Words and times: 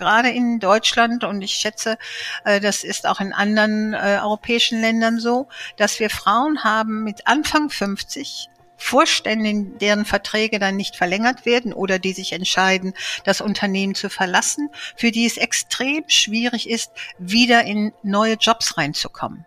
gerade 0.00 0.30
in 0.30 0.58
Deutschland 0.58 1.22
und 1.22 1.42
ich 1.42 1.52
schätze, 1.52 1.96
äh, 2.44 2.58
das 2.58 2.82
ist 2.82 3.06
auch 3.06 3.20
in 3.20 3.32
anderen 3.32 3.94
äh, 3.94 4.18
europäischen 4.20 4.80
Ländern 4.80 5.20
so, 5.20 5.46
dass 5.76 6.00
wir 6.00 6.10
Frauen 6.10 6.64
haben 6.64 7.04
mit 7.04 7.28
Anfang 7.28 7.70
50 7.70 8.48
Vorständen, 8.76 9.76
deren 9.78 10.06
Verträge 10.06 10.58
dann 10.58 10.74
nicht 10.74 10.96
verlängert 10.96 11.44
werden 11.44 11.74
oder 11.74 11.98
die 11.98 12.14
sich 12.14 12.32
entscheiden, 12.32 12.94
das 13.24 13.42
Unternehmen 13.42 13.94
zu 13.94 14.08
verlassen, 14.08 14.70
für 14.96 15.10
die 15.10 15.26
es 15.26 15.36
extrem 15.36 16.04
schwierig 16.08 16.68
ist, 16.68 16.90
wieder 17.18 17.62
in 17.64 17.92
neue 18.02 18.34
Jobs 18.34 18.78
reinzukommen. 18.78 19.44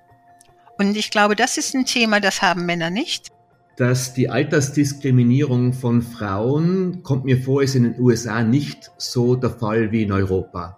Und 0.78 0.96
ich 0.96 1.10
glaube, 1.10 1.36
das 1.36 1.58
ist 1.58 1.74
ein 1.74 1.86
Thema, 1.86 2.20
das 2.20 2.44
haben 2.44 2.66
Männer 2.66 2.92
nicht. 2.92 3.33
Dass 3.76 4.14
die 4.14 4.30
Altersdiskriminierung 4.30 5.74
von 5.74 6.04
Frauen, 6.04 7.02
kommt 7.02 7.26
mir 7.26 7.42
vor, 7.42 7.64
ist 7.64 7.74
in 7.74 7.84
den 7.84 8.00
USA 8.00 8.44
nicht 8.44 8.92
so 8.98 9.36
der 9.36 9.50
Fall 9.50 9.92
wie 9.92 10.04
in 10.04 10.12
Europa. 10.12 10.78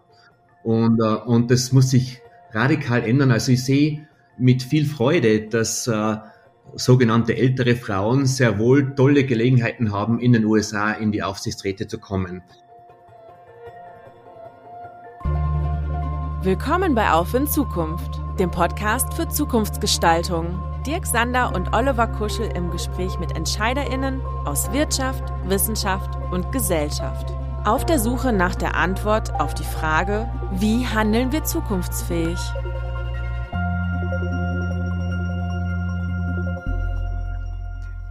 Und, 0.64 1.02
äh, 1.02 1.04
und 1.04 1.52
das 1.52 1.73
muss 1.73 1.89
sich 1.89 2.22
radikal 2.52 3.03
ändern. 3.03 3.31
Also 3.31 3.52
ich 3.52 3.66
sehe 3.66 4.08
mit 4.38 4.63
viel 4.63 4.86
Freude, 4.86 5.41
dass 5.41 5.88
äh, 5.88 6.16
sogenannte 6.76 7.36
ältere 7.36 7.76
Frauen 7.76 8.26
sehr 8.26 8.59
wohl 8.59 8.95
tolle 8.95 9.25
Gelegenheiten 9.25 9.91
haben, 9.91 10.20
in 10.20 10.31
den 10.31 10.45
USA 10.45 10.91
in 10.91 11.12
die 11.12 11.22
Aufsichtsräte 11.22 11.88
zu 11.88 12.00
kommen. 12.00 12.44
Willkommen 16.44 16.95
bei 16.95 17.12
Auf 17.12 17.34
in 17.34 17.48
Zukunft, 17.48 18.22
dem 18.39 18.52
Podcast 18.52 19.14
für 19.16 19.27
Zukunftsgestaltung. 19.27 20.75
Dirk 20.85 21.07
Sander 21.07 21.55
und 21.55 21.73
Oliver 21.73 22.05
Kuschel 22.05 22.48
im 22.55 22.70
Gespräch 22.70 23.17
mit 23.17 23.35
EntscheiderInnen 23.35 24.21
aus 24.45 24.71
Wirtschaft, 24.71 25.23
Wissenschaft 25.45 26.16
und 26.31 26.52
Gesellschaft. 26.52 27.34
Auf 27.66 27.88
der 27.88 27.98
Suche 27.98 28.31
nach 28.31 28.53
der 28.53 28.75
Antwort 28.75 29.34
auf 29.34 29.55
die 29.55 29.63
Frage, 29.63 30.31
wie 30.52 30.85
handeln 30.85 31.31
wir 31.31 31.44
zukunftsfähig? 31.44 32.38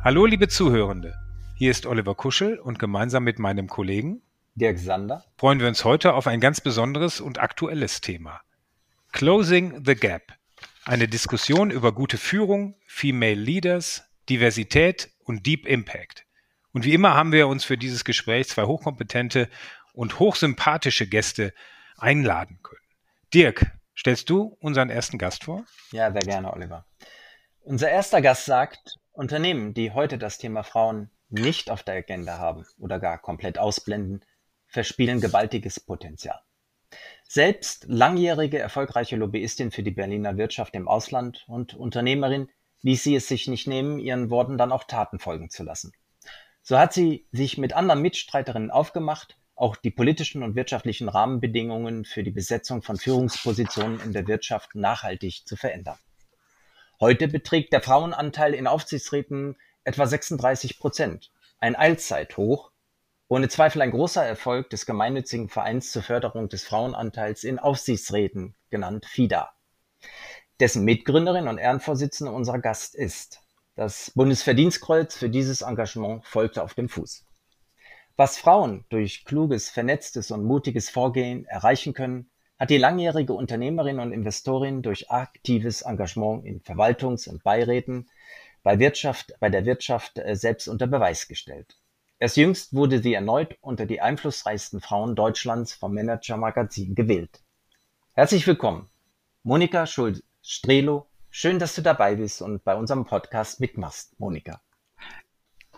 Hallo, 0.03 0.27
liebe 0.27 0.49
Zuhörende. 0.49 1.15
Hier 1.55 1.71
ist 1.71 1.87
Oliver 1.87 2.17
Kuschel 2.17 2.59
und 2.59 2.81
gemeinsam 2.81 3.23
mit 3.23 3.39
meinem 3.39 3.69
Kollegen 3.69 4.21
Dirk 4.57 4.79
Sander 4.79 5.25
freuen 5.37 5.59
wir 5.59 5.67
uns 5.67 5.85
heute 5.85 6.15
auf 6.15 6.27
ein 6.27 6.41
ganz 6.41 6.61
besonderes 6.61 7.21
und 7.21 7.41
aktuelles 7.41 8.01
Thema. 8.01 8.41
Closing 9.13 9.85
the 9.85 9.95
Gap. 9.95 10.33
Eine 10.87 11.09
Diskussion 11.09 11.71
über 11.71 11.93
gute 11.93 12.19
Führung, 12.19 12.75
Female 12.87 13.41
Leaders, 13.41 14.05
Diversität 14.29 15.09
und 15.25 15.47
Deep 15.47 15.67
Impact. 15.67 16.27
Und 16.75 16.85
wie 16.85 16.93
immer 16.93 17.15
haben 17.15 17.33
wir 17.33 17.49
uns 17.49 17.65
für 17.65 17.79
dieses 17.79 18.05
Gespräch 18.05 18.49
zwei 18.49 18.65
hochkompetente 18.65 19.49
und 19.95 20.19
hochsympathische 20.19 21.07
Gäste 21.07 21.55
einladen 21.97 22.59
können. 22.63 22.83
Dirk, 23.33 23.65
stellst 23.97 24.29
du 24.29 24.59
unseren 24.61 24.91
ersten 24.91 25.17
Gast 25.17 25.45
vor? 25.45 25.65
Ja, 25.91 26.13
sehr 26.13 26.21
gerne, 26.21 26.53
Oliver. 26.53 26.85
Unser 27.61 27.89
erster 27.89 28.21
Gast 28.21 28.45
sagt, 28.45 28.99
Unternehmen, 29.13 29.73
die 29.73 29.93
heute 29.93 30.19
das 30.19 30.37
Thema 30.37 30.65
Frauen 30.65 31.11
nicht 31.31 31.71
auf 31.71 31.83
der 31.83 31.95
Agenda 31.95 32.37
haben 32.37 32.67
oder 32.79 33.01
gar 33.01 33.17
komplett 33.17 33.57
ausblenden, 33.59 34.23
verspielen 34.67 35.23
gewaltiges 35.23 35.81
Potenzial. 35.81 36.43
Selbst 37.35 37.87
langjährige 37.89 38.61
erfolgreiche 38.61 39.17
Lobbyistin 39.17 39.73
für 39.73 39.83
die 39.83 39.91
Berliner 39.91 40.37
Wirtschaft 40.37 40.77
im 40.77 40.87
Ausland 40.87 41.45
und 41.49 41.75
Unternehmerin 41.75 42.49
ließ 42.83 43.03
sie 43.03 43.17
es 43.17 43.27
sich 43.27 43.49
nicht 43.49 43.67
nehmen, 43.67 43.99
ihren 43.99 44.31
Worten 44.31 44.57
dann 44.57 44.71
auch 44.71 44.85
Taten 44.85 45.19
folgen 45.19 45.51
zu 45.51 45.65
lassen. 45.65 45.91
So 46.63 46.79
hat 46.79 46.93
sie 46.93 47.27
sich 47.33 47.59
mit 47.59 47.73
anderen 47.73 48.03
Mitstreiterinnen 48.03 48.71
aufgemacht, 48.71 49.37
auch 49.57 49.75
die 49.75 49.91
politischen 49.91 50.45
und 50.45 50.55
wirtschaftlichen 50.55 51.09
Rahmenbedingungen 51.09 52.05
für 52.05 52.23
die 52.23 52.31
Besetzung 52.31 52.83
von 52.83 52.99
Führungspositionen 52.99 53.99
in 54.03 54.13
der 54.13 54.29
Wirtschaft 54.29 54.77
nachhaltig 54.77 55.43
zu 55.45 55.57
verändern. 55.57 55.99
Heute 57.01 57.27
beträgt 57.27 57.73
der 57.73 57.83
Frauenanteil 57.83 58.55
in 58.55 58.69
Aufsichtsräten 58.69 59.57
etwa 59.83 60.07
36 60.07 60.79
Prozent, 60.79 61.33
ein 61.59 61.75
Allzeithoch, 61.75 62.71
ohne 63.29 63.49
Zweifel 63.49 63.83
ein 63.83 63.91
großer 63.91 64.25
Erfolg 64.25 64.71
des 64.71 64.87
gemeinnützigen 64.87 65.49
Vereins 65.49 65.91
zur 65.93 66.03
Förderung 66.03 66.49
des 66.49 66.65
Frauenanteils 66.65 67.45
in 67.45 67.59
Aufsichtsräten, 67.59 68.55
genannt 68.71 69.07
FIDA, 69.07 69.53
dessen 70.61 70.85
Mitgründerin 70.85 71.49
und 71.49 71.59
Ehrenvorsitzende 71.59 72.33
unser 72.33 72.59
Gast 72.59 72.95
ist. 72.95 73.41
Das 73.77 74.13
Bundesverdienstkreuz 74.15 75.17
für 75.17 75.31
dieses 75.31 75.63
Engagement 75.63 76.25
folgte 76.27 76.63
auf 76.63 76.75
dem 76.75 76.89
Fuß. 76.89 77.25
Was 78.17 78.39
Frauen 78.39 78.85
durch 78.91 79.25
kluges, 79.25 79.71
vernetztes 79.71 80.31
und 80.31 80.45
mutiges 80.45 80.91
Vorgehen 80.91 81.47
erreichen 81.47 81.95
können, 81.95 82.31
hat 82.59 82.71
die 82.71 82.79
langjährige 82.79 83.33
Unternehmerin 83.33 83.99
und 83.99 84.13
Investorin 84.13 84.83
durch 84.83 85.11
aktives 85.11 85.83
Engagement 85.83 86.45
in 86.45 86.61
Verwaltungs- 86.61 87.29
und 87.29 87.43
Beiräten 87.43 88.09
bei 88.63 88.79
Wirtschaft, 88.79 89.35
bei 89.41 89.51
der 89.51 89.65
Wirtschaft 89.65 90.19
äh, 90.19 90.37
selbst 90.37 90.69
unter 90.69 90.87
Beweis 90.87 91.27
gestellt. 91.27 91.77
Erst 92.21 92.37
jüngst 92.37 92.73
wurde 92.73 93.03
sie 93.03 93.13
erneut 93.13 93.57
unter 93.61 93.87
die 93.87 94.01
einflussreichsten 94.01 94.81
Frauen 94.81 95.17
Deutschlands 95.17 95.75
vom 95.75 95.95
Manager 95.95 96.37
Magazin 96.37 96.95
gewählt. 96.95 97.41
Herzlich 98.13 98.47
willkommen, 98.47 98.89
Monika 99.43 99.87
Schulz-Strelo. 99.87 101.09
Schön, 101.31 101.59
dass 101.59 101.75
du 101.75 101.83
dabei 101.83 102.15
bist 102.15 102.41
und 102.41 102.63
bei 102.63 102.77
unserem 102.77 103.05
Podcast 103.05 103.59
mitmachst, 103.59 104.19
Monika. 104.21 104.61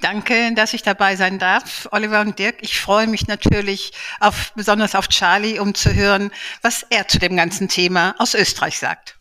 Danke, 0.03 0.53
dass 0.55 0.75
ich 0.75 0.83
dabei 0.83 1.17
sein 1.17 1.39
darf, 1.39 1.89
Oliver 1.91 2.21
und 2.21 2.39
Dirk. 2.39 2.57
Ich 2.61 2.79
freue 2.79 3.07
mich 3.07 3.27
natürlich 3.29 3.93
auf, 4.21 4.53
besonders 4.55 4.95
auf 4.95 5.09
Charlie, 5.09 5.59
um 5.59 5.75
zu 5.75 5.95
hören, 5.95 6.31
was 6.61 6.83
er 6.91 7.09
zu 7.09 7.19
dem 7.19 7.35
ganzen 7.35 7.69
Thema 7.69 8.15
aus 8.19 8.35
Österreich 8.35 8.79
sagt. 8.79 9.19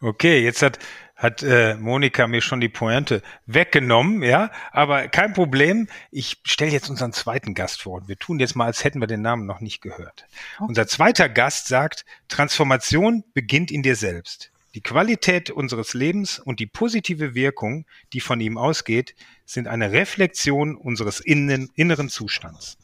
Okay, 0.00 0.42
jetzt 0.42 0.62
hat 0.62 0.80
hat 1.22 1.42
äh, 1.44 1.76
Monika 1.76 2.26
mir 2.26 2.40
schon 2.40 2.60
die 2.60 2.68
Pointe 2.68 3.22
weggenommen, 3.46 4.24
ja, 4.24 4.50
aber 4.72 5.06
kein 5.06 5.32
Problem. 5.32 5.88
Ich 6.10 6.38
stelle 6.44 6.72
jetzt 6.72 6.90
unseren 6.90 7.12
zweiten 7.12 7.54
Gast 7.54 7.82
vor 7.82 8.00
und 8.00 8.08
wir 8.08 8.18
tun 8.18 8.40
jetzt 8.40 8.56
mal, 8.56 8.66
als 8.66 8.82
hätten 8.82 9.00
wir 9.00 9.06
den 9.06 9.22
Namen 9.22 9.46
noch 9.46 9.60
nicht 9.60 9.80
gehört. 9.80 10.26
Okay. 10.56 10.64
Unser 10.68 10.88
zweiter 10.88 11.28
Gast 11.28 11.68
sagt, 11.68 12.04
Transformation 12.26 13.22
beginnt 13.34 13.70
in 13.70 13.84
dir 13.84 13.94
selbst. 13.94 14.50
Die 14.74 14.80
Qualität 14.80 15.50
unseres 15.50 15.94
Lebens 15.94 16.40
und 16.40 16.58
die 16.58 16.66
positive 16.66 17.36
Wirkung, 17.36 17.86
die 18.12 18.20
von 18.20 18.40
ihm 18.40 18.58
ausgeht, 18.58 19.14
sind 19.44 19.68
eine 19.68 19.92
Reflexion 19.92 20.74
unseres 20.74 21.20
inneren 21.20 22.08
Zustands. 22.08 22.78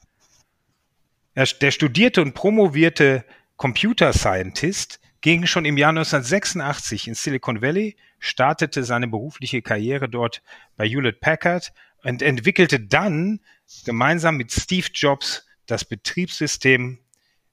Er, 1.35 1.47
der 1.47 1.73
studierte 1.73 2.23
und 2.23 2.35
promovierte 2.35 3.25
Computer 3.57 4.13
Scientist 4.13 5.01
ging 5.21 5.47
schon 5.47 5.65
im 5.65 5.77
Jahr 5.77 5.91
1986 5.91 7.09
in 7.09 7.15
Silicon 7.15 7.63
Valley, 7.63 7.97
startete 8.19 8.85
seine 8.85 9.09
berufliche 9.09 9.63
Karriere 9.63 10.09
dort 10.09 10.43
bei 10.77 10.89
Hewlett 10.89 11.21
Packard 11.21 11.73
und 12.05 12.23
entwickelte 12.23 12.81
dann 12.81 13.41
gemeinsam 13.85 14.37
mit 14.37 14.53
Steve 14.53 14.89
Jobs 14.93 15.47
das 15.67 15.85
Betriebssystem 15.85 16.99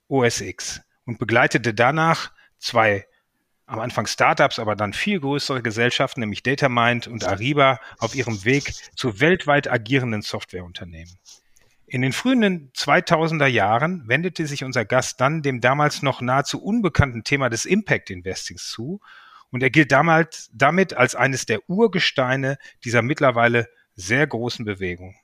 OS 0.08 0.42
X 0.42 0.82
und 1.06 1.20
begleitete 1.20 1.74
danach 1.74 2.32
zwei 2.58 3.06
am 3.68 3.80
Anfang 3.80 4.06
Startups, 4.06 4.60
aber 4.60 4.76
dann 4.76 4.94
viel 4.94 5.20
größere 5.20 5.64
Gesellschaften, 5.64 6.20
nämlich 6.20 6.44
Datamind 6.44 7.08
und 7.08 7.24
Ariba, 7.24 7.80
auf 7.98 8.16
ihrem 8.16 8.46
Weg 8.46 8.74
zu 8.96 9.20
weltweit 9.20 9.70
agierenden 9.70 10.22
Softwareunternehmen. 10.22 11.18
In 11.88 12.02
den 12.02 12.14
frühen 12.14 12.72
2000er 12.74 13.46
Jahren 13.46 14.08
wendete 14.08 14.48
sich 14.48 14.64
unser 14.64 14.86
Gast 14.86 15.22
dann 15.22 15.44
dem 15.44 15.62
damals 15.62 16.02
noch 16.02 16.20
nahezu 16.20 16.62
unbekannten 16.62 17.24
Thema 17.24 17.50
des 17.50 17.66
Impact 17.66 18.10
Investings 18.10 18.70
zu 18.70 19.02
und 19.52 19.62
er 19.62 19.70
gilt 19.70 19.92
damals 19.92 20.50
damit 20.52 20.96
als 20.96 21.14
eines 21.14 21.46
der 21.46 21.70
Urgesteine 21.70 22.58
dieser 22.84 23.04
mittlerweile 23.04 23.70
sehr 23.96 24.26
großen 24.26 24.66
Bewegung. 24.66 25.16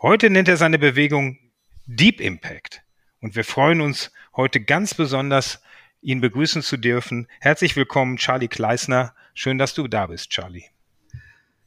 Heute 0.00 0.30
nennt 0.30 0.48
er 0.48 0.56
seine 0.56 0.78
Bewegung 0.78 1.38
Deep 1.86 2.20
Impact 2.20 2.82
und 3.20 3.34
wir 3.34 3.44
freuen 3.44 3.80
uns 3.80 4.12
heute 4.36 4.60
ganz 4.60 4.94
besonders 4.94 5.60
ihn 6.02 6.20
begrüßen 6.20 6.62
zu 6.62 6.76
dürfen. 6.76 7.26
Herzlich 7.40 7.74
willkommen, 7.74 8.16
Charlie 8.16 8.48
Kleisner. 8.48 9.14
Schön, 9.34 9.58
dass 9.58 9.74
du 9.74 9.88
da 9.88 10.06
bist, 10.06 10.30
Charlie. 10.30 10.73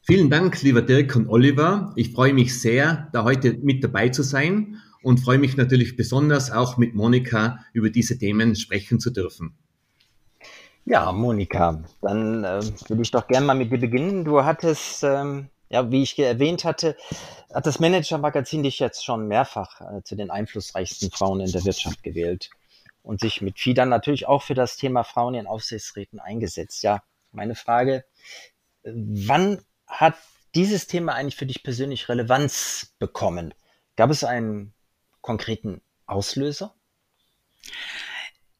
Vielen 0.10 0.30
Dank, 0.30 0.62
lieber 0.62 0.82
Dirk 0.82 1.18
und 1.18 1.28
Oliver. 1.28 1.92
Ich 1.98 2.14
freue 2.14 2.34
mich 2.34 2.58
sehr, 2.62 3.10
da 3.12 3.26
heute 3.26 3.58
mit 3.58 3.84
dabei 3.84 4.08
zu 4.08 4.24
sein 4.24 4.82
und 5.04 5.20
freue 5.20 5.38
mich 5.38 5.58
natürlich 5.58 5.98
besonders 5.98 6.50
auch 6.50 6.78
mit 6.78 6.96
Monika 6.96 7.60
über 7.74 7.90
diese 7.90 8.18
Themen 8.18 8.56
sprechen 8.56 9.02
zu 9.02 9.10
dürfen. 9.10 9.58
Ja, 10.86 11.12
Monika, 11.12 11.84
dann 12.02 12.46
äh, 12.46 12.62
würde 12.88 13.02
ich 13.02 13.12
doch 13.12 13.28
gerne 13.28 13.48
mal 13.48 13.56
mit 13.56 13.70
dir 13.70 13.82
beginnen. 13.82 14.24
Du 14.24 14.46
hattest, 14.46 15.04
ähm, 15.04 15.50
ja, 15.68 15.92
wie 15.92 16.04
ich 16.04 16.18
erwähnt 16.18 16.64
hatte, 16.64 16.96
hat 17.54 17.66
das 17.66 17.82
Manager-Magazin 17.82 18.64
dich 18.64 18.80
jetzt 18.80 19.04
schon 19.04 19.28
mehrfach 19.28 19.82
äh, 19.82 20.04
zu 20.04 20.16
den 20.16 20.32
einflussreichsten 20.32 21.12
Frauen 21.12 21.42
in 21.42 21.52
der 21.52 21.66
Wirtschaft 21.66 22.02
gewählt 22.02 22.50
und 23.04 23.20
sich 23.20 23.42
mit 23.42 23.60
FIDA 23.60 23.86
natürlich 23.86 24.26
auch 24.26 24.44
für 24.44 24.54
das 24.54 24.78
Thema 24.78 25.04
Frauen 25.04 25.36
in 25.36 25.48
Aufsichtsräten 25.48 26.22
eingesetzt. 26.22 26.82
Ja, 26.84 27.04
meine 27.34 27.56
Frage, 27.56 28.06
wann 28.86 29.60
hat 29.88 30.16
dieses 30.56 30.88
Thema 30.88 31.14
eigentlich 31.14 31.36
für 31.36 31.46
dich 31.46 31.64
persönlich 31.64 32.10
Relevanz 32.10 32.96
bekommen? 33.00 33.54
Gab 33.96 34.10
es 34.10 34.24
einen 34.24 34.74
konkreten 35.22 35.82
Auslöser? 36.06 36.74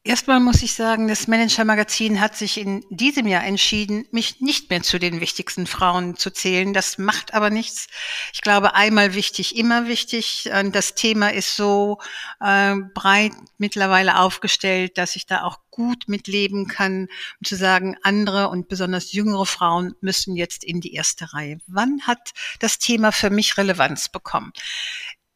Erstmal 0.08 0.40
muss 0.40 0.62
ich 0.62 0.72
sagen, 0.72 1.06
das 1.06 1.28
Manager 1.28 1.66
Magazin 1.66 2.18
hat 2.18 2.34
sich 2.34 2.56
in 2.56 2.82
diesem 2.88 3.26
Jahr 3.26 3.44
entschieden, 3.44 4.06
mich 4.10 4.40
nicht 4.40 4.70
mehr 4.70 4.82
zu 4.82 4.98
den 4.98 5.20
wichtigsten 5.20 5.66
Frauen 5.66 6.16
zu 6.16 6.30
zählen. 6.30 6.72
Das 6.72 6.96
macht 6.96 7.34
aber 7.34 7.50
nichts. 7.50 7.88
Ich 8.32 8.40
glaube, 8.40 8.74
einmal 8.74 9.12
wichtig, 9.12 9.54
immer 9.54 9.86
wichtig. 9.86 10.48
Das 10.72 10.94
Thema 10.94 11.34
ist 11.34 11.56
so 11.56 11.98
äh, 12.40 12.74
breit 12.94 13.32
mittlerweile 13.58 14.18
aufgestellt, 14.18 14.96
dass 14.96 15.14
ich 15.14 15.26
da 15.26 15.42
auch 15.42 15.58
gut 15.70 16.04
mitleben 16.08 16.68
kann, 16.68 17.08
um 17.38 17.44
zu 17.44 17.56
sagen, 17.56 17.94
andere 18.02 18.48
und 18.48 18.66
besonders 18.68 19.12
jüngere 19.12 19.44
Frauen 19.44 19.94
müssen 20.00 20.36
jetzt 20.36 20.64
in 20.64 20.80
die 20.80 20.94
erste 20.94 21.34
Reihe. 21.34 21.58
Wann 21.66 22.00
hat 22.06 22.30
das 22.60 22.78
Thema 22.78 23.12
für 23.12 23.28
mich 23.28 23.58
Relevanz 23.58 24.08
bekommen? 24.08 24.54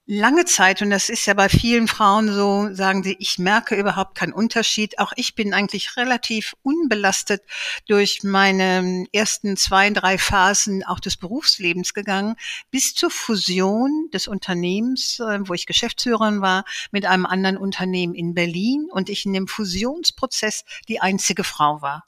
Lange 0.06 0.44
Zeit, 0.44 0.82
und 0.82 0.90
das 0.90 1.08
ist 1.08 1.26
ja 1.26 1.34
bei 1.34 1.48
vielen 1.48 1.86
Frauen 1.86 2.32
so, 2.32 2.74
sagen 2.74 3.02
sie, 3.02 3.16
ich 3.18 3.38
merke 3.38 3.76
überhaupt 3.76 4.16
keinen 4.16 4.32
Unterschied. 4.32 4.98
Auch 4.98 5.12
ich 5.16 5.34
bin 5.34 5.54
eigentlich 5.54 5.96
relativ 5.96 6.54
unbelastet 6.62 7.42
durch 7.88 8.22
meine 8.22 9.06
ersten 9.12 9.56
zwei, 9.56 9.90
drei 9.90 10.18
Phasen 10.18 10.84
auch 10.84 11.00
des 11.00 11.16
Berufslebens 11.16 11.94
gegangen, 11.94 12.36
bis 12.70 12.94
zur 12.94 13.10
Fusion 13.10 14.08
des 14.12 14.28
Unternehmens, 14.28 15.20
äh, 15.20 15.38
wo 15.48 15.54
ich 15.54 15.66
Geschäftsführerin 15.66 16.40
war, 16.40 16.64
mit 16.90 17.06
einem 17.06 17.26
anderen 17.26 17.56
Unternehmen 17.56 18.14
in 18.14 18.34
Berlin 18.34 18.88
und 18.90 19.08
ich 19.08 19.24
in 19.24 19.32
dem 19.32 19.46
Fusionsprozess 19.48 20.64
die 20.88 21.00
einzige 21.00 21.44
Frau 21.44 21.80
war 21.80 22.04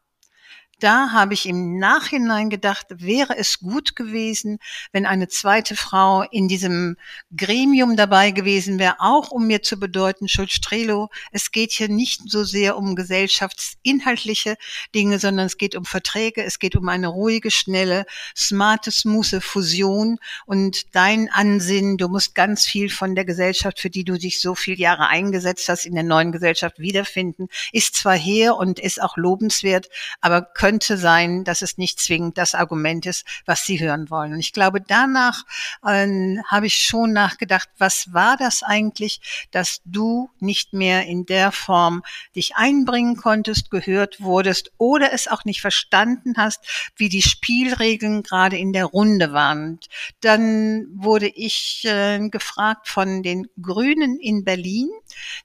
da 0.80 1.10
habe 1.12 1.34
ich 1.34 1.46
im 1.46 1.78
Nachhinein 1.78 2.50
gedacht, 2.50 2.86
wäre 2.90 3.36
es 3.36 3.58
gut 3.58 3.96
gewesen, 3.96 4.58
wenn 4.92 5.06
eine 5.06 5.28
zweite 5.28 5.76
Frau 5.76 6.22
in 6.22 6.48
diesem 6.48 6.96
Gremium 7.36 7.96
dabei 7.96 8.30
gewesen 8.30 8.78
wäre, 8.78 8.96
auch 8.98 9.30
um 9.30 9.46
mir 9.46 9.62
zu 9.62 9.78
bedeuten, 9.78 10.28
Schulz-Strelo, 10.28 11.08
es 11.32 11.50
geht 11.50 11.72
hier 11.72 11.88
nicht 11.88 12.22
so 12.26 12.44
sehr 12.44 12.76
um 12.76 12.96
gesellschaftsinhaltliche 12.96 14.56
Dinge, 14.94 15.18
sondern 15.18 15.46
es 15.46 15.58
geht 15.58 15.74
um 15.74 15.84
Verträge, 15.84 16.42
es 16.44 16.58
geht 16.58 16.76
um 16.76 16.88
eine 16.88 17.08
ruhige, 17.08 17.50
schnelle, 17.50 18.06
smarte, 18.36 18.90
smooth 18.90 19.42
Fusion. 19.42 20.18
Und 20.46 20.94
dein 20.94 21.30
Ansinnen, 21.30 21.96
du 21.96 22.08
musst 22.08 22.34
ganz 22.34 22.66
viel 22.66 22.90
von 22.90 23.14
der 23.14 23.24
Gesellschaft, 23.24 23.80
für 23.80 23.90
die 23.90 24.04
du 24.04 24.18
dich 24.18 24.40
so 24.40 24.54
viele 24.54 24.78
Jahre 24.78 25.08
eingesetzt 25.08 25.68
hast, 25.68 25.86
in 25.86 25.94
der 25.94 26.04
neuen 26.04 26.32
Gesellschaft 26.32 26.78
wiederfinden, 26.78 27.48
ist 27.72 27.96
zwar 27.96 28.16
her 28.16 28.56
und 28.56 28.78
ist 28.78 29.00
auch 29.02 29.16
lobenswert, 29.16 29.88
aber 30.20 30.42
können 30.42 30.73
könnte 30.74 30.96
sein, 30.96 31.44
dass 31.44 31.62
es 31.62 31.78
nicht 31.78 32.00
zwingend 32.00 32.36
das 32.36 32.56
Argument 32.56 33.06
ist, 33.06 33.24
was 33.46 33.64
sie 33.64 33.78
hören 33.78 34.10
wollen. 34.10 34.32
Und 34.32 34.40
ich 34.40 34.52
glaube, 34.52 34.80
danach 34.80 35.44
äh, 35.86 36.38
habe 36.48 36.66
ich 36.66 36.74
schon 36.74 37.12
nachgedacht, 37.12 37.68
was 37.78 38.12
war 38.12 38.36
das 38.36 38.64
eigentlich, 38.64 39.46
dass 39.52 39.82
du 39.84 40.30
nicht 40.40 40.72
mehr 40.72 41.06
in 41.06 41.26
der 41.26 41.52
Form 41.52 42.02
dich 42.34 42.56
einbringen 42.56 43.16
konntest, 43.16 43.70
gehört 43.70 44.20
wurdest 44.20 44.72
oder 44.76 45.12
es 45.12 45.28
auch 45.28 45.44
nicht 45.44 45.60
verstanden 45.60 46.34
hast, 46.36 46.58
wie 46.96 47.08
die 47.08 47.22
Spielregeln 47.22 48.24
gerade 48.24 48.58
in 48.58 48.72
der 48.72 48.86
Runde 48.86 49.32
waren. 49.32 49.74
Und 49.74 49.88
dann 50.22 50.88
wurde 50.92 51.28
ich 51.28 51.84
äh, 51.84 52.18
gefragt 52.30 52.88
von 52.88 53.22
den 53.22 53.46
Grünen 53.62 54.18
in 54.18 54.42
Berlin, 54.42 54.90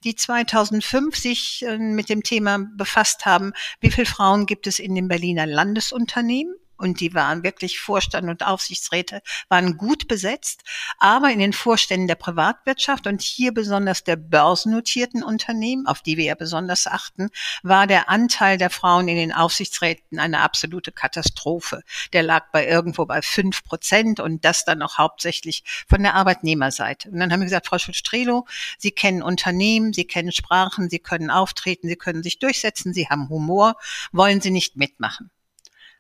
die 0.04 0.16
2005 0.16 1.16
sich 1.16 1.66
äh, 1.66 1.78
mit 1.78 2.10
dem 2.10 2.24
Thema 2.24 2.60
befasst 2.76 3.26
haben, 3.26 3.54
wie 3.80 3.92
viele 3.92 4.06
Frauen 4.06 4.46
gibt 4.46 4.68
es 4.68 4.80
in 4.80 4.96
den 4.96 5.08
Berliner 5.08 5.46
Landesunternehmen 5.46 6.56
und 6.80 7.02
die 7.02 7.14
waren 7.14 7.44
wirklich 7.44 7.80
Vorstand 7.80 8.30
und 8.30 8.46
Aufsichtsräte, 8.46 9.22
waren 9.50 9.78
gut 9.78 10.08
besetzt. 10.08 10.64
Aber 10.98 11.30
in 11.30 11.40
den 11.40 11.54
Vorständen 11.54 12.08
der 12.08 12.16
Privatwirtschaft 12.16 13.06
und 13.06 13.22
hier 13.22 13.54
besonders 13.54 14.04
der 14.04 14.16
börsennotierten 14.16 15.24
Unternehmen, 15.24 15.86
auf 15.88 16.02
die 16.02 16.18
wir 16.18 16.26
ja 16.26 16.36
besonders 16.36 16.88
achten, 16.88 17.30
war 17.64 17.86
der 17.86 18.10
Anteil 18.10 18.58
der 18.58 18.70
Frauen 18.70 19.08
in 19.08 19.18
den 19.18 19.34
Aufsichtsräten 19.34 20.20
eine 20.20 20.40
absolute 20.40 20.92
Katastrophe. 20.92 21.82
Der 22.14 22.24
lag 22.24 22.52
bei 22.52 22.66
irgendwo 22.66 23.06
bei 23.06 23.22
fünf 23.22 23.64
Prozent 23.64 24.20
und 24.20 24.46
das 24.46 24.66
dann 24.66 24.82
auch 24.82 24.98
hauptsächlich 24.98 25.64
von 25.88 26.02
der 26.02 26.16
Arbeitnehmerseite. 26.16 27.10
Und 27.10 27.20
dann 27.20 27.32
haben 27.32 27.42
wir 27.42 27.46
gesagt, 27.46 27.68
Frau 27.68 27.78
Schulz-Strelo, 27.78 28.48
Sie 28.78 28.92
kennen 28.92 29.22
Unternehmen, 29.22 29.94
Sie 29.94 30.06
kennen 30.06 30.32
Sprachen, 30.32 30.90
Sie 30.90 31.00
können 31.00 31.30
auftreten, 31.30 31.88
Sie 31.88 31.96
können 31.96 32.24
sich 32.24 32.40
durchsetzen, 32.40 32.94
Sie 32.94 33.10
haben 33.10 33.30
Humor, 33.30 33.76
wollen 34.12 34.42
Sie 34.42 34.52
nicht 34.52 34.78
mitmachen? 34.78 35.30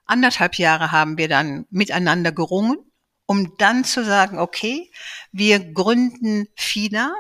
Anderthalb 0.09 0.55
Jahre 0.55 0.91
haben 0.91 1.17
wir 1.17 1.27
dann 1.27 1.65
miteinander 1.69 2.31
gerungen, 2.31 2.77
um 3.25 3.57
dann 3.57 3.83
zu 3.83 4.03
sagen, 4.03 4.39
okay, 4.39 4.91
wir 5.31 5.59
gründen 5.73 6.47
FIDA 6.55 7.11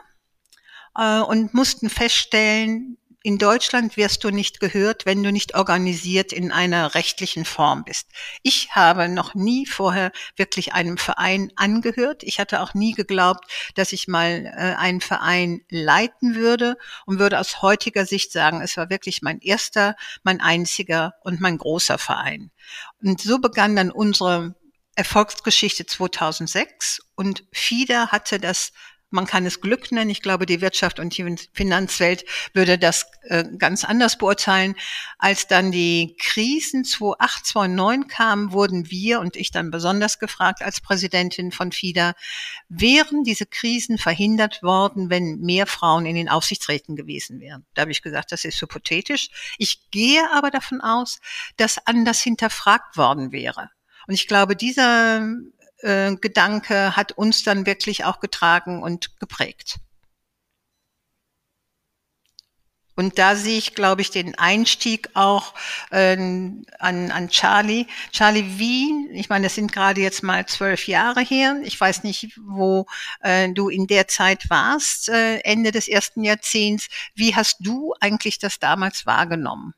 äh, 0.95 1.19
und 1.19 1.53
mussten 1.53 1.89
feststellen, 1.89 2.97
in 3.21 3.37
Deutschland 3.37 3.97
wirst 3.97 4.23
du 4.23 4.29
nicht 4.29 4.61
gehört, 4.61 5.05
wenn 5.05 5.21
du 5.23 5.31
nicht 5.31 5.55
organisiert 5.55 6.31
in 6.31 6.51
einer 6.53 6.95
rechtlichen 6.95 7.43
Form 7.43 7.83
bist. 7.83 8.07
Ich 8.43 8.75
habe 8.75 9.09
noch 9.09 9.35
nie 9.35 9.65
vorher 9.65 10.11
wirklich 10.37 10.73
einem 10.73 10.97
Verein 10.97 11.51
angehört. 11.57 12.23
Ich 12.23 12.39
hatte 12.39 12.61
auch 12.61 12.73
nie 12.73 12.93
geglaubt, 12.93 13.45
dass 13.75 13.91
ich 13.91 14.07
mal 14.07 14.45
äh, 14.45 14.75
einen 14.75 15.01
Verein 15.01 15.61
leiten 15.69 16.35
würde 16.35 16.77
und 17.05 17.19
würde 17.19 17.39
aus 17.39 17.61
heutiger 17.61 18.05
Sicht 18.05 18.31
sagen, 18.31 18.61
es 18.61 18.77
war 18.77 18.89
wirklich 18.89 19.21
mein 19.21 19.39
erster, 19.39 19.95
mein 20.23 20.39
einziger 20.39 21.15
und 21.21 21.41
mein 21.41 21.57
großer 21.57 21.97
Verein. 21.97 22.51
Und 23.03 23.19
so 23.19 23.39
begann 23.39 23.75
dann 23.75 23.91
unsere 23.91 24.55
Erfolgsgeschichte 24.95 25.85
2006 25.85 26.99
und 27.15 27.45
FIDA 27.51 28.09
hatte 28.11 28.39
das 28.39 28.71
man 29.11 29.25
kann 29.25 29.45
es 29.45 29.61
Glück 29.61 29.91
nennen. 29.91 30.09
Ich 30.09 30.21
glaube, 30.21 30.45
die 30.45 30.61
Wirtschaft 30.61 30.99
und 30.99 31.17
die 31.17 31.35
Finanzwelt 31.53 32.25
würde 32.53 32.77
das 32.77 33.07
äh, 33.23 33.43
ganz 33.57 33.83
anders 33.83 34.17
beurteilen. 34.17 34.75
Als 35.17 35.47
dann 35.47 35.71
die 35.71 36.15
Krisen 36.19 36.83
2008, 36.83 37.45
2009 37.45 38.07
kamen, 38.07 38.51
wurden 38.51 38.89
wir 38.91 39.19
und 39.19 39.35
ich 39.35 39.51
dann 39.51 39.71
besonders 39.71 40.19
gefragt 40.19 40.61
als 40.61 40.81
Präsidentin 40.81 41.51
von 41.51 41.71
FIDA, 41.71 42.13
wären 42.67 43.23
diese 43.23 43.45
Krisen 43.45 43.97
verhindert 43.97 44.61
worden, 44.61 45.09
wenn 45.09 45.39
mehr 45.39 45.65
Frauen 45.65 46.05
in 46.05 46.15
den 46.15 46.29
Aufsichtsräten 46.29 46.95
gewesen 46.95 47.39
wären? 47.39 47.65
Da 47.73 47.81
habe 47.81 47.91
ich 47.91 48.01
gesagt, 48.01 48.31
das 48.31 48.45
ist 48.45 48.61
hypothetisch. 48.61 49.29
Ich 49.57 49.89
gehe 49.91 50.29
aber 50.31 50.51
davon 50.51 50.81
aus, 50.81 51.19
dass 51.57 51.85
anders 51.85 52.21
hinterfragt 52.21 52.97
worden 52.97 53.31
wäre. 53.31 53.69
Und 54.07 54.13
ich 54.15 54.27
glaube, 54.27 54.55
dieser 54.55 55.21
äh, 55.81 56.15
Gedanke 56.15 56.95
hat 56.95 57.11
uns 57.13 57.43
dann 57.43 57.65
wirklich 57.65 58.05
auch 58.05 58.19
getragen 58.19 58.81
und 58.83 59.19
geprägt. 59.19 59.79
Und 62.99 63.17
da 63.17 63.37
sehe 63.37 63.57
ich, 63.57 63.75
glaube 63.75 64.01
ich, 64.01 64.11
den 64.11 64.37
Einstieg 64.37 65.11
auch 65.13 65.53
äh, 65.89 66.17
an, 66.17 66.65
an 67.11 67.29
Charlie. 67.29 67.85
Charlie, 68.11 68.43
wie, 68.57 69.07
ich 69.13 69.29
meine, 69.29 69.45
das 69.45 69.55
sind 69.55 69.71
gerade 69.71 70.01
jetzt 70.01 70.21
mal 70.21 70.45
zwölf 70.47 70.85
Jahre 70.85 71.21
her. 71.21 71.61
Ich 71.63 71.79
weiß 71.79 72.03
nicht, 72.03 72.37
wo 72.45 72.87
äh, 73.21 73.53
du 73.53 73.69
in 73.69 73.87
der 73.87 74.09
Zeit 74.09 74.49
warst, 74.49 75.07
äh, 75.07 75.37
Ende 75.45 75.71
des 75.71 75.87
ersten 75.87 76.25
Jahrzehnts. 76.25 76.89
Wie 77.15 77.33
hast 77.33 77.59
du 77.61 77.93
eigentlich 78.01 78.37
das 78.37 78.59
damals 78.59 79.05
wahrgenommen? 79.05 79.73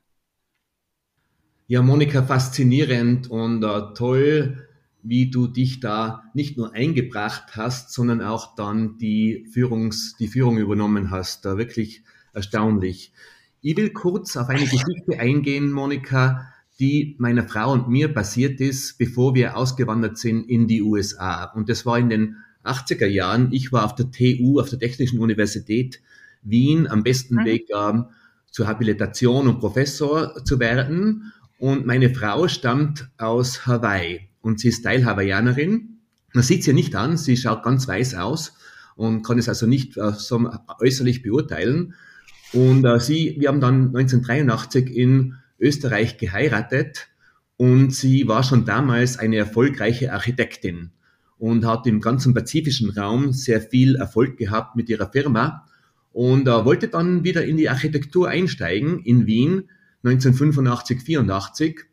Ja, 1.68 1.80
Monika, 1.80 2.24
faszinierend 2.24 3.30
und 3.30 3.62
äh, 3.62 3.94
toll, 3.94 4.68
wie 5.02 5.30
du 5.30 5.48
dich 5.48 5.80
da 5.80 6.22
nicht 6.32 6.56
nur 6.56 6.74
eingebracht 6.74 7.56
hast, 7.56 7.92
sondern 7.92 8.22
auch 8.22 8.54
dann 8.54 8.98
die, 8.98 9.46
Führungs, 9.52 10.16
die 10.18 10.28
Führung 10.28 10.58
übernommen 10.58 11.10
hast. 11.10 11.44
Da 11.44 11.58
wirklich 11.58 12.02
erstaunlich. 12.32 13.12
Ich 13.60 13.76
will 13.76 13.90
kurz 13.90 14.36
auf 14.36 14.48
eine 14.48 14.60
Geschichte 14.60 15.18
eingehen, 15.18 15.72
Monika, 15.72 16.48
die 16.78 17.16
meiner 17.18 17.46
Frau 17.46 17.72
und 17.72 17.88
mir 17.88 18.12
passiert 18.12 18.60
ist, 18.60 18.98
bevor 18.98 19.34
wir 19.34 19.56
ausgewandert 19.56 20.18
sind 20.18 20.48
in 20.48 20.66
die 20.66 20.82
USA. 20.82 21.44
Und 21.44 21.68
das 21.68 21.84
war 21.84 21.98
in 21.98 22.08
den 22.08 22.36
80er 22.64 23.06
Jahren. 23.06 23.52
Ich 23.52 23.72
war 23.72 23.84
auf 23.84 23.94
der 23.94 24.10
TU, 24.10 24.60
auf 24.60 24.70
der 24.70 24.78
Technischen 24.78 25.18
Universität 25.18 26.00
Wien, 26.42 26.88
am 26.88 27.02
besten 27.02 27.36
mhm. 27.36 27.44
Weg 27.44 27.68
ähm, 27.76 28.06
zur 28.50 28.66
Habilitation 28.66 29.48
und 29.48 29.60
Professor 29.60 30.44
zu 30.44 30.58
werden. 30.58 31.32
Und 31.58 31.86
meine 31.86 32.12
Frau 32.12 32.48
stammt 32.48 33.08
aus 33.16 33.66
Hawaii 33.66 34.31
und 34.42 34.60
sie 34.60 34.68
ist 34.68 34.82
Teil 34.82 35.04
Hawaiianerin. 35.06 36.00
Man 36.34 36.42
sieht 36.42 36.64
sie 36.64 36.72
nicht 36.72 36.94
an, 36.94 37.16
sie 37.16 37.36
schaut 37.36 37.62
ganz 37.62 37.88
weiß 37.88 38.16
aus 38.16 38.54
und 38.96 39.22
kann 39.22 39.38
es 39.38 39.48
also 39.48 39.66
nicht 39.66 39.96
äh, 39.96 40.12
so 40.12 40.50
äußerlich 40.80 41.22
beurteilen. 41.22 41.94
Und 42.52 42.84
äh, 42.84 43.00
sie, 43.00 43.36
wir 43.38 43.48
haben 43.48 43.60
dann 43.60 43.86
1983 43.96 44.94
in 44.94 45.36
Österreich 45.58 46.18
geheiratet 46.18 47.08
und 47.56 47.94
sie 47.94 48.28
war 48.28 48.42
schon 48.42 48.64
damals 48.64 49.18
eine 49.18 49.36
erfolgreiche 49.36 50.12
Architektin 50.12 50.90
und 51.38 51.64
hat 51.64 51.86
im 51.86 52.00
ganzen 52.00 52.34
pazifischen 52.34 52.90
Raum 52.90 53.32
sehr 53.32 53.60
viel 53.60 53.96
Erfolg 53.96 54.36
gehabt 54.36 54.76
mit 54.76 54.88
ihrer 54.88 55.10
Firma 55.10 55.66
und 56.12 56.46
äh, 56.46 56.64
wollte 56.64 56.88
dann 56.88 57.24
wieder 57.24 57.44
in 57.44 57.56
die 57.56 57.68
Architektur 57.68 58.28
einsteigen 58.28 59.00
in 59.00 59.26
Wien 59.26 59.70
1985, 60.04 61.02
84 61.02 61.86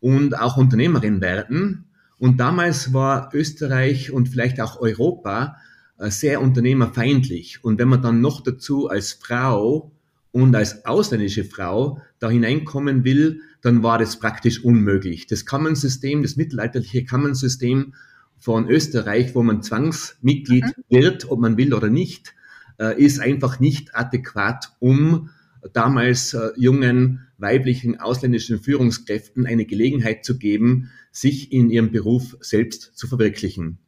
und 0.00 0.38
auch 0.38 0.56
Unternehmerin 0.56 1.20
werden. 1.20 1.84
Und 2.18 2.38
damals 2.38 2.92
war 2.92 3.30
Österreich 3.32 4.10
und 4.10 4.28
vielleicht 4.28 4.60
auch 4.60 4.80
Europa 4.80 5.56
äh, 5.98 6.10
sehr 6.10 6.40
unternehmerfeindlich. 6.40 7.62
Und 7.62 7.78
wenn 7.78 7.88
man 7.88 8.02
dann 8.02 8.20
noch 8.20 8.42
dazu 8.42 8.88
als 8.88 9.12
Frau 9.12 9.92
und 10.32 10.54
als 10.54 10.84
ausländische 10.86 11.44
Frau 11.44 12.00
da 12.18 12.30
hineinkommen 12.30 13.04
will, 13.04 13.40
dann 13.62 13.82
war 13.82 13.98
das 13.98 14.18
praktisch 14.18 14.64
unmöglich. 14.64 15.26
Das 15.26 15.46
Kammernsystem, 15.46 16.22
das 16.22 16.36
mittelalterliche 16.36 17.04
Kammernsystem 17.04 17.94
von 18.38 18.68
Österreich, 18.68 19.34
wo 19.34 19.42
man 19.42 19.62
Zwangsmitglied 19.62 20.64
mhm. 20.64 20.82
wird, 20.88 21.30
ob 21.30 21.40
man 21.40 21.56
will 21.56 21.74
oder 21.74 21.90
nicht, 21.90 22.34
äh, 22.78 23.00
ist 23.00 23.20
einfach 23.20 23.60
nicht 23.60 23.94
adäquat, 23.94 24.72
um 24.78 25.30
damals 25.72 26.34
äh, 26.34 26.50
jungen 26.56 27.26
weiblichen 27.38 27.98
ausländischen 28.00 28.60
Führungskräften 28.60 29.46
eine 29.46 29.64
Gelegenheit 29.64 30.24
zu 30.24 30.38
geben, 30.38 30.90
sich 31.12 31.52
in 31.52 31.70
ihrem 31.70 31.90
Beruf 31.90 32.36
selbst 32.40 32.92
zu 32.96 33.06
verwirklichen. 33.06 33.78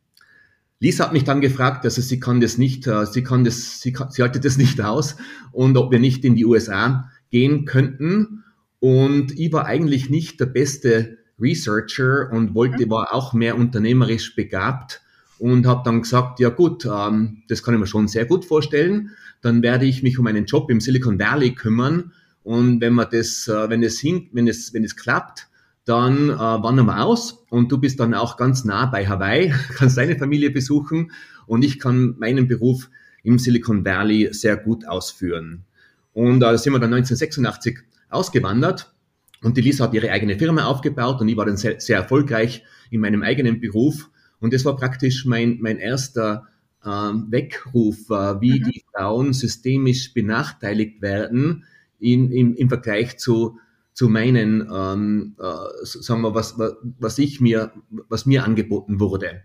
Lisa 0.80 1.04
hat 1.04 1.12
mich 1.12 1.24
dann 1.24 1.40
gefragt, 1.40 1.84
also 1.84 2.02
sie 2.02 2.18
kann 2.18 2.40
das 2.40 2.58
nicht, 2.58 2.86
äh, 2.86 3.06
sie 3.06 3.22
kann 3.22 3.44
das, 3.44 3.80
sie, 3.80 3.92
kann, 3.92 4.10
sie 4.10 4.22
haltet 4.22 4.44
das 4.44 4.56
nicht 4.56 4.80
aus 4.80 5.16
und 5.52 5.76
ob 5.76 5.92
wir 5.92 6.00
nicht 6.00 6.24
in 6.24 6.34
die 6.34 6.44
USA 6.44 7.10
gehen 7.30 7.64
könnten. 7.64 8.44
Und 8.80 9.38
ich 9.38 9.52
war 9.52 9.66
eigentlich 9.66 10.10
nicht 10.10 10.40
der 10.40 10.46
beste 10.46 11.18
Researcher 11.38 12.30
und 12.32 12.54
wollte, 12.54 12.90
war 12.90 13.14
auch 13.14 13.32
mehr 13.32 13.56
unternehmerisch 13.56 14.34
begabt 14.34 15.02
und 15.42 15.66
habe 15.66 15.82
dann 15.84 16.02
gesagt, 16.02 16.38
ja 16.38 16.50
gut, 16.50 16.86
ähm, 16.86 17.42
das 17.48 17.64
kann 17.64 17.74
ich 17.74 17.80
mir 17.80 17.88
schon 17.88 18.06
sehr 18.06 18.26
gut 18.26 18.44
vorstellen. 18.44 19.10
Dann 19.40 19.60
werde 19.60 19.86
ich 19.86 20.04
mich 20.04 20.16
um 20.20 20.28
einen 20.28 20.44
Job 20.44 20.70
im 20.70 20.80
Silicon 20.80 21.18
Valley 21.18 21.52
kümmern 21.56 22.12
und 22.44 22.80
wenn 22.80 22.92
man 22.92 23.08
das, 23.10 23.48
äh, 23.48 23.68
wenn 23.68 23.82
es 23.82 23.98
hin, 23.98 24.28
wenn 24.32 24.46
es, 24.46 24.72
wenn 24.72 24.84
es 24.84 24.94
klappt, 24.94 25.48
dann 25.84 26.30
äh, 26.30 26.38
wandern 26.38 26.86
wir 26.86 27.04
aus 27.04 27.44
und 27.50 27.72
du 27.72 27.78
bist 27.78 27.98
dann 27.98 28.14
auch 28.14 28.36
ganz 28.36 28.64
nah 28.64 28.86
bei 28.86 29.08
Hawaii, 29.08 29.52
kannst 29.74 29.96
deine 29.98 30.16
Familie 30.16 30.50
besuchen 30.50 31.10
und 31.46 31.64
ich 31.64 31.80
kann 31.80 32.14
meinen 32.20 32.46
Beruf 32.46 32.88
im 33.24 33.40
Silicon 33.40 33.84
Valley 33.84 34.28
sehr 34.32 34.56
gut 34.56 34.86
ausführen. 34.86 35.64
Und 36.12 36.38
da 36.38 36.52
äh, 36.52 36.58
sind 36.58 36.72
wir 36.72 36.78
dann 36.78 36.94
1986 36.94 37.80
ausgewandert 38.10 38.94
und 39.42 39.56
die 39.56 39.60
Lisa 39.62 39.86
hat 39.86 39.94
ihre 39.94 40.12
eigene 40.12 40.38
Firma 40.38 40.66
aufgebaut 40.66 41.20
und 41.20 41.26
ich 41.26 41.36
war 41.36 41.46
dann 41.46 41.56
sehr, 41.56 41.80
sehr 41.80 41.96
erfolgreich 41.96 42.62
in 42.90 43.00
meinem 43.00 43.24
eigenen 43.24 43.58
Beruf. 43.58 44.08
Und 44.42 44.52
das 44.52 44.64
war 44.64 44.76
praktisch 44.76 45.24
mein, 45.24 45.58
mein 45.60 45.78
erster 45.78 46.48
ähm, 46.84 47.28
Weckruf, 47.30 48.10
äh, 48.10 48.40
wie 48.40 48.58
mhm. 48.58 48.64
die 48.64 48.84
Frauen 48.92 49.32
systemisch 49.32 50.12
benachteiligt 50.12 51.00
werden 51.00 51.64
in, 52.00 52.32
im, 52.32 52.54
im 52.56 52.68
Vergleich 52.68 53.18
zu, 53.18 53.58
zu 53.92 54.08
meinen, 54.08 54.68
ähm, 54.68 55.36
äh, 55.38 55.84
sagen 55.84 56.22
wir, 56.22 56.34
was, 56.34 56.58
was 56.98 57.18
ich 57.18 57.40
mir, 57.40 57.72
was 58.08 58.26
mir 58.26 58.44
angeboten 58.44 58.98
wurde. 58.98 59.42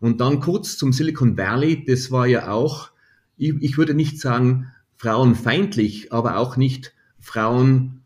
Und 0.00 0.20
dann 0.20 0.40
kurz 0.40 0.76
zum 0.76 0.92
Silicon 0.92 1.36
Valley, 1.36 1.84
das 1.84 2.10
war 2.10 2.26
ja 2.26 2.50
auch, 2.50 2.90
ich, 3.36 3.54
ich 3.60 3.78
würde 3.78 3.94
nicht 3.94 4.20
sagen 4.20 4.72
frauenfeindlich, 4.96 6.12
aber 6.12 6.38
auch 6.38 6.56
nicht 6.56 6.92
Frauen 7.20 7.99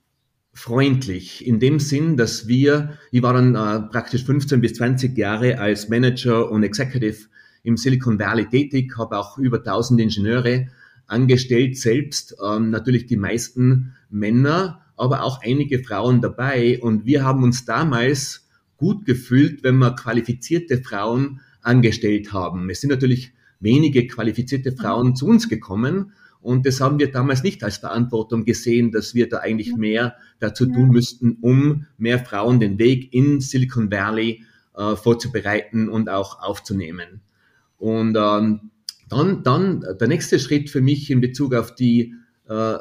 freundlich 0.54 1.46
in 1.46 1.58
dem 1.58 1.80
Sinn, 1.80 2.16
dass 2.16 2.46
wir, 2.46 2.96
ich 3.10 3.22
war 3.22 3.34
dann 3.34 3.54
äh, 3.54 3.88
praktisch 3.90 4.24
15 4.24 4.60
bis 4.60 4.74
20 4.74 5.18
Jahre 5.18 5.58
als 5.58 5.88
Manager 5.88 6.50
und 6.50 6.62
Executive 6.62 7.26
im 7.64 7.76
Silicon 7.76 8.18
Valley 8.18 8.46
tätig, 8.48 8.96
habe 8.96 9.18
auch 9.18 9.36
über 9.36 9.58
1000 9.58 10.00
Ingenieure 10.00 10.68
angestellt, 11.06 11.76
selbst 11.76 12.36
ähm, 12.44 12.70
natürlich 12.70 13.06
die 13.06 13.16
meisten 13.16 13.94
Männer, 14.10 14.80
aber 14.96 15.24
auch 15.24 15.42
einige 15.42 15.82
Frauen 15.82 16.20
dabei. 16.20 16.80
Und 16.80 17.04
wir 17.04 17.24
haben 17.24 17.42
uns 17.42 17.64
damals 17.64 18.46
gut 18.76 19.04
gefühlt, 19.04 19.64
wenn 19.64 19.78
wir 19.78 19.90
qualifizierte 19.92 20.82
Frauen 20.82 21.40
angestellt 21.62 22.32
haben. 22.32 22.70
Es 22.70 22.80
sind 22.80 22.90
natürlich 22.90 23.32
wenige 23.60 24.06
qualifizierte 24.06 24.72
Frauen 24.72 25.16
zu 25.16 25.26
uns 25.26 25.48
gekommen, 25.48 26.12
und 26.44 26.66
das 26.66 26.78
haben 26.82 26.98
wir 26.98 27.10
damals 27.10 27.42
nicht 27.42 27.64
als 27.64 27.78
Verantwortung 27.78 28.44
gesehen, 28.44 28.92
dass 28.92 29.14
wir 29.14 29.30
da 29.30 29.38
eigentlich 29.38 29.74
mehr 29.76 30.16
dazu 30.40 30.66
tun 30.66 30.90
müssten, 30.90 31.38
um 31.40 31.86
mehr 31.96 32.18
Frauen 32.18 32.60
den 32.60 32.78
Weg 32.78 33.14
in 33.14 33.40
Silicon 33.40 33.90
Valley 33.90 34.42
äh, 34.76 34.94
vorzubereiten 34.94 35.88
und 35.88 36.10
auch 36.10 36.42
aufzunehmen. 36.42 37.22
Und 37.78 38.18
ähm, 38.18 38.70
dann, 39.08 39.42
dann 39.42 39.86
der 39.98 40.06
nächste 40.06 40.38
Schritt 40.38 40.68
für 40.68 40.82
mich 40.82 41.10
in 41.10 41.22
Bezug 41.22 41.54
auf 41.54 41.74
die 41.74 42.14
äh, 42.46 42.76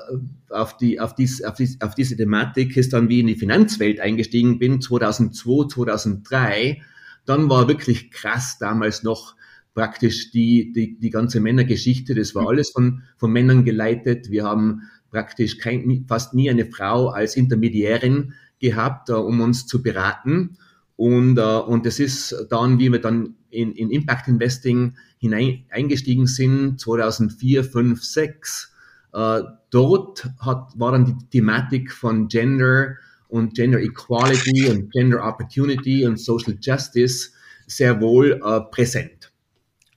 auf, 0.50 0.76
die, 0.76 1.00
auf, 1.00 1.16
dies, 1.16 1.42
auf, 1.42 1.56
dies, 1.56 1.80
auf 1.80 1.96
diese 1.96 2.18
Thematik 2.18 2.76
ist 2.76 2.92
dann, 2.92 3.08
wie 3.08 3.16
ich 3.16 3.22
in 3.22 3.28
die 3.28 3.36
Finanzwelt 3.36 4.02
eingestiegen 4.02 4.60
bin, 4.60 4.82
2002, 4.82 5.68
2003. 5.70 6.82
Dann 7.26 7.50
war 7.50 7.70
wirklich 7.70 8.12
krass 8.12 8.58
damals 8.60 9.04
noch 9.04 9.38
praktisch 9.74 10.32
die, 10.32 10.72
die, 10.72 11.00
die 11.00 11.10
ganze 11.10 11.40
Männergeschichte, 11.40 12.14
das 12.16 12.36
war 12.36 12.44
mhm. 12.44 12.48
alles 12.50 12.70
von, 12.70 13.04
von 13.18 13.32
Männern 13.32 13.66
geleitet. 13.66 14.30
Wir 14.30 14.44
haben 14.44 14.84
praktisch 15.10 15.58
kein, 15.58 16.06
fast 16.08 16.34
nie 16.34 16.50
eine 16.50 16.66
Frau 16.66 17.10
als 17.10 17.36
Intermediärin 17.36 18.34
gehabt, 18.60 19.10
uh, 19.10 19.16
um 19.16 19.42
uns 19.42 19.68
zu 19.68 19.82
beraten. 19.82 20.58
Und, 20.96 21.40
uh, 21.40 21.60
und 21.60 21.86
das 21.86 22.00
ist 22.00 22.36
dann, 22.50 22.80
wie 22.80 22.92
wir 22.92 23.02
dann 23.02 23.36
in, 23.50 23.74
in 23.74 23.92
Impact 23.92 24.28
Investing 24.28 24.96
hinein 25.18 25.66
eingestiegen 25.70 26.28
sind, 26.28 26.80
2004, 26.80 27.64
5, 27.64 28.04
6. 28.04 28.70
Uh, 29.16 29.42
dort 29.70 30.28
hat, 30.40 30.72
war 30.76 30.92
dann 30.92 31.06
die 31.06 31.30
Thematik 31.30 31.92
von 31.92 32.28
Gender 32.28 32.96
und 33.28 33.54
Gender 33.54 33.80
Equality 33.80 34.70
und 34.70 34.92
Gender 34.92 35.24
Opportunity 35.24 36.06
und 36.06 36.20
Social 36.20 36.58
Justice 36.60 37.30
sehr 37.68 38.02
wohl 38.02 38.42
uh, 38.44 38.62
präsent. 38.72 39.33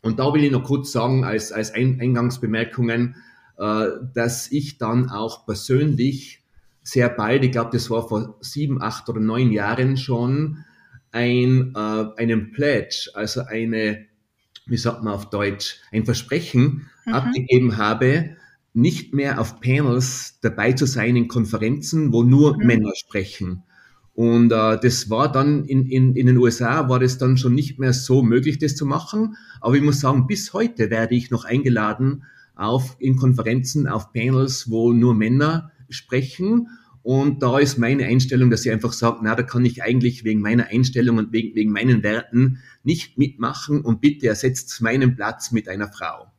Und 0.07 0.21
da 0.21 0.33
will 0.33 0.45
ich 0.45 0.53
noch 0.53 0.63
kurz 0.63 0.93
sagen, 0.93 1.25
als, 1.25 1.51
als 1.51 1.73
Eingangsbemerkungen, 1.75 3.17
äh, 3.59 3.87
dass 4.15 4.53
ich 4.53 4.79
dann 4.79 5.11
auch 5.11 5.47
persönlich 5.47 6.45
sehr 6.85 7.09
bald, 7.09 7.45
ich 7.45 7.51
glaube, 7.51 7.71
das 7.73 7.91
war 7.91 8.07
vor 8.07 8.37
sieben, 8.41 8.81
acht 8.81 9.09
oder 9.09 9.19
neun 9.19 9.51
Jahren 9.51 9.97
schon, 9.97 10.65
ein, 11.11 11.73
äh, 11.75 12.05
einen 12.23 12.53
Pledge, 12.53 13.11
also 13.15 13.41
eine, 13.47 14.07
wie 14.67 14.77
sagt 14.77 15.03
man 15.03 15.13
auf 15.13 15.29
Deutsch, 15.29 15.81
ein 15.91 16.05
Versprechen 16.05 16.89
mhm. 17.05 17.13
abgegeben 17.13 17.77
habe, 17.77 18.37
nicht 18.75 19.13
mehr 19.13 19.41
auf 19.41 19.61
Panels 19.61 20.39
dabei 20.41 20.73
zu 20.73 20.87
sein 20.87 21.17
in 21.17 21.27
Konferenzen, 21.27 22.13
wo 22.13 22.23
nur 22.23 22.57
mhm. 22.57 22.67
Männer 22.67 22.93
sprechen. 22.95 23.65
Und 24.17 24.51
äh, 24.51 24.79
das 24.81 25.11
war 25.11 25.31
dann 25.31 25.67
in, 25.67 25.85
in, 25.85 26.17
in 26.17 26.27
den 26.27 26.39
USA 26.39 26.89
war 26.89 26.99
das 26.99 27.19
dann 27.19 27.37
schon 27.37 27.55
nicht 27.55 27.79
mehr 27.79 27.93
so 27.93 28.23
möglich, 28.23 28.57
das 28.59 28.75
zu 28.75 28.87
machen. 28.87 29.37
Aber 29.61 29.75
ich 29.75 29.83
muss 29.83 30.01
sagen, 30.01 30.27
bis 30.27 30.55
heute 30.55 30.89
werde 30.89 31.15
ich 31.15 31.31
noch 31.31 31.45
eingeladen 31.45 32.25
auf 32.55 32.97
in 32.99 33.17
Konferenzen, 33.17 33.87
auf 33.87 34.15
Panels, 34.15 34.71
wo 34.71 34.95
nur 34.95 35.15
Männer 35.15 35.71
sprechen. 35.91 36.69
Und 37.03 37.43
da 37.43 37.59
ist 37.59 37.77
meine 37.77 38.07
Einstellung, 38.07 38.49
dass 38.49 38.65
ich 38.65 38.73
einfach 38.73 38.95
sage, 38.95 39.19
na, 39.23 39.35
da 39.35 39.43
kann 39.43 39.67
ich 39.67 39.83
eigentlich 39.83 40.25
wegen 40.25 40.41
meiner 40.41 40.69
Einstellung 40.69 41.19
und 41.19 41.33
wegen, 41.33 41.55
wegen 41.55 41.71
meinen 41.71 42.03
Werten 42.03 42.61
nicht 42.85 43.19
mitmachen 43.19 43.83
und 43.83 44.01
bitte 44.01 44.29
ersetzt 44.29 44.81
meinen 44.81 45.15
Platz 45.15 45.53
mit 45.53 45.69
einer 45.69 45.89
Frau. 45.89 46.33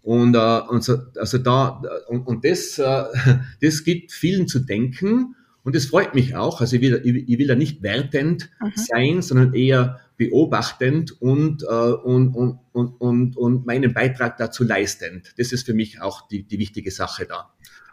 Und, 0.00 0.34
äh, 0.36 0.60
und 0.70 0.82
so, 0.82 0.96
also 1.16 1.36
da, 1.36 1.82
und, 2.08 2.26
und 2.26 2.46
das, 2.46 2.78
äh, 2.78 3.04
das 3.60 3.84
gibt 3.84 4.10
vielen 4.10 4.48
zu 4.48 4.60
denken. 4.60 5.36
Und 5.62 5.76
das 5.76 5.86
freut 5.86 6.14
mich 6.14 6.34
auch. 6.36 6.60
Also 6.60 6.76
ich 6.76 6.82
will, 6.82 7.02
ich 7.04 7.38
will 7.38 7.46
da 7.46 7.54
nicht 7.54 7.82
wertend 7.82 8.50
mhm. 8.60 8.72
sein, 8.74 9.22
sondern 9.22 9.54
eher 9.54 10.00
beobachtend 10.16 11.20
und, 11.20 11.62
äh, 11.62 11.66
und, 11.66 12.34
und, 12.34 12.58
und, 12.72 13.00
und, 13.00 13.36
und 13.36 13.66
meinen 13.66 13.92
Beitrag 13.92 14.36
dazu 14.38 14.64
leistend. 14.64 15.34
Das 15.36 15.52
ist 15.52 15.66
für 15.66 15.74
mich 15.74 16.00
auch 16.00 16.28
die, 16.28 16.42
die 16.44 16.58
wichtige 16.58 16.90
Sache 16.90 17.26
da. 17.26 17.50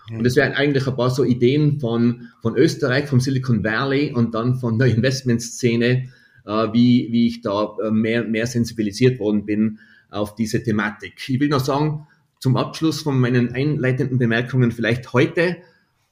Und 0.09 0.23
das 0.23 0.35
wären 0.35 0.53
eigentlich 0.53 0.87
ein 0.87 0.95
paar 0.95 1.09
so 1.09 1.23
Ideen 1.23 1.79
von, 1.79 2.29
von 2.41 2.55
Österreich, 2.55 3.07
vom 3.07 3.19
Silicon 3.19 3.63
Valley 3.63 4.13
und 4.13 4.33
dann 4.35 4.55
von 4.55 4.79
der 4.79 4.87
Investmentszene, 4.87 6.09
äh, 6.45 6.67
wie, 6.73 7.09
wie 7.11 7.27
ich 7.27 7.41
da 7.41 7.75
äh, 7.83 7.91
mehr, 7.91 8.23
mehr 8.23 8.47
sensibilisiert 8.47 9.19
worden 9.19 9.45
bin 9.45 9.79
auf 10.09 10.35
diese 10.35 10.63
Thematik. 10.63 11.15
Ich 11.27 11.39
will 11.39 11.49
noch 11.49 11.63
sagen, 11.63 12.07
zum 12.39 12.55
Abschluss 12.55 13.01
von 13.01 13.19
meinen 13.19 13.53
einleitenden 13.53 14.17
Bemerkungen 14.17 14.71
vielleicht 14.71 15.11
heute, 15.11 15.57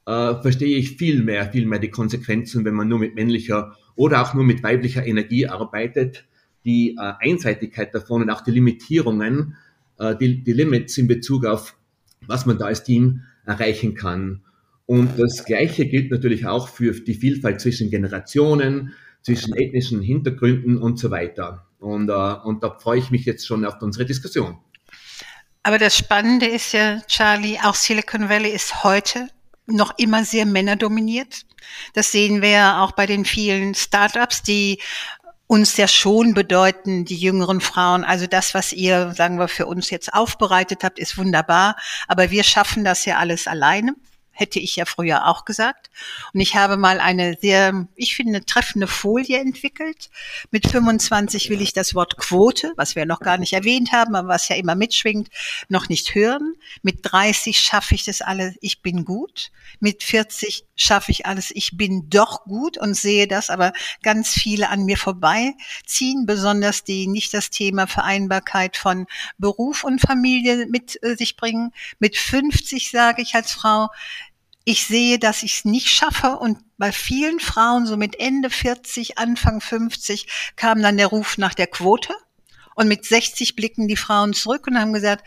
äh, 0.06 0.40
verstehe 0.40 0.78
ich 0.78 0.96
viel 0.96 1.22
mehr, 1.22 1.50
viel 1.50 1.66
mehr 1.66 1.78
die 1.78 1.90
Konsequenzen, 1.90 2.64
wenn 2.64 2.74
man 2.74 2.88
nur 2.88 2.98
mit 2.98 3.14
männlicher 3.14 3.76
oder 3.96 4.22
auch 4.22 4.34
nur 4.34 4.44
mit 4.44 4.62
weiblicher 4.62 5.04
Energie 5.04 5.46
arbeitet. 5.46 6.24
Die 6.64 6.96
äh, 6.98 7.12
Einseitigkeit 7.20 7.94
davon 7.94 8.22
und 8.22 8.30
auch 8.30 8.40
die 8.40 8.52
Limitierungen, 8.52 9.56
äh, 9.98 10.16
die, 10.16 10.42
die 10.42 10.52
Limits 10.52 10.96
in 10.98 11.06
Bezug 11.08 11.44
auf, 11.44 11.76
was 12.26 12.46
man 12.46 12.58
da 12.58 12.66
als 12.66 12.84
Team 12.84 13.22
erreichen 13.44 13.94
kann. 13.94 14.42
Und 14.86 15.18
das 15.18 15.44
Gleiche 15.44 15.86
gilt 15.86 16.10
natürlich 16.10 16.46
auch 16.46 16.68
für 16.68 16.92
die 16.92 17.14
Vielfalt 17.14 17.60
zwischen 17.60 17.90
Generationen, 17.90 18.94
zwischen 19.22 19.54
ethnischen 19.56 20.00
Hintergründen 20.00 20.78
und 20.78 20.98
so 20.98 21.10
weiter. 21.10 21.66
Und, 21.80 22.08
äh, 22.08 22.12
und 22.12 22.62
da 22.62 22.70
freue 22.78 22.98
ich 22.98 23.10
mich 23.10 23.24
jetzt 23.24 23.46
schon 23.46 23.64
auf 23.64 23.82
unsere 23.82 24.04
Diskussion. 24.04 24.58
Aber 25.64 25.78
das 25.78 25.96
Spannende 25.96 26.46
ist 26.46 26.72
ja, 26.72 27.00
Charlie, 27.08 27.58
auch 27.64 27.74
Silicon 27.74 28.28
Valley 28.28 28.50
ist 28.50 28.84
heute 28.84 29.28
noch 29.66 29.98
immer 29.98 30.24
sehr 30.24 30.46
männerdominiert. 30.46 31.44
Das 31.94 32.12
sehen 32.12 32.42
wir 32.42 32.50
ja 32.50 32.82
auch 32.82 32.92
bei 32.92 33.06
den 33.06 33.24
vielen 33.24 33.74
Startups, 33.74 34.42
die 34.42 34.80
uns 35.48 35.76
ja 35.76 35.86
schon 35.86 36.34
bedeuten, 36.34 37.04
die 37.04 37.16
jüngeren 37.16 37.60
Frauen. 37.60 38.04
Also 38.04 38.26
das, 38.26 38.54
was 38.54 38.72
ihr, 38.72 39.12
sagen 39.14 39.38
wir, 39.38 39.48
für 39.48 39.66
uns 39.66 39.90
jetzt 39.90 40.12
aufbereitet 40.12 40.82
habt, 40.82 40.98
ist 40.98 41.18
wunderbar. 41.18 41.76
Aber 42.08 42.30
wir 42.30 42.42
schaffen 42.42 42.84
das 42.84 43.04
ja 43.04 43.18
alles 43.18 43.46
alleine. 43.46 43.94
Hätte 44.36 44.60
ich 44.60 44.76
ja 44.76 44.84
früher 44.84 45.26
auch 45.26 45.44
gesagt. 45.44 45.90
Und 46.32 46.40
ich 46.40 46.54
habe 46.54 46.76
mal 46.76 47.00
eine 47.00 47.36
sehr, 47.40 47.88
ich 47.96 48.14
finde, 48.14 48.44
treffende 48.44 48.86
Folie 48.86 49.38
entwickelt. 49.38 50.10
Mit 50.50 50.68
25 50.68 51.50
will 51.50 51.62
ich 51.62 51.72
das 51.72 51.94
Wort 51.94 52.18
Quote, 52.18 52.72
was 52.76 52.94
wir 52.94 53.06
noch 53.06 53.20
gar 53.20 53.38
nicht 53.38 53.54
erwähnt 53.54 53.92
haben, 53.92 54.14
aber 54.14 54.28
was 54.28 54.48
ja 54.48 54.56
immer 54.56 54.74
mitschwingt, 54.74 55.28
noch 55.68 55.88
nicht 55.88 56.14
hören. 56.14 56.54
Mit 56.82 56.98
30 57.02 57.58
schaffe 57.58 57.94
ich 57.94 58.04
das 58.04 58.20
alles, 58.20 58.54
ich 58.60 58.82
bin 58.82 59.04
gut. 59.04 59.50
Mit 59.80 60.02
40 60.02 60.64
schaffe 60.76 61.10
ich 61.10 61.26
alles, 61.26 61.50
ich 61.50 61.76
bin 61.76 62.08
doch 62.10 62.44
gut 62.44 62.78
und 62.78 62.94
sehe 62.94 63.26
das 63.26 63.50
aber 63.50 63.72
ganz 64.02 64.34
viele 64.34 64.68
an 64.68 64.84
mir 64.84 64.98
vorbeiziehen, 64.98 66.26
besonders 66.26 66.84
die 66.84 67.06
nicht 67.06 67.32
das 67.32 67.50
Thema 67.50 67.86
Vereinbarkeit 67.86 68.76
von 68.76 69.06
Beruf 69.38 69.82
und 69.82 70.00
Familie 70.00 70.66
mit 70.66 71.02
äh, 71.02 71.16
sich 71.16 71.36
bringen. 71.36 71.72
Mit 71.98 72.16
50 72.16 72.90
sage 72.90 73.22
ich 73.22 73.34
als 73.34 73.52
Frau, 73.52 73.88
ich 74.68 74.84
sehe, 74.84 75.20
dass 75.20 75.44
ich 75.44 75.58
es 75.58 75.64
nicht 75.64 75.88
schaffe 75.88 76.38
und 76.38 76.58
bei 76.76 76.90
vielen 76.90 77.38
Frauen 77.38 77.86
so 77.86 77.96
mit 77.96 78.18
Ende 78.18 78.50
40, 78.50 79.16
Anfang 79.16 79.60
50 79.60 80.26
kam 80.56 80.82
dann 80.82 80.96
der 80.96 81.06
Ruf 81.06 81.38
nach 81.38 81.54
der 81.54 81.68
Quote. 81.68 82.12
Und 82.74 82.88
mit 82.88 83.06
60 83.06 83.56
blicken 83.56 83.88
die 83.88 83.96
Frauen 83.96 84.34
zurück 84.34 84.66
und 84.66 84.78
haben 84.78 84.92
gesagt, 84.92 85.24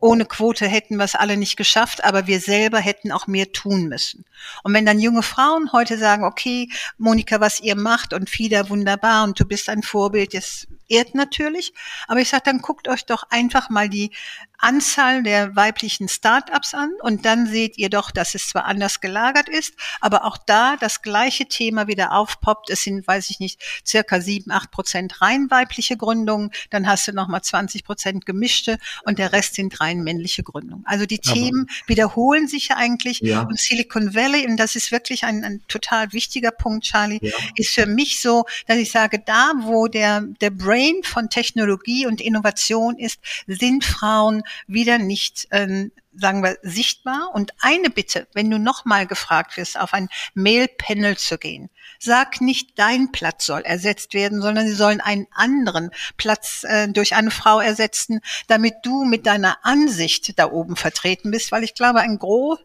ohne 0.00 0.26
Quote 0.26 0.66
hätten 0.66 0.96
wir 0.96 1.04
es 1.04 1.14
alle 1.14 1.38
nicht 1.38 1.56
geschafft, 1.56 2.04
aber 2.04 2.26
wir 2.26 2.40
selber 2.40 2.78
hätten 2.78 3.12
auch 3.12 3.26
mehr 3.26 3.52
tun 3.52 3.88
müssen. 3.88 4.26
Und 4.64 4.74
wenn 4.74 4.84
dann 4.84 4.98
junge 4.98 5.22
Frauen 5.22 5.72
heute 5.72 5.96
sagen, 5.96 6.24
okay, 6.24 6.68
Monika, 6.98 7.40
was 7.40 7.60
ihr 7.60 7.76
macht 7.76 8.12
und 8.12 8.28
Fieda 8.28 8.68
wunderbar 8.68 9.24
und 9.24 9.38
du 9.40 9.46
bist 9.46 9.70
ein 9.70 9.82
Vorbild, 9.82 10.34
das 10.34 10.66
ehrt 10.90 11.14
natürlich. 11.14 11.72
Aber 12.08 12.20
ich 12.20 12.28
sage, 12.28 12.42
dann 12.46 12.58
guckt 12.58 12.88
euch 12.88 13.06
doch 13.06 13.24
einfach 13.30 13.70
mal 13.70 13.88
die 13.88 14.10
Anzahl 14.58 15.22
der 15.22 15.56
weiblichen 15.56 16.08
Start-ups 16.08 16.74
an 16.74 16.92
und 17.00 17.24
dann 17.24 17.46
seht 17.46 17.78
ihr 17.78 17.88
doch, 17.88 18.10
dass 18.10 18.34
es 18.34 18.48
zwar 18.48 18.66
anders 18.66 19.00
gelagert 19.00 19.48
ist, 19.48 19.74
aber 20.00 20.24
auch 20.24 20.36
da 20.36 20.76
das 20.76 21.02
gleiche 21.02 21.46
Thema 21.46 21.86
wieder 21.86 22.12
aufpoppt. 22.12 22.68
Es 22.68 22.82
sind, 22.82 23.06
weiß 23.06 23.30
ich 23.30 23.40
nicht, 23.40 23.62
circa 23.86 24.20
sieben, 24.20 24.50
acht 24.50 24.70
Prozent 24.70 25.22
rein 25.22 25.50
weibliche 25.50 25.96
Gründungen, 25.96 26.50
dann 26.68 26.86
hast 26.86 27.08
du 27.08 27.12
nochmal 27.12 27.42
20 27.42 27.84
Prozent 27.84 28.26
gemischte 28.26 28.78
und 29.04 29.18
der 29.18 29.32
Rest 29.32 29.54
sind 29.54 29.80
rein 29.80 30.02
männliche 30.02 30.42
Gründungen. 30.42 30.84
Also 30.86 31.06
die 31.06 31.20
aber 31.24 31.34
Themen 31.34 31.66
wiederholen 31.86 32.46
sich 32.46 32.68
ja 32.68 32.76
eigentlich 32.76 33.20
ja. 33.20 33.42
und 33.42 33.58
Silicon 33.58 34.14
Valley, 34.14 34.46
und 34.46 34.58
das 34.58 34.76
ist 34.76 34.92
wirklich 34.92 35.24
ein, 35.24 35.42
ein 35.44 35.62
total 35.68 36.12
wichtiger 36.12 36.50
Punkt, 36.50 36.84
Charlie, 36.84 37.20
ja. 37.22 37.32
ist 37.56 37.70
für 37.70 37.86
mich 37.86 38.20
so, 38.20 38.44
dass 38.66 38.76
ich 38.76 38.90
sage, 38.90 39.22
da 39.24 39.52
wo 39.60 39.86
der, 39.86 40.22
der 40.40 40.50
Brain 40.50 40.79
von 41.02 41.28
Technologie 41.28 42.06
und 42.06 42.20
Innovation 42.20 42.98
ist, 42.98 43.20
sind 43.46 43.84
Frauen 43.84 44.42
wieder 44.66 44.98
nicht, 44.98 45.46
äh, 45.50 45.88
sagen 46.12 46.42
wir, 46.42 46.58
sichtbar. 46.62 47.30
Und 47.34 47.52
eine 47.60 47.90
Bitte, 47.90 48.26
wenn 48.34 48.50
du 48.50 48.58
nochmal 48.58 49.06
gefragt 49.06 49.56
wirst, 49.56 49.78
auf 49.78 49.94
ein 49.94 50.08
Mail-Panel 50.34 51.16
zu 51.16 51.38
gehen, 51.38 51.70
sag 51.98 52.40
nicht, 52.40 52.78
dein 52.78 53.12
Platz 53.12 53.46
soll 53.46 53.62
ersetzt 53.62 54.14
werden, 54.14 54.40
sondern 54.40 54.66
sie 54.66 54.74
sollen 54.74 55.00
einen 55.00 55.26
anderen 55.32 55.90
Platz 56.16 56.64
äh, 56.64 56.88
durch 56.88 57.14
eine 57.14 57.30
Frau 57.30 57.60
ersetzen, 57.60 58.20
damit 58.48 58.74
du 58.82 59.04
mit 59.04 59.26
deiner 59.26 59.58
Ansicht 59.64 60.38
da 60.38 60.50
oben 60.50 60.76
vertreten 60.76 61.30
bist, 61.30 61.52
weil 61.52 61.64
ich 61.64 61.74
glaube, 61.74 62.00
ein 62.00 62.18
Groß 62.18 62.58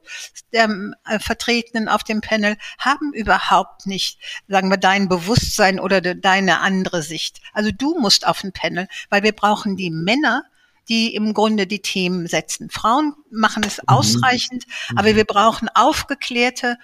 der 0.53 0.69
äh, 1.05 1.19
Vertretenen 1.19 1.89
auf 1.89 2.03
dem 2.03 2.21
Panel 2.21 2.57
haben 2.79 3.13
überhaupt 3.13 3.87
nicht, 3.87 4.19
sagen 4.47 4.69
wir, 4.69 4.77
dein 4.77 5.09
Bewusstsein 5.09 5.79
oder 5.79 6.01
de, 6.01 6.15
deine 6.15 6.59
andere 6.59 7.03
Sicht. 7.03 7.41
Also 7.53 7.71
du 7.71 7.99
musst 7.99 8.25
auf 8.25 8.43
ein 8.43 8.53
Panel, 8.53 8.87
weil 9.09 9.23
wir 9.23 9.33
brauchen 9.33 9.75
die 9.75 9.91
Männer, 9.91 10.43
die 10.89 11.15
im 11.15 11.33
Grunde 11.33 11.67
die 11.67 11.81
Themen 11.81 12.27
setzen. 12.27 12.69
Frauen 12.69 13.13
machen 13.31 13.63
es 13.65 13.77
mhm. 13.77 13.83
ausreichend, 13.87 14.65
mhm. 14.89 14.97
aber 14.97 15.15
wir 15.15 15.25
brauchen 15.25 15.69
aufgeklärte 15.73 16.77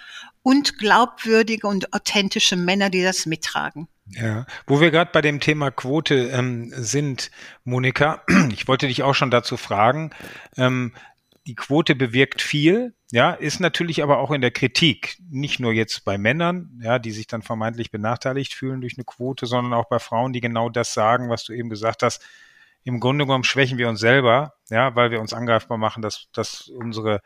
und 0.43 0.77
glaubwürdige 0.77 1.67
und 1.67 1.93
authentische 1.93 2.55
Männer, 2.55 2.89
die 2.89 3.03
das 3.03 3.25
mittragen. 3.25 3.87
Ja, 4.07 4.45
wo 4.67 4.81
wir 4.81 4.91
gerade 4.91 5.11
bei 5.13 5.21
dem 5.21 5.39
Thema 5.39 5.71
Quote 5.71 6.29
ähm, 6.33 6.71
sind, 6.75 7.31
Monika, 7.63 8.23
ich 8.51 8.67
wollte 8.67 8.87
dich 8.87 9.03
auch 9.03 9.15
schon 9.15 9.31
dazu 9.31 9.57
fragen. 9.57 10.11
Ähm, 10.57 10.93
die 11.47 11.55
Quote 11.55 11.95
bewirkt 11.95 12.41
viel, 12.41 12.93
ja, 13.11 13.31
ist 13.31 13.59
natürlich 13.59 14.03
aber 14.03 14.19
auch 14.19 14.31
in 14.31 14.41
der 14.41 14.51
Kritik, 14.51 15.17
nicht 15.29 15.59
nur 15.59 15.73
jetzt 15.73 16.05
bei 16.05 16.17
Männern, 16.17 16.79
ja, 16.83 16.99
die 16.99 17.11
sich 17.11 17.27
dann 17.27 17.41
vermeintlich 17.41 17.89
benachteiligt 17.89 18.53
fühlen 18.53 18.81
durch 18.81 18.95
eine 18.95 19.05
Quote, 19.05 19.47
sondern 19.47 19.73
auch 19.73 19.89
bei 19.89 19.99
Frauen, 19.99 20.33
die 20.33 20.41
genau 20.41 20.69
das 20.69 20.93
sagen, 20.93 21.29
was 21.29 21.43
du 21.43 21.53
eben 21.53 21.69
gesagt 21.69 22.03
hast, 22.03 22.23
im 22.83 22.99
Grunde 22.99 23.25
genommen 23.25 23.43
schwächen 23.43 23.77
wir 23.77 23.89
uns 23.89 23.99
selber, 23.99 24.53
ja, 24.69 24.95
weil 24.95 25.11
wir 25.11 25.21
uns 25.21 25.33
angreifbar 25.33 25.77
machen, 25.77 26.01
dass, 26.01 26.27
dass 26.33 26.67
unsere 26.69 27.21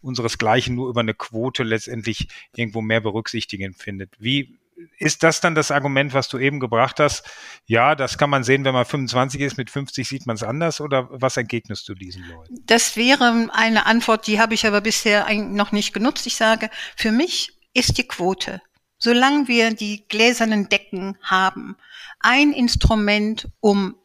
unseresgleichen 0.00 0.74
nur 0.74 0.88
über 0.88 1.00
eine 1.00 1.14
Quote 1.14 1.62
letztendlich 1.62 2.28
irgendwo 2.54 2.80
mehr 2.80 3.00
Berücksichtigen 3.00 3.74
findet. 3.74 4.14
Wie 4.18 4.58
ist 4.98 5.22
das 5.22 5.40
dann 5.40 5.54
das 5.54 5.70
Argument, 5.70 6.12
was 6.12 6.28
du 6.28 6.38
eben 6.38 6.60
gebracht 6.60 7.00
hast? 7.00 7.24
Ja, 7.64 7.94
das 7.94 8.18
kann 8.18 8.30
man 8.30 8.44
sehen, 8.44 8.64
wenn 8.64 8.74
man 8.74 8.84
25 8.84 9.40
ist, 9.40 9.56
mit 9.56 9.70
50 9.70 10.06
sieht 10.06 10.26
man 10.26 10.36
es 10.36 10.42
anders 10.42 10.80
oder 10.80 11.08
was 11.10 11.36
entgegnest 11.36 11.88
du 11.88 11.94
diesen 11.94 12.28
Leuten? 12.28 12.62
Das 12.66 12.96
wäre 12.96 13.48
eine 13.52 13.86
Antwort, 13.86 14.26
die 14.26 14.38
habe 14.38 14.54
ich 14.54 14.66
aber 14.66 14.80
bisher 14.80 15.32
noch 15.34 15.72
nicht 15.72 15.92
genutzt. 15.92 16.26
Ich 16.26 16.36
sage, 16.36 16.70
für 16.96 17.10
mich 17.10 17.58
ist 17.72 17.98
die 17.98 18.06
Quote, 18.06 18.60
solange 18.98 19.48
wir 19.48 19.74
die 19.74 20.06
gläsernen 20.08 20.68
Decken 20.68 21.16
haben, 21.22 21.76
ein 22.20 22.52
Instrument, 22.52 23.48
um 23.60 23.96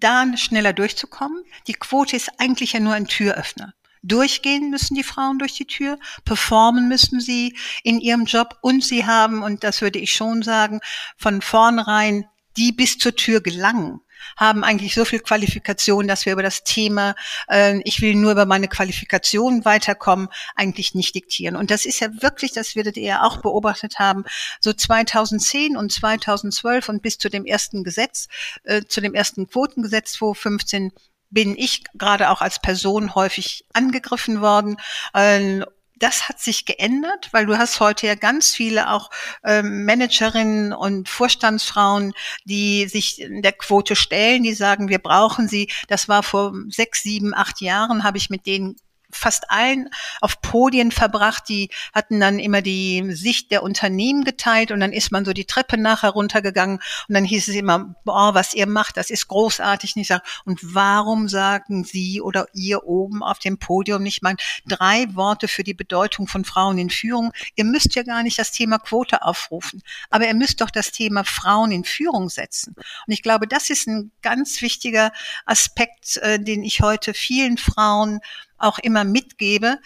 da 0.00 0.36
schneller 0.36 0.72
durchzukommen. 0.72 1.44
Die 1.66 1.74
Quote 1.74 2.16
ist 2.16 2.30
eigentlich 2.38 2.72
ja 2.72 2.80
nur 2.80 2.94
ein 2.94 3.06
Türöffner. 3.06 3.74
Durchgehen 4.02 4.70
müssen 4.70 4.94
die 4.94 5.02
Frauen 5.02 5.38
durch 5.38 5.54
die 5.54 5.66
Tür, 5.66 5.98
performen 6.24 6.88
müssen 6.88 7.20
sie 7.20 7.56
in 7.82 8.00
ihrem 8.00 8.26
Job 8.26 8.58
und 8.60 8.84
sie 8.84 9.06
haben, 9.06 9.42
und 9.42 9.64
das 9.64 9.80
würde 9.80 9.98
ich 9.98 10.12
schon 10.12 10.42
sagen, 10.42 10.80
von 11.16 11.40
vornherein 11.40 12.26
die 12.56 12.72
bis 12.72 12.98
zur 12.98 13.16
Tür 13.16 13.40
gelangen 13.40 14.00
haben 14.36 14.64
eigentlich 14.64 14.94
so 14.94 15.04
viel 15.04 15.20
Qualifikation, 15.20 16.08
dass 16.08 16.26
wir 16.26 16.32
über 16.32 16.42
das 16.42 16.64
Thema, 16.64 17.14
äh, 17.48 17.80
ich 17.84 18.00
will 18.00 18.14
nur 18.14 18.32
über 18.32 18.46
meine 18.46 18.68
Qualifikation 18.68 19.64
weiterkommen, 19.64 20.28
eigentlich 20.54 20.94
nicht 20.94 21.14
diktieren. 21.14 21.56
Und 21.56 21.70
das 21.70 21.86
ist 21.86 22.00
ja 22.00 22.08
wirklich, 22.22 22.52
das 22.52 22.76
werdet 22.76 22.96
ihr 22.96 23.04
ja 23.04 23.22
auch 23.22 23.38
beobachtet 23.38 23.98
haben, 23.98 24.24
so 24.60 24.72
2010 24.72 25.76
und 25.76 25.92
2012 25.92 26.88
und 26.88 27.02
bis 27.02 27.18
zu 27.18 27.28
dem 27.28 27.46
ersten 27.46 27.84
Gesetz, 27.84 28.28
äh, 28.64 28.82
zu 28.84 29.00
dem 29.00 29.14
ersten 29.14 29.48
Quotengesetz 29.48 30.12
2015 30.12 30.92
bin 31.30 31.56
ich 31.56 31.82
gerade 31.94 32.30
auch 32.30 32.40
als 32.40 32.60
Person 32.60 33.14
häufig 33.14 33.64
angegriffen 33.72 34.40
worden. 34.40 34.76
Äh, 35.12 35.62
das 35.96 36.28
hat 36.28 36.40
sich 36.40 36.64
geändert, 36.64 37.28
weil 37.32 37.46
du 37.46 37.56
hast 37.56 37.80
heute 37.80 38.06
ja 38.06 38.14
ganz 38.14 38.54
viele 38.54 38.90
auch 38.90 39.10
ähm, 39.44 39.84
Managerinnen 39.84 40.72
und 40.72 41.08
Vorstandsfrauen, 41.08 42.12
die 42.44 42.88
sich 42.88 43.20
in 43.20 43.42
der 43.42 43.52
Quote 43.52 43.96
stellen, 43.96 44.42
die 44.42 44.54
sagen, 44.54 44.88
wir 44.88 44.98
brauchen 44.98 45.48
sie. 45.48 45.70
Das 45.88 46.08
war 46.08 46.22
vor 46.22 46.52
sechs, 46.68 47.02
sieben, 47.02 47.34
acht 47.34 47.60
Jahren, 47.60 48.04
habe 48.04 48.18
ich 48.18 48.30
mit 48.30 48.46
denen 48.46 48.76
fast 49.14 49.50
allen 49.50 49.88
auf 50.20 50.40
Podien 50.40 50.90
verbracht. 50.90 51.48
Die 51.48 51.70
hatten 51.92 52.20
dann 52.20 52.38
immer 52.38 52.62
die 52.62 53.04
Sicht 53.12 53.50
der 53.50 53.62
Unternehmen 53.62 54.24
geteilt 54.24 54.70
und 54.70 54.80
dann 54.80 54.92
ist 54.92 55.12
man 55.12 55.24
so 55.24 55.32
die 55.32 55.44
Treppe 55.44 55.78
nachher 55.78 56.10
runtergegangen 56.10 56.80
und 57.08 57.14
dann 57.14 57.24
hieß 57.24 57.48
es 57.48 57.54
immer, 57.54 57.94
boah, 58.04 58.34
was 58.34 58.54
ihr 58.54 58.66
macht, 58.66 58.96
das 58.96 59.10
ist 59.10 59.28
großartig. 59.28 59.96
Und 59.96 60.02
ich 60.02 60.08
sage, 60.08 60.22
und 60.44 60.60
warum 60.62 61.28
sagen 61.28 61.84
Sie 61.84 62.20
oder 62.20 62.46
ihr 62.52 62.84
oben 62.84 63.22
auf 63.22 63.38
dem 63.38 63.58
Podium 63.58 64.02
nicht 64.02 64.22
mal 64.22 64.36
drei 64.66 65.06
Worte 65.14 65.48
für 65.48 65.64
die 65.64 65.74
Bedeutung 65.74 66.26
von 66.26 66.44
Frauen 66.44 66.78
in 66.78 66.90
Führung? 66.90 67.32
Ihr 67.54 67.64
müsst 67.64 67.94
ja 67.94 68.02
gar 68.02 68.22
nicht 68.22 68.38
das 68.38 68.52
Thema 68.52 68.78
Quote 68.78 69.22
aufrufen, 69.22 69.82
aber 70.10 70.26
ihr 70.26 70.34
müsst 70.34 70.60
doch 70.60 70.70
das 70.70 70.90
Thema 70.90 71.24
Frauen 71.24 71.72
in 71.72 71.84
Führung 71.84 72.28
setzen. 72.28 72.74
Und 72.76 73.12
ich 73.12 73.22
glaube, 73.22 73.46
das 73.46 73.70
ist 73.70 73.86
ein 73.86 74.10
ganz 74.22 74.60
wichtiger 74.62 75.12
Aspekt, 75.46 76.16
äh, 76.18 76.38
den 76.38 76.64
ich 76.64 76.80
heute 76.80 77.14
vielen 77.14 77.58
Frauen 77.58 78.20
auch 78.58 78.78
immer 78.78 79.04
mitgebe, 79.04 79.78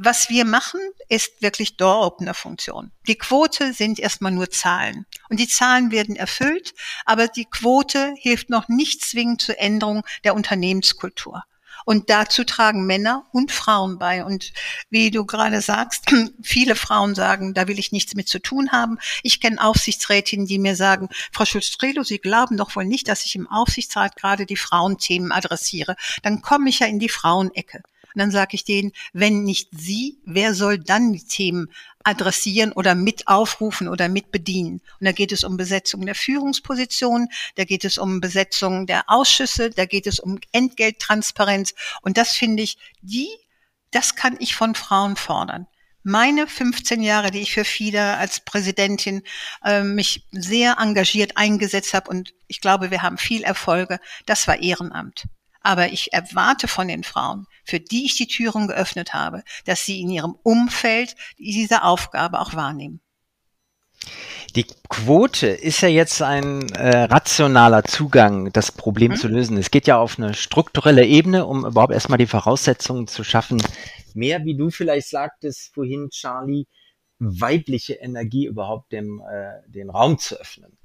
was 0.00 0.30
wir 0.30 0.44
machen, 0.44 0.80
ist 1.08 1.42
wirklich 1.42 1.76
Door-Opener-Funktion. 1.76 2.92
Die 3.08 3.18
Quote 3.18 3.72
sind 3.72 3.98
erstmal 3.98 4.30
nur 4.30 4.48
Zahlen. 4.48 5.06
Und 5.28 5.40
die 5.40 5.48
Zahlen 5.48 5.90
werden 5.90 6.14
erfüllt, 6.14 6.72
aber 7.04 7.26
die 7.26 7.46
Quote 7.46 8.14
hilft 8.16 8.48
noch 8.48 8.68
nicht 8.68 9.04
zwingend 9.04 9.42
zur 9.42 9.58
Änderung 9.58 10.04
der 10.22 10.36
Unternehmenskultur. 10.36 11.42
Und 11.84 12.10
dazu 12.10 12.44
tragen 12.44 12.86
Männer 12.86 13.24
und 13.32 13.50
Frauen 13.50 13.98
bei. 13.98 14.24
Und 14.24 14.52
wie 14.88 15.10
du 15.10 15.24
gerade 15.24 15.62
sagst, 15.62 16.12
viele 16.42 16.76
Frauen 16.76 17.16
sagen, 17.16 17.54
da 17.54 17.66
will 17.66 17.78
ich 17.78 17.90
nichts 17.90 18.14
mit 18.14 18.28
zu 18.28 18.40
tun 18.40 18.70
haben. 18.70 18.98
Ich 19.22 19.40
kenne 19.40 19.60
Aufsichtsrätinnen, 19.60 20.46
die 20.46 20.58
mir 20.58 20.76
sagen, 20.76 21.08
Frau 21.32 21.44
Schulz-Strelo, 21.44 22.04
Sie 22.04 22.18
glauben 22.18 22.56
doch 22.56 22.76
wohl 22.76 22.84
nicht, 22.84 23.08
dass 23.08 23.24
ich 23.24 23.34
im 23.34 23.48
Aufsichtsrat 23.48 24.14
gerade 24.14 24.46
die 24.46 24.56
Frauenthemen 24.56 25.32
adressiere. 25.32 25.96
Dann 26.22 26.42
komme 26.42 26.68
ich 26.68 26.80
ja 26.80 26.86
in 26.86 26.98
die 27.00 27.08
Frauenecke. 27.08 27.82
Und 28.18 28.22
dann 28.22 28.30
sage 28.32 28.56
ich 28.56 28.64
denen, 28.64 28.90
wenn 29.12 29.44
nicht 29.44 29.68
Sie, 29.70 30.18
wer 30.24 30.52
soll 30.52 30.80
dann 30.80 31.12
die 31.12 31.24
Themen 31.24 31.68
adressieren 32.02 32.72
oder 32.72 32.96
mit 32.96 33.28
aufrufen 33.28 33.86
oder 33.86 34.08
mit 34.08 34.32
bedienen? 34.32 34.80
Und 34.98 35.04
da 35.04 35.12
geht 35.12 35.30
es 35.30 35.44
um 35.44 35.56
Besetzung 35.56 36.04
der 36.04 36.16
Führungspositionen, 36.16 37.28
da 37.54 37.62
geht 37.62 37.84
es 37.84 37.96
um 37.96 38.20
Besetzung 38.20 38.88
der 38.88 39.04
Ausschüsse, 39.06 39.70
da 39.70 39.84
geht 39.84 40.08
es 40.08 40.18
um 40.18 40.40
Entgelttransparenz. 40.50 41.74
Und 42.02 42.18
das 42.18 42.32
finde 42.32 42.64
ich, 42.64 42.76
die, 43.02 43.28
das 43.92 44.16
kann 44.16 44.36
ich 44.40 44.56
von 44.56 44.74
Frauen 44.74 45.14
fordern. 45.14 45.68
meine 46.02 46.48
15 46.48 47.00
Jahre, 47.04 47.30
die 47.30 47.42
ich 47.42 47.52
für 47.52 47.64
FIDA 47.64 48.16
als 48.16 48.40
Präsidentin 48.40 49.22
äh, 49.62 49.84
mich 49.84 50.26
sehr 50.32 50.78
engagiert 50.80 51.36
eingesetzt 51.36 51.94
habe 51.94 52.10
und 52.10 52.34
ich 52.48 52.60
glaube, 52.60 52.90
wir 52.90 53.02
haben 53.02 53.16
viel 53.16 53.44
Erfolge, 53.44 54.00
das 54.26 54.48
war 54.48 54.58
Ehrenamt. 54.58 55.28
Aber 55.60 55.92
ich 55.92 56.12
erwarte 56.12 56.66
von 56.68 56.88
den 56.88 57.04
Frauen, 57.04 57.46
für 57.68 57.80
die 57.80 58.06
ich 58.06 58.16
die 58.16 58.26
Türen 58.26 58.66
geöffnet 58.66 59.12
habe, 59.12 59.42
dass 59.66 59.84
sie 59.84 60.00
in 60.00 60.10
ihrem 60.10 60.34
Umfeld 60.42 61.14
diese 61.38 61.82
Aufgabe 61.82 62.40
auch 62.40 62.54
wahrnehmen. 62.54 63.00
Die 64.56 64.64
Quote 64.88 65.48
ist 65.48 65.82
ja 65.82 65.88
jetzt 65.88 66.22
ein 66.22 66.70
äh, 66.70 67.04
rationaler 67.04 67.84
Zugang, 67.84 68.50
das 68.52 68.72
Problem 68.72 69.12
mhm. 69.12 69.16
zu 69.16 69.28
lösen. 69.28 69.58
Es 69.58 69.70
geht 69.70 69.86
ja 69.86 69.98
auf 69.98 70.18
eine 70.18 70.32
strukturelle 70.32 71.04
Ebene, 71.04 71.44
um 71.44 71.66
überhaupt 71.66 71.92
erstmal 71.92 72.18
die 72.18 72.26
Voraussetzungen 72.26 73.06
zu 73.06 73.22
schaffen, 73.24 73.60
mehr, 74.14 74.44
wie 74.44 74.56
du 74.56 74.70
vielleicht 74.70 75.08
sagtest 75.08 75.74
vorhin, 75.74 76.08
Charlie, 76.10 76.66
weibliche 77.18 77.94
Energie 77.94 78.46
überhaupt 78.46 78.92
dem, 78.92 79.20
äh, 79.20 79.68
den 79.68 79.90
Raum 79.90 80.18
zu 80.18 80.40
öffnen. 80.40 80.78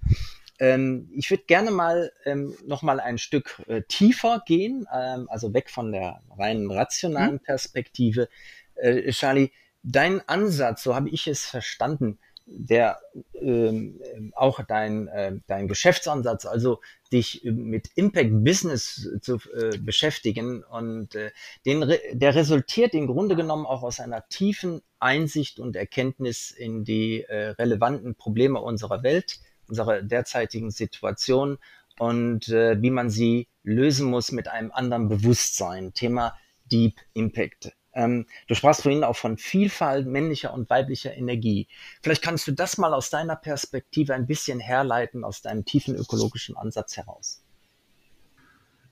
Ähm, 0.59 1.09
ich 1.15 1.29
würde 1.31 1.43
gerne 1.45 1.71
mal 1.71 2.11
ähm, 2.25 2.55
noch 2.65 2.83
mal 2.83 2.99
ein 2.99 3.17
Stück 3.17 3.61
äh, 3.67 3.81
tiefer 3.83 4.43
gehen, 4.45 4.85
ähm, 4.93 5.27
also 5.29 5.53
weg 5.53 5.69
von 5.69 5.91
der 5.91 6.21
reinen 6.37 6.71
rationalen 6.71 7.35
mhm. 7.35 7.39
Perspektive. 7.39 8.29
Äh, 8.75 9.11
Charlie, 9.11 9.51
dein 9.81 10.27
Ansatz, 10.27 10.83
so 10.83 10.95
habe 10.95 11.09
ich 11.09 11.27
es 11.27 11.45
verstanden, 11.45 12.19
der 12.45 12.99
ähm, 13.33 13.99
auch 14.35 14.61
dein, 14.63 15.07
äh, 15.07 15.37
dein 15.47 15.67
Geschäftsansatz, 15.67 16.45
also 16.45 16.81
dich 17.11 17.41
mit 17.45 17.89
Impact 17.95 18.43
Business 18.43 19.09
zu 19.21 19.39
äh, 19.53 19.77
beschäftigen 19.77 20.63
und 20.63 21.15
äh, 21.15 21.31
den, 21.65 21.93
der 22.11 22.35
resultiert 22.35 22.93
im 22.93 23.07
Grunde 23.07 23.35
genommen 23.35 23.65
auch 23.65 23.83
aus 23.83 23.99
einer 23.99 24.27
tiefen 24.27 24.81
Einsicht 24.99 25.59
und 25.59 25.75
Erkenntnis 25.75 26.51
in 26.51 26.83
die 26.83 27.23
äh, 27.23 27.49
relevanten 27.49 28.15
Probleme 28.15 28.59
unserer 28.59 29.03
Welt, 29.03 29.39
unserer 29.73 30.03
derzeitigen 30.03 30.69
Situation 30.69 31.57
und 31.97 32.47
äh, 32.49 32.79
wie 32.79 32.91
man 32.91 33.09
sie 33.09 33.47
lösen 33.63 34.07
muss 34.07 34.31
mit 34.31 34.47
einem 34.47 34.71
anderen 34.71 35.09
Bewusstsein. 35.09 35.93
Thema 35.93 36.35
Deep 36.71 36.95
Impact. 37.13 37.71
Ähm, 37.95 38.27
du 38.47 38.53
sprachst 38.53 38.83
vorhin 38.83 39.03
auch 39.03 39.15
von 39.15 39.37
Vielfalt 39.37 40.05
männlicher 40.05 40.53
und 40.53 40.69
weiblicher 40.69 41.15
Energie. 41.15 41.67
Vielleicht 42.03 42.23
kannst 42.23 42.47
du 42.47 42.51
das 42.51 42.77
mal 42.77 42.93
aus 42.93 43.09
deiner 43.09 43.35
Perspektive 43.35 44.13
ein 44.13 44.27
bisschen 44.27 44.59
herleiten, 44.59 45.23
aus 45.23 45.41
deinem 45.41 45.65
tiefen 45.65 45.95
ökologischen 45.95 46.55
Ansatz 46.55 46.95
heraus. 46.97 47.43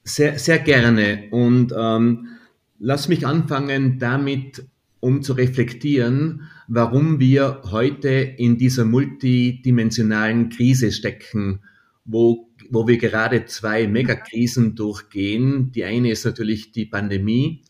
Sehr, 0.04 0.40
sehr 0.40 0.58
gerne. 0.58 1.30
Und 1.30 1.74
ähm, 1.78 2.40
lass 2.80 3.08
mich 3.08 3.28
anfangen 3.28 4.00
damit, 4.00 4.66
um 5.02 5.24
zu 5.24 5.34
reflektieren, 5.34 6.44
warum 6.68 7.20
wir 7.20 7.64
heute 7.72 8.10
in 8.10 8.58
dieser 8.58 8.86
multidimensionalen 8.86 10.50
Krise 10.50 10.92
stecken, 10.92 11.60
wo, 12.06 12.50
wo 12.70 12.88
wir 12.88 12.98
gerade 12.98 13.46
zwei 13.46 13.88
Megakrisen 13.88 14.76
durchgehen. 14.76 15.72
Die 15.74 15.84
eine 15.84 16.12
ist 16.12 16.24
natürlich 16.24 16.72
die 16.72 16.86
Pandemie 16.86 17.64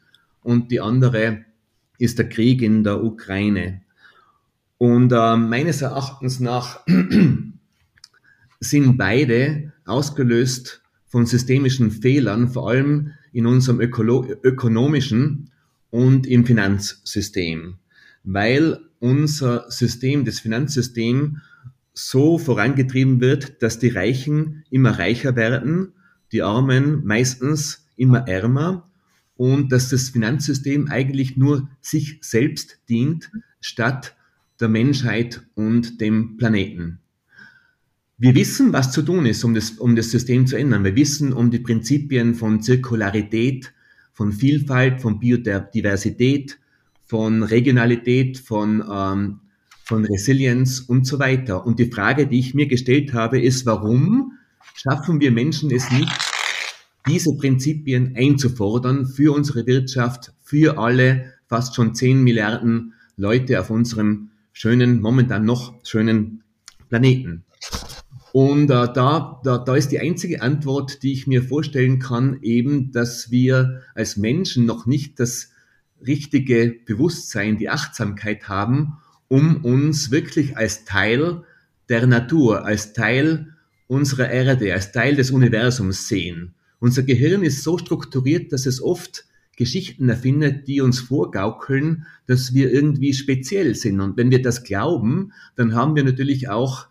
und 0.43 0.71
die 0.71 0.81
andere 0.81 1.45
ist 1.97 2.19
der 2.19 2.29
Krieg 2.29 2.61
in 2.61 2.83
der 2.83 3.03
Ukraine. 3.03 3.81
Und 4.77 5.11
äh, 5.13 5.37
meines 5.37 5.81
Erachtens 5.81 6.39
nach 6.39 6.85
sind 8.59 8.97
beide 8.97 9.71
ausgelöst 9.85 10.81
von 11.05 11.25
systemischen 11.25 11.91
Fehlern, 11.91 12.49
vor 12.49 12.69
allem 12.69 13.11
in 13.31 13.45
unserem 13.45 13.79
Ökolo 13.79 14.25
ökonomischen 14.43 15.50
und 15.91 16.25
im 16.25 16.45
Finanzsystem, 16.45 17.75
weil 18.23 18.79
unser 18.99 19.69
System, 19.69 20.25
das 20.25 20.39
Finanzsystem, 20.39 21.41
so 21.93 22.37
vorangetrieben 22.37 23.21
wird, 23.21 23.61
dass 23.61 23.77
die 23.77 23.89
Reichen 23.89 24.63
immer 24.71 24.97
reicher 24.97 25.35
werden, 25.35 25.93
die 26.31 26.41
Armen 26.41 27.05
meistens 27.05 27.85
immer 27.97 28.27
ärmer 28.27 28.89
und 29.35 29.71
dass 29.71 29.89
das 29.89 30.09
Finanzsystem 30.09 30.87
eigentlich 30.87 31.37
nur 31.37 31.69
sich 31.81 32.19
selbst 32.21 32.79
dient, 32.89 33.29
statt 33.59 34.15
der 34.59 34.69
Menschheit 34.69 35.41
und 35.55 35.99
dem 35.99 36.37
Planeten. 36.37 36.99
Wir 38.17 38.35
wissen, 38.35 38.71
was 38.71 38.91
zu 38.91 39.01
tun 39.01 39.25
ist, 39.25 39.43
um 39.43 39.55
das, 39.55 39.71
um 39.71 39.95
das 39.95 40.11
System 40.11 40.45
zu 40.45 40.55
ändern. 40.55 40.83
Wir 40.83 40.95
wissen 40.95 41.33
um 41.33 41.49
die 41.49 41.59
Prinzipien 41.59 42.35
von 42.35 42.61
Zirkularität, 42.61 43.73
von 44.13 44.31
Vielfalt, 44.31 45.01
von 45.01 45.19
Biodiversität, 45.19 46.59
von 47.05 47.43
Regionalität, 47.43 48.37
von, 48.37 48.83
ähm, 48.89 49.39
von 49.83 50.05
Resilienz 50.05 50.79
und 50.79 51.05
so 51.05 51.19
weiter. 51.19 51.65
Und 51.65 51.79
die 51.79 51.91
Frage, 51.91 52.27
die 52.27 52.39
ich 52.39 52.53
mir 52.53 52.67
gestellt 52.67 53.13
habe, 53.13 53.41
ist, 53.41 53.65
warum 53.65 54.33
schaffen 54.75 55.19
wir 55.19 55.31
Menschen 55.31 55.71
es 55.71 55.91
nicht, 55.91 56.11
diese 57.07 57.35
Prinzipien 57.35 58.15
einzufordern 58.15 59.07
für 59.07 59.33
unsere 59.33 59.65
Wirtschaft, 59.65 60.33
für 60.41 60.77
alle 60.77 61.33
fast 61.47 61.75
schon 61.75 61.95
10 61.95 62.23
Milliarden 62.23 62.93
Leute 63.17 63.59
auf 63.59 63.69
unserem 63.69 64.29
schönen, 64.53 65.01
momentan 65.01 65.45
noch 65.45 65.73
schönen 65.83 66.43
Planeten. 66.89 67.43
Und 68.33 68.65
äh, 68.65 68.87
da, 68.93 69.41
da, 69.43 69.57
da 69.57 69.75
ist 69.75 69.91
die 69.91 69.99
einzige 69.99 70.41
Antwort, 70.41 71.03
die 71.03 71.11
ich 71.11 71.27
mir 71.27 71.43
vorstellen 71.43 71.99
kann, 71.99 72.39
eben, 72.41 72.91
dass 72.91 73.29
wir 73.29 73.81
als 73.93 74.17
Menschen 74.17 74.65
noch 74.65 74.85
nicht 74.85 75.19
das 75.19 75.49
richtige 76.05 76.75
Bewusstsein, 76.85 77.57
die 77.57 77.69
Achtsamkeit 77.69 78.47
haben, 78.47 78.97
um 79.27 79.63
uns 79.63 80.11
wirklich 80.11 80.57
als 80.57 80.85
Teil 80.85 81.43
der 81.89 82.07
Natur, 82.07 82.65
als 82.65 82.93
Teil 82.93 83.53
unserer 83.87 84.29
Erde, 84.29 84.73
als 84.73 84.93
Teil 84.93 85.15
des 85.15 85.31
Universums 85.31 86.07
sehen. 86.07 86.53
Unser 86.79 87.03
Gehirn 87.03 87.43
ist 87.43 87.63
so 87.63 87.77
strukturiert, 87.77 88.53
dass 88.53 88.65
es 88.65 88.81
oft 88.81 89.25
Geschichten 89.57 90.09
erfindet, 90.09 90.67
die 90.67 90.81
uns 90.81 90.99
vorgaukeln, 91.01 92.07
dass 92.25 92.53
wir 92.53 92.71
irgendwie 92.71 93.13
speziell 93.13 93.75
sind. 93.75 93.99
Und 93.99 94.17
wenn 94.17 94.31
wir 94.31 94.41
das 94.41 94.63
glauben, 94.63 95.33
dann 95.55 95.75
haben 95.75 95.95
wir 95.95 96.03
natürlich 96.03 96.49
auch 96.49 96.87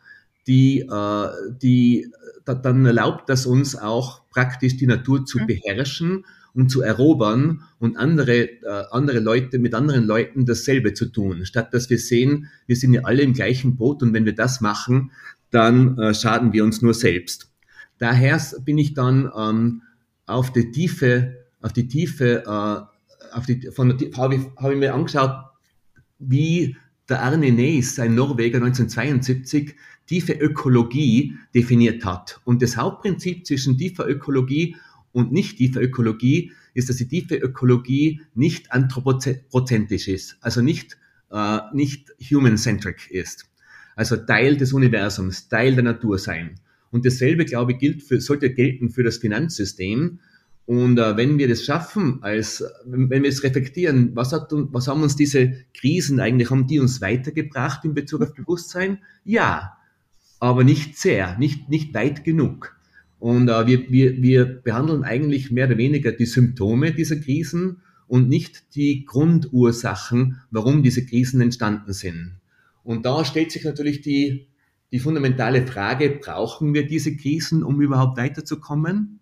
die, 0.51 0.81
äh, 0.81 1.29
die 1.63 2.11
dann 2.45 2.85
erlaubt 2.85 3.29
das 3.29 3.47
uns 3.47 3.77
auch 3.77 4.29
praktisch 4.31 4.77
die 4.77 4.89
Natur 4.89 5.25
zu 5.25 5.39
mhm. 5.39 5.47
beherrschen 5.47 6.25
und 6.53 6.69
zu 6.69 6.83
erobern 6.83 7.63
und 7.79 7.97
andere, 7.97 8.51
äh, 8.51 8.85
andere 8.91 9.21
Leute 9.21 9.61
mit 9.61 9.75
anderen 9.75 10.05
Leuten 10.05 10.47
dasselbe 10.47 10.93
zu 10.93 11.07
tun, 11.07 11.47
statt 11.47 11.73
dass 11.73 11.89
wir 11.89 11.99
sehen, 11.99 12.49
wir 12.67 12.75
sind 12.75 12.93
ja 12.93 13.03
alle 13.05 13.23
im 13.23 13.33
gleichen 13.33 13.77
Boot 13.77 14.03
und 14.03 14.13
wenn 14.13 14.25
wir 14.25 14.35
das 14.35 14.61
machen, 14.61 15.13
dann 15.53 15.97
äh, 15.99 16.15
schaden 16.15 16.53
wir 16.53 16.65
uns 16.65 16.83
nur 16.83 16.95
selbst. 16.95 17.49
Daher 17.99 18.41
bin 18.65 18.79
ich 18.79 18.95
dann 18.95 19.31
ähm, 19.37 19.83
auf 20.27 20.53
die 20.53 20.73
Tiefe, 20.73 21.37
auf 21.63 21.73
die 21.73 21.87
Tiefe, 21.87 22.43
äh, 22.45 23.37
auf 23.37 23.47
die, 23.47 23.71
von 23.71 23.97
der, 23.97 24.11
habe 24.17 24.35
ich, 24.35 24.41
hab 24.57 24.73
ich 24.73 24.79
mir 24.79 24.95
angeschaut, 24.95 25.31
wie 26.19 26.77
der 27.09 27.23
Arne 27.23 27.53
Nees, 27.53 27.99
ein 28.01 28.15
Norweger 28.15 28.59
1972, 28.59 29.77
tiefe 30.11 30.33
Ökologie 30.33 31.37
definiert 31.55 32.05
hat. 32.05 32.41
Und 32.45 32.63
das 32.63 32.77
Hauptprinzip 32.77 33.47
zwischen 33.47 33.79
tiefer 33.79 34.09
Ökologie 34.09 34.75
und 35.13 35.31
nicht 35.31 35.59
tiefer 35.59 35.81
Ökologie 35.81 36.51
ist, 36.75 36.89
dass 36.89 36.97
die 36.97 37.07
tiefe 37.07 37.37
Ökologie 37.37 38.21
nicht 38.35 38.73
anthropozentisch 38.73 40.09
ist, 40.09 40.37
also 40.41 40.63
nicht, 40.63 40.99
äh, 41.31 41.59
nicht 41.73 42.11
human-centric 42.21 43.09
ist. 43.09 43.47
Also 43.95 44.17
Teil 44.17 44.57
des 44.57 44.73
Universums, 44.73 45.49
Teil 45.49 45.77
der 45.77 45.85
Natur 45.85 46.19
sein. 46.19 46.57
Und 46.91 47.07
dasselbe, 47.07 47.45
glaube 47.45 47.73
ich, 47.73 47.79
gilt 47.79 48.03
für, 48.03 48.21
sollte 48.21 48.53
gelten 48.53 48.91
für 48.91 49.05
das 49.05 49.19
Finanzsystem. 49.19 50.19
Und 50.67 50.99
äh, 50.99 51.17
wenn 51.17 51.39
wir 51.39 51.47
das 51.47 51.65
schaffen, 51.65 52.19
als 52.23 52.65
wenn, 52.85 53.23
wir 53.23 53.31
es 53.31 53.45
reflektieren, 53.45 54.17
was, 54.17 54.33
hat, 54.33 54.49
was 54.51 54.89
haben 54.89 55.05
uns 55.05 55.15
diese 55.15 55.53
Krisen 55.73 56.19
eigentlich, 56.19 56.51
haben 56.51 56.67
die 56.67 56.81
uns 56.81 57.01
weitergebracht 57.01 57.85
in 57.85 57.95
Bezug 57.95 58.23
auf 58.23 58.35
Bewusstsein? 58.35 58.99
Ja, 59.23 59.77
aber 60.41 60.65
nicht 60.65 60.99
sehr, 60.99 61.39
nicht, 61.39 61.69
nicht 61.69 61.95
weit 61.95 62.25
genug. 62.25 62.77
Und 63.19 63.49
äh, 63.49 63.67
wir, 63.67 63.91
wir, 63.91 64.21
wir 64.21 64.47
behandeln 64.47 65.05
eigentlich 65.05 65.51
mehr 65.51 65.67
oder 65.67 65.79
weniger 65.79 66.13
die 66.13 66.27
Symptome 66.27 66.93
dieser 66.93 67.17
Krisen 67.17 67.83
und 68.09 68.29
nicht 68.29 68.75
die 68.75 69.05
Grundursachen, 69.05 70.41
warum 70.51 70.83
diese 70.83 71.07
Krisen 71.07 71.41
entstanden 71.41 71.93
sind. 71.93 72.41
Und 72.83 73.07
da 73.07 73.25
stellt 73.25 73.53
sich 73.53 73.65
natürlich 73.65 74.01
die 74.01 74.49
die 74.93 74.99
fundamentale 74.99 75.67
Frage, 75.67 76.11
brauchen 76.11 76.75
wir 76.75 76.87
diese 76.87 77.17
Krisen, 77.17 77.63
um 77.63 77.81
überhaupt 77.81 78.19
weiterzukommen? 78.19 79.21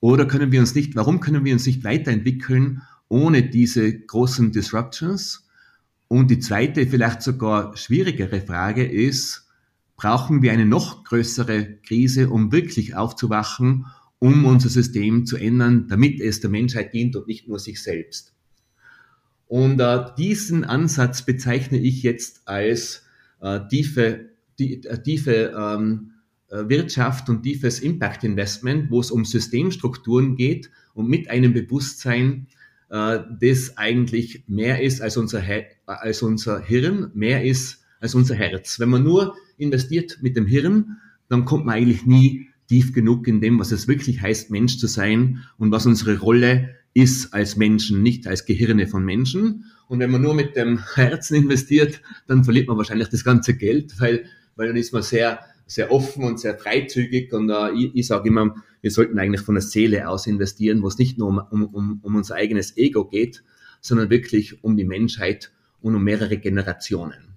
Oder 0.00 0.26
können 0.26 0.52
wir 0.52 0.60
uns 0.60 0.74
nicht, 0.74 0.96
warum 0.96 1.20
können 1.20 1.44
wir 1.44 1.52
uns 1.52 1.66
nicht 1.66 1.84
weiterentwickeln 1.84 2.82
ohne 3.08 3.42
diese 3.42 3.92
großen 3.92 4.52
Disruptions? 4.52 5.46
Und 6.08 6.30
die 6.30 6.38
zweite, 6.38 6.86
vielleicht 6.86 7.22
sogar 7.22 7.76
schwierigere 7.76 8.40
Frage 8.40 8.84
ist, 8.84 9.47
brauchen 9.98 10.42
wir 10.42 10.52
eine 10.52 10.64
noch 10.64 11.04
größere 11.04 11.80
Krise, 11.86 12.30
um 12.30 12.50
wirklich 12.52 12.94
aufzuwachen, 12.96 13.86
um 14.20 14.46
unser 14.46 14.70
System 14.70 15.26
zu 15.26 15.36
ändern, 15.36 15.88
damit 15.88 16.20
es 16.20 16.40
der 16.40 16.50
Menschheit 16.50 16.94
dient 16.94 17.16
und 17.16 17.26
nicht 17.26 17.48
nur 17.48 17.58
sich 17.58 17.82
selbst? 17.82 18.32
Und 19.48 19.80
äh, 19.80 20.04
diesen 20.16 20.64
Ansatz 20.64 21.22
bezeichne 21.22 21.78
ich 21.78 22.02
jetzt 22.02 22.46
als 22.46 23.04
äh, 23.40 23.60
tiefe, 23.68 24.30
die, 24.58 24.84
äh, 24.84 25.02
tiefe 25.02 25.52
ähm, 25.58 26.12
äh, 26.48 26.68
Wirtschaft 26.68 27.28
und 27.28 27.42
tiefes 27.42 27.80
Impact 27.80 28.24
Investment, 28.24 28.90
wo 28.90 29.00
es 29.00 29.10
um 29.10 29.24
Systemstrukturen 29.24 30.36
geht 30.36 30.70
und 30.94 31.08
mit 31.08 31.28
einem 31.28 31.52
Bewusstsein, 31.52 32.46
äh, 32.90 33.20
das 33.40 33.76
eigentlich 33.76 34.44
mehr 34.46 34.80
ist 34.80 35.00
als 35.00 35.16
unser, 35.16 35.42
als 35.86 36.22
unser 36.22 36.60
Hirn, 36.60 37.10
mehr 37.14 37.44
ist 37.44 37.82
als 38.00 38.14
unser 38.14 38.36
Herz. 38.36 38.78
Wenn 38.78 38.90
man 38.90 39.02
nur 39.02 39.34
investiert 39.58 40.18
mit 40.22 40.36
dem 40.36 40.46
Hirn, 40.46 40.98
dann 41.28 41.44
kommt 41.44 41.66
man 41.66 41.74
eigentlich 41.74 42.06
nie 42.06 42.48
tief 42.68 42.92
genug 42.92 43.26
in 43.26 43.40
dem, 43.40 43.58
was 43.58 43.72
es 43.72 43.88
wirklich 43.88 44.20
heißt, 44.20 44.50
Mensch 44.50 44.78
zu 44.78 44.86
sein 44.86 45.44
und 45.56 45.70
was 45.72 45.86
unsere 45.86 46.18
Rolle 46.18 46.70
ist 46.94 47.32
als 47.32 47.56
Menschen, 47.56 48.02
nicht 48.02 48.26
als 48.26 48.44
Gehirne 48.44 48.86
von 48.86 49.04
Menschen. 49.04 49.64
Und 49.88 50.00
wenn 50.00 50.10
man 50.10 50.22
nur 50.22 50.34
mit 50.34 50.56
dem 50.56 50.80
Herzen 50.94 51.36
investiert, 51.36 52.02
dann 52.26 52.44
verliert 52.44 52.68
man 52.68 52.76
wahrscheinlich 52.76 53.08
das 53.08 53.24
ganze 53.24 53.56
Geld, 53.56 53.98
weil, 54.00 54.24
weil 54.56 54.68
dann 54.68 54.76
ist 54.76 54.92
man 54.92 55.02
sehr, 55.02 55.40
sehr 55.66 55.90
offen 55.92 56.24
und 56.24 56.40
sehr 56.40 56.58
freizügig. 56.58 57.32
Und 57.32 57.50
äh, 57.50 57.72
ich, 57.72 57.94
ich 57.94 58.06
sage 58.06 58.28
immer, 58.28 58.54
wir 58.80 58.90
sollten 58.90 59.18
eigentlich 59.18 59.42
von 59.42 59.54
der 59.54 59.62
Seele 59.62 60.08
aus 60.08 60.26
investieren, 60.26 60.82
wo 60.82 60.88
es 60.88 60.98
nicht 60.98 61.18
nur 61.18 61.28
um, 61.28 61.62
um, 61.62 62.00
um 62.02 62.14
unser 62.16 62.34
eigenes 62.34 62.76
Ego 62.76 63.04
geht, 63.06 63.42
sondern 63.80 64.10
wirklich 64.10 64.62
um 64.64 64.76
die 64.76 64.84
Menschheit 64.84 65.52
und 65.80 65.94
um 65.94 66.04
mehrere 66.04 66.38
Generationen. 66.38 67.27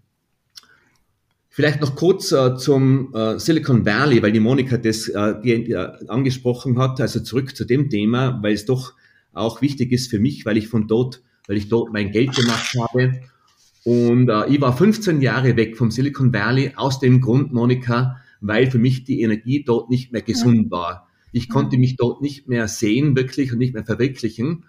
Vielleicht 1.53 1.81
noch 1.81 1.97
kurz 1.97 2.31
äh, 2.31 2.55
zum 2.55 3.13
äh, 3.13 3.37
Silicon 3.37 3.85
Valley, 3.85 4.23
weil 4.23 4.31
die 4.31 4.39
Monika 4.39 4.77
das 4.77 5.09
äh, 5.09 5.31
äh, 5.43 6.07
angesprochen 6.07 6.79
hat. 6.79 7.01
Also 7.01 7.19
zurück 7.19 7.57
zu 7.57 7.65
dem 7.65 7.89
Thema, 7.89 8.39
weil 8.41 8.53
es 8.53 8.65
doch 8.65 8.93
auch 9.33 9.61
wichtig 9.61 9.91
ist 9.91 10.09
für 10.09 10.17
mich, 10.17 10.45
weil 10.45 10.55
ich 10.55 10.69
von 10.69 10.87
dort, 10.87 11.21
weil 11.47 11.57
ich 11.57 11.67
dort 11.67 11.91
mein 11.91 12.11
Geld 12.11 12.33
gemacht 12.33 12.73
habe. 12.79 13.19
Und 13.83 14.29
äh, 14.29 14.47
ich 14.47 14.61
war 14.61 14.75
15 14.75 15.21
Jahre 15.21 15.57
weg 15.57 15.75
vom 15.75 15.91
Silicon 15.91 16.31
Valley 16.33 16.71
aus 16.77 17.01
dem 17.01 17.19
Grund, 17.19 17.51
Monika, 17.51 18.15
weil 18.39 18.71
für 18.71 18.79
mich 18.79 19.03
die 19.03 19.21
Energie 19.21 19.65
dort 19.65 19.89
nicht 19.89 20.13
mehr 20.13 20.21
gesund 20.21 20.71
war. 20.71 21.09
Ich 21.33 21.49
konnte 21.49 21.77
mich 21.77 21.97
dort 21.97 22.21
nicht 22.21 22.47
mehr 22.47 22.69
sehen, 22.69 23.13
wirklich 23.17 23.51
und 23.51 23.57
nicht 23.57 23.73
mehr 23.73 23.83
verwirklichen. 23.83 24.63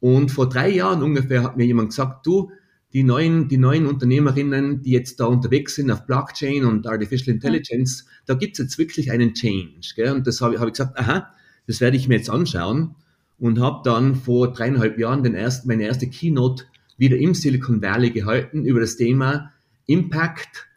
Und 0.00 0.32
vor 0.32 0.48
drei 0.48 0.68
Jahren 0.70 1.04
ungefähr 1.04 1.44
hat 1.44 1.56
mir 1.56 1.64
jemand 1.64 1.90
gesagt, 1.90 2.26
du, 2.26 2.50
die 2.94 3.02
neuen, 3.02 3.48
die 3.48 3.58
neuen 3.58 3.86
Unternehmerinnen, 3.86 4.82
die 4.82 4.92
jetzt 4.92 5.18
da 5.18 5.26
unterwegs 5.26 5.74
sind 5.74 5.90
auf 5.90 6.06
Blockchain 6.06 6.64
und 6.64 6.86
Artificial 6.86 7.34
Intelligence, 7.34 8.06
da 8.24 8.34
gibt's 8.34 8.60
jetzt 8.60 8.78
wirklich 8.78 9.10
einen 9.10 9.34
Change. 9.34 9.80
Gell? 9.96 10.12
Und 10.12 10.28
das 10.28 10.40
habe 10.40 10.60
hab 10.60 10.68
ich 10.68 10.74
gesagt, 10.74 10.96
aha, 10.96 11.34
das 11.66 11.80
werde 11.80 11.96
ich 11.96 12.06
mir 12.06 12.16
jetzt 12.16 12.30
anschauen 12.30 12.94
und 13.38 13.58
habe 13.58 13.80
dann 13.84 14.14
vor 14.14 14.52
dreieinhalb 14.52 14.96
Jahren 14.96 15.24
den 15.24 15.34
ersten, 15.34 15.66
meine 15.66 15.82
erste 15.82 16.08
Keynote 16.08 16.64
wieder 16.96 17.16
im 17.16 17.34
Silicon 17.34 17.82
Valley 17.82 18.10
gehalten 18.10 18.64
über 18.64 18.78
das 18.78 18.96
Thema 18.96 19.52
Impact, 19.86 20.68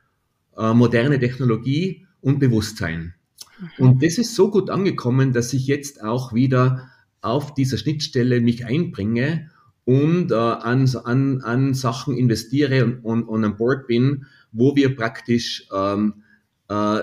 äh, 0.58 0.74
moderne 0.74 1.20
Technologie 1.20 2.08
und 2.22 2.40
Bewusstsein. 2.40 3.14
Mhm. 3.60 3.86
Und 3.86 4.04
das 4.04 4.18
ist 4.18 4.34
so 4.34 4.50
gut 4.50 4.72
angekommen, 4.72 5.34
dass 5.34 5.54
ich 5.54 5.68
jetzt 5.68 6.04
auch 6.04 6.34
wieder 6.34 6.90
auf 7.22 7.54
dieser 7.54 7.78
Schnittstelle 7.78 8.42
mich 8.42 8.66
einbringe 8.66 9.52
und 9.88 10.34
äh, 10.34 10.36
an, 10.36 10.86
an, 11.06 11.42
an 11.44 11.74
Sachen 11.74 12.18
investiere 12.18 12.84
und, 12.84 13.06
und, 13.06 13.24
und 13.24 13.46
an 13.46 13.56
Board 13.56 13.88
bin, 13.88 14.26
wo 14.52 14.76
wir 14.76 14.94
praktisch 14.94 15.66
ähm, 15.74 16.16
äh, 16.68 17.00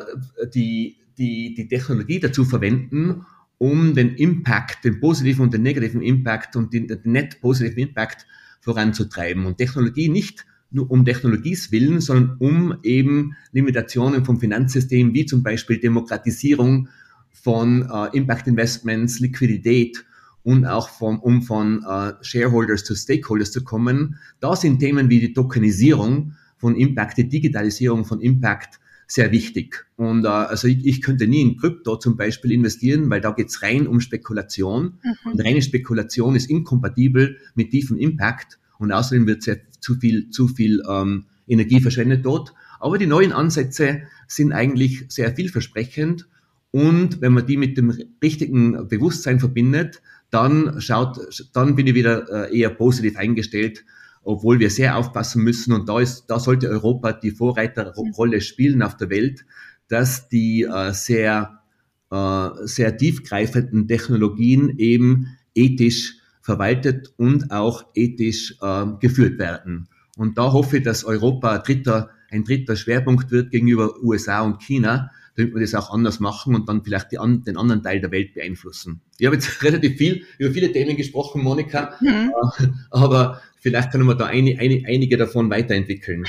die, 0.54 0.98
die, 1.16 1.54
die 1.54 1.66
Technologie 1.66 2.20
dazu 2.20 2.44
verwenden, 2.44 3.24
um 3.56 3.94
den 3.94 4.14
Impact, 4.16 4.84
den 4.84 5.00
positiven 5.00 5.44
und 5.44 5.54
den 5.54 5.62
negativen 5.62 6.02
Impact 6.02 6.56
und 6.56 6.74
den, 6.74 6.86
den 6.86 7.00
net 7.04 7.40
positiven 7.40 7.78
Impact 7.78 8.26
voranzutreiben. 8.60 9.46
Und 9.46 9.56
Technologie 9.56 10.10
nicht 10.10 10.44
nur 10.70 10.90
um 10.90 11.06
Technologies 11.06 11.72
willen, 11.72 12.02
sondern 12.02 12.36
um 12.38 12.76
eben 12.82 13.34
Limitationen 13.52 14.26
vom 14.26 14.38
Finanzsystem, 14.38 15.14
wie 15.14 15.24
zum 15.24 15.42
Beispiel 15.42 15.78
Demokratisierung 15.78 16.88
von 17.32 17.88
äh, 17.90 18.14
Impact 18.14 18.46
Investments, 18.46 19.20
Liquidität 19.20 20.04
und 20.44 20.66
auch 20.66 20.88
vom, 20.90 21.18
um 21.18 21.42
von 21.42 21.84
äh, 21.88 22.12
Shareholders 22.20 22.84
zu 22.84 22.94
Stakeholders 22.94 23.50
zu 23.50 23.64
kommen. 23.64 24.18
Da 24.40 24.54
sind 24.54 24.78
Themen 24.78 25.10
wie 25.10 25.18
die 25.18 25.32
Tokenisierung 25.32 26.34
von 26.58 26.76
Impact, 26.76 27.18
die 27.18 27.28
Digitalisierung 27.28 28.04
von 28.04 28.20
Impact 28.20 28.78
sehr 29.06 29.32
wichtig. 29.32 29.86
Und 29.96 30.24
äh, 30.24 30.28
also 30.28 30.68
ich, 30.68 30.84
ich 30.86 31.02
könnte 31.02 31.26
nie 31.26 31.42
in 31.42 31.56
Krypto 31.56 31.96
zum 31.96 32.16
Beispiel 32.16 32.52
investieren, 32.52 33.10
weil 33.10 33.20
da 33.20 33.32
geht's 33.32 33.62
rein 33.62 33.86
um 33.86 34.00
Spekulation. 34.00 34.98
Mhm. 35.02 35.32
Und 35.32 35.40
reine 35.40 35.62
Spekulation 35.62 36.36
ist 36.36 36.48
inkompatibel 36.48 37.38
mit 37.54 37.70
tiefem 37.70 37.96
Impact. 37.96 38.58
Und 38.78 38.92
außerdem 38.92 39.26
wird 39.26 39.42
sehr 39.42 39.58
zu 39.80 39.94
viel, 39.94 40.30
zu 40.30 40.48
viel 40.48 40.82
ähm, 40.88 41.24
Energie 41.46 41.80
verschwendet 41.80 42.24
dort. 42.24 42.54
Aber 42.80 42.98
die 42.98 43.06
neuen 43.06 43.32
Ansätze 43.32 44.02
sind 44.26 44.52
eigentlich 44.52 45.06
sehr 45.08 45.34
vielversprechend. 45.34 46.28
Und 46.70 47.20
wenn 47.20 47.32
man 47.32 47.46
die 47.46 47.56
mit 47.56 47.78
dem 47.78 47.96
richtigen 48.22 48.88
Bewusstsein 48.88 49.38
verbindet, 49.38 50.02
dann 50.34 50.80
schaut, 50.80 51.18
dann 51.52 51.76
bin 51.76 51.86
ich 51.86 51.94
wieder 51.94 52.50
äh, 52.50 52.58
eher 52.58 52.70
positiv 52.70 53.16
eingestellt, 53.16 53.84
obwohl 54.22 54.58
wir 54.58 54.70
sehr 54.70 54.96
aufpassen 54.96 55.42
müssen. 55.44 55.72
Und 55.72 55.88
da 55.88 56.00
ist, 56.00 56.26
da 56.26 56.40
sollte 56.40 56.68
Europa 56.68 57.12
die 57.12 57.30
Vorreiterrolle 57.30 58.40
spielen 58.40 58.82
auf 58.82 58.96
der 58.96 59.10
Welt, 59.10 59.44
dass 59.88 60.28
die 60.28 60.62
äh, 60.62 60.92
sehr, 60.92 61.60
äh, 62.10 62.48
sehr 62.64 62.96
tiefgreifenden 62.96 63.86
Technologien 63.86 64.76
eben 64.78 65.36
ethisch 65.54 66.18
verwaltet 66.40 67.14
und 67.16 67.50
auch 67.52 67.86
ethisch 67.94 68.58
geführt 69.00 69.38
werden. 69.38 69.88
Und 70.18 70.36
da 70.36 70.52
hoffe 70.52 70.76
ich, 70.76 70.82
dass 70.82 71.04
Europa 71.04 71.56
dritter, 71.56 72.10
ein 72.30 72.44
dritter 72.44 72.76
Schwerpunkt 72.76 73.30
wird 73.30 73.50
gegenüber 73.50 73.94
USA 74.02 74.42
und 74.42 74.62
China, 74.62 75.10
damit 75.36 75.54
wir 75.54 75.60
das 75.60 75.74
auch 75.74 75.90
anders 75.90 76.20
machen 76.20 76.54
und 76.54 76.68
dann 76.68 76.84
vielleicht 76.84 77.12
die, 77.12 77.16
den 77.16 77.56
anderen 77.56 77.82
Teil 77.82 78.00
der 78.00 78.10
Welt 78.10 78.34
beeinflussen. 78.34 79.00
Ich 79.18 79.26
habe 79.26 79.36
jetzt 79.36 79.62
relativ 79.62 79.96
viel 79.96 80.22
über 80.38 80.52
viele 80.52 80.72
Themen 80.72 80.96
gesprochen, 80.96 81.42
Monika, 81.42 81.94
mhm. 82.00 82.32
Äh, 82.60 82.66
aber 82.90 83.40
vielleicht 83.58 83.90
können 83.90 84.06
wir 84.06 84.14
da 84.14 84.26
eine, 84.26 84.58
eine, 84.58 84.82
einige 84.86 85.16
davon 85.16 85.50
weiterentwickeln. 85.50 86.24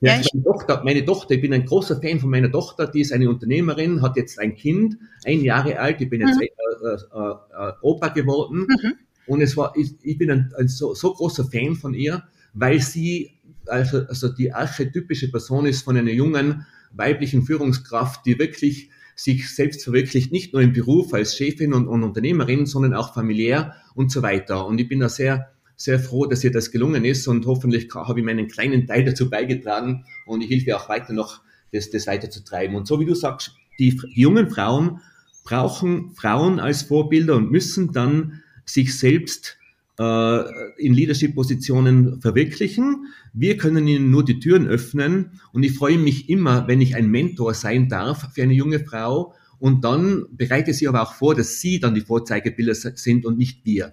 Ja, 0.00 0.14
ja 0.14 0.22
meine, 0.32 0.44
Tochter, 0.44 0.82
meine 0.84 1.04
Tochter, 1.04 1.34
ich 1.34 1.40
bin 1.40 1.52
ein 1.52 1.66
großer 1.66 2.00
Fan 2.00 2.20
von 2.20 2.30
meiner 2.30 2.50
Tochter, 2.50 2.86
die 2.86 3.00
ist 3.00 3.12
eine 3.12 3.28
Unternehmerin, 3.28 4.02
hat 4.02 4.16
jetzt 4.16 4.38
ein 4.38 4.54
Kind, 4.54 4.96
ein 5.24 5.42
Jahre 5.42 5.78
alt, 5.78 6.00
ich 6.00 6.08
bin 6.08 6.20
jetzt 6.20 6.36
mhm. 6.36 6.42
äh, 6.42 6.94
äh, 6.94 7.68
äh, 7.68 7.72
Opa 7.82 8.08
geworden 8.08 8.66
mhm. 8.68 8.94
und 9.26 9.42
es 9.42 9.56
war, 9.56 9.74
ich, 9.76 9.94
ich 10.02 10.16
bin 10.16 10.30
ein, 10.30 10.52
ein 10.56 10.68
so, 10.68 10.94
so 10.94 11.12
großer 11.12 11.44
Fan 11.44 11.74
von 11.74 11.94
ihr, 11.94 12.22
weil 12.54 12.80
sie 12.80 13.32
also, 13.66 13.98
also 14.08 14.28
die 14.28 14.52
archetypische 14.52 15.30
Person 15.30 15.66
ist 15.66 15.82
von 15.82 15.96
einer 15.96 16.10
jungen 16.10 16.66
weiblichen 16.92 17.42
Führungskraft, 17.42 18.24
die 18.26 18.38
wirklich 18.38 18.90
sich 19.14 19.52
selbst 19.52 19.82
verwirklicht, 19.82 20.30
nicht 20.30 20.52
nur 20.52 20.62
im 20.62 20.72
Beruf 20.72 21.12
als 21.12 21.36
Chefin 21.36 21.74
und, 21.74 21.88
und 21.88 22.04
Unternehmerin, 22.04 22.66
sondern 22.66 22.94
auch 22.94 23.14
familiär 23.14 23.74
und 23.94 24.12
so 24.12 24.22
weiter. 24.22 24.64
Und 24.66 24.80
ich 24.80 24.88
bin 24.88 25.00
da 25.00 25.08
sehr, 25.08 25.50
sehr 25.74 25.98
froh, 25.98 26.26
dass 26.26 26.44
ihr 26.44 26.52
das 26.52 26.70
gelungen 26.70 27.04
ist 27.04 27.26
und 27.26 27.44
hoffentlich 27.46 27.88
habe 27.94 28.20
ich 28.20 28.26
meinen 28.26 28.46
kleinen 28.46 28.86
Teil 28.86 29.04
dazu 29.04 29.28
beigetragen 29.28 30.04
und 30.26 30.42
ich 30.42 30.50
helfe 30.50 30.76
auch 30.76 30.88
weiter 30.88 31.12
noch, 31.12 31.42
das, 31.72 31.90
das 31.90 32.06
weiterzutreiben. 32.06 32.76
Und 32.76 32.86
so 32.86 32.98
wie 33.00 33.04
du 33.04 33.14
sagst, 33.14 33.54
die, 33.78 34.00
jungen 34.14 34.50
Frauen 34.50 35.00
brauchen 35.44 36.14
Frauen 36.14 36.60
als 36.60 36.82
Vorbilder 36.82 37.36
und 37.36 37.50
müssen 37.50 37.92
dann 37.92 38.42
sich 38.64 38.98
selbst 38.98 39.57
in 39.98 40.94
Leadership-Positionen 40.94 42.20
verwirklichen. 42.20 43.06
Wir 43.32 43.56
können 43.56 43.88
ihnen 43.88 44.10
nur 44.10 44.24
die 44.24 44.38
Türen 44.38 44.68
öffnen 44.68 45.40
und 45.52 45.64
ich 45.64 45.72
freue 45.72 45.98
mich 45.98 46.28
immer, 46.28 46.68
wenn 46.68 46.80
ich 46.80 46.94
ein 46.94 47.10
Mentor 47.10 47.52
sein 47.54 47.88
darf 47.88 48.32
für 48.32 48.42
eine 48.42 48.54
junge 48.54 48.78
Frau 48.78 49.34
und 49.58 49.84
dann 49.84 50.26
bereite 50.30 50.72
sie 50.72 50.86
aber 50.86 51.02
auch 51.02 51.14
vor, 51.14 51.34
dass 51.34 51.60
sie 51.60 51.80
dann 51.80 51.94
die 51.94 52.00
Vorzeigebilder 52.02 52.74
sind 52.74 53.26
und 53.26 53.38
nicht 53.38 53.64
wir. 53.64 53.92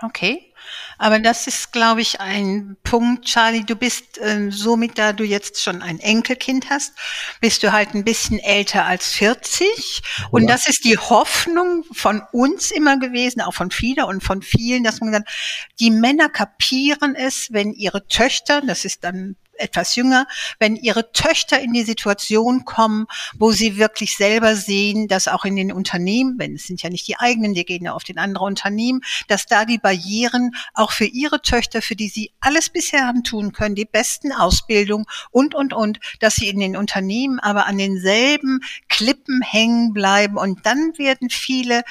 Okay. 0.00 0.51
Aber 1.02 1.18
das 1.18 1.48
ist, 1.48 1.72
glaube 1.72 2.00
ich, 2.00 2.20
ein 2.20 2.76
Punkt, 2.84 3.24
Charlie. 3.24 3.64
Du 3.64 3.74
bist 3.74 4.18
äh, 4.18 4.52
somit, 4.52 4.98
da 4.98 5.12
du 5.12 5.24
jetzt 5.24 5.60
schon 5.60 5.82
ein 5.82 5.98
Enkelkind 5.98 6.70
hast, 6.70 6.92
bist 7.40 7.64
du 7.64 7.72
halt 7.72 7.92
ein 7.92 8.04
bisschen 8.04 8.38
älter 8.38 8.84
als 8.86 9.12
40. 9.14 10.00
Und 10.30 10.46
das 10.46 10.68
ist 10.68 10.84
die 10.84 10.96
Hoffnung 10.96 11.82
von 11.90 12.22
uns 12.30 12.70
immer 12.70 13.00
gewesen, 13.00 13.40
auch 13.40 13.52
von 13.52 13.72
vielen 13.72 14.04
und 14.04 14.22
von 14.22 14.42
vielen, 14.42 14.84
dass 14.84 15.00
man 15.00 15.10
gesagt, 15.10 15.28
die 15.80 15.90
Männer 15.90 16.28
kapieren 16.28 17.16
es, 17.16 17.48
wenn 17.50 17.72
ihre 17.72 18.06
Töchter, 18.06 18.60
das 18.60 18.84
ist 18.84 19.02
dann 19.02 19.34
etwas 19.58 19.94
jünger, 19.94 20.26
wenn 20.58 20.76
ihre 20.76 21.12
Töchter 21.12 21.60
in 21.60 21.72
die 21.72 21.82
Situation 21.82 22.64
kommen, 22.64 23.06
wo 23.38 23.52
sie 23.52 23.76
wirklich 23.76 24.16
selber 24.16 24.56
sehen, 24.56 25.08
dass 25.08 25.28
auch 25.28 25.44
in 25.44 25.56
den 25.56 25.72
Unternehmen, 25.72 26.38
wenn 26.38 26.54
es 26.54 26.64
sind 26.64 26.82
ja 26.82 26.90
nicht 26.90 27.06
die 27.08 27.18
eigenen, 27.18 27.54
die 27.54 27.64
gehen 27.64 27.84
ja 27.84 27.92
auf 27.92 28.04
den 28.04 28.18
anderen 28.18 28.48
Unternehmen, 28.48 29.00
dass 29.28 29.46
da 29.46 29.64
die 29.64 29.78
Barrieren 29.78 30.52
auch 30.74 30.92
für 30.92 31.04
ihre 31.04 31.42
Töchter, 31.42 31.82
für 31.82 31.96
die 31.96 32.08
sie 32.08 32.32
alles 32.40 32.70
bisher 32.70 33.06
haben 33.06 33.24
tun 33.24 33.52
können, 33.52 33.74
die 33.74 33.84
besten 33.84 34.32
Ausbildung 34.32 35.06
und, 35.30 35.54
und, 35.54 35.72
und, 35.72 36.00
dass 36.20 36.36
sie 36.36 36.48
in 36.48 36.60
den 36.60 36.76
Unternehmen 36.76 37.38
aber 37.40 37.66
an 37.66 37.78
denselben 37.78 38.60
Klippen 38.88 39.42
hängen 39.42 39.92
bleiben. 39.92 40.38
Und 40.38 40.66
dann 40.66 40.96
werden 40.98 41.30
viele 41.30 41.82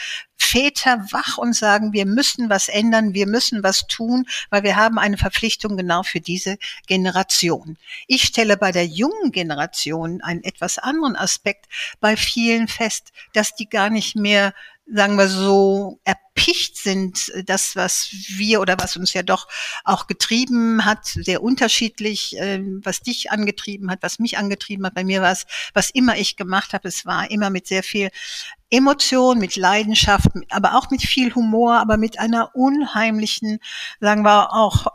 Väter 0.51 1.05
wach 1.11 1.37
und 1.37 1.53
sagen, 1.55 1.93
wir 1.93 2.05
müssen 2.05 2.49
was 2.49 2.67
ändern, 2.67 3.13
wir 3.13 3.25
müssen 3.25 3.63
was 3.63 3.87
tun, 3.87 4.25
weil 4.49 4.63
wir 4.63 4.75
haben 4.75 4.99
eine 4.99 5.17
Verpflichtung 5.17 5.77
genau 5.77 6.03
für 6.03 6.19
diese 6.19 6.57
Generation. 6.87 7.77
Ich 8.07 8.23
stelle 8.23 8.57
bei 8.57 8.73
der 8.73 8.85
jungen 8.85 9.31
Generation 9.31 10.21
einen 10.21 10.43
etwas 10.43 10.77
anderen 10.77 11.15
Aspekt 11.15 11.67
bei 12.01 12.17
vielen 12.17 12.67
fest, 12.67 13.13
dass 13.33 13.55
die 13.55 13.69
gar 13.69 13.89
nicht 13.89 14.17
mehr 14.17 14.53
sagen 14.93 15.17
wir 15.17 15.27
so, 15.27 15.99
erpicht 16.03 16.77
sind, 16.77 17.31
das, 17.45 17.75
was 17.75 18.09
wir 18.11 18.61
oder 18.61 18.77
was 18.79 18.97
uns 18.97 19.13
ja 19.13 19.23
doch 19.23 19.47
auch 19.83 20.07
getrieben 20.07 20.85
hat, 20.85 21.05
sehr 21.05 21.41
unterschiedlich, 21.41 22.35
ähm, 22.37 22.81
was 22.83 23.01
dich 23.01 23.31
angetrieben 23.31 23.89
hat, 23.89 23.99
was 24.01 24.19
mich 24.19 24.37
angetrieben 24.37 24.85
hat. 24.85 24.93
Bei 24.95 25.03
mir 25.03 25.21
war 25.21 25.31
es, 25.31 25.45
was 25.73 25.89
immer 25.89 26.17
ich 26.17 26.35
gemacht 26.35 26.73
habe, 26.73 26.87
es 26.87 27.05
war 27.05 27.29
immer 27.31 27.49
mit 27.49 27.67
sehr 27.67 27.83
viel 27.83 28.09
Emotion, 28.69 29.39
mit 29.39 29.55
Leidenschaft, 29.55 30.27
aber 30.49 30.75
auch 30.75 30.89
mit 30.89 31.01
viel 31.01 31.33
Humor, 31.35 31.75
aber 31.75 31.97
mit 31.97 32.19
einer 32.19 32.55
unheimlichen, 32.55 33.59
sagen 33.99 34.23
wir 34.23 34.53
auch 34.53 34.87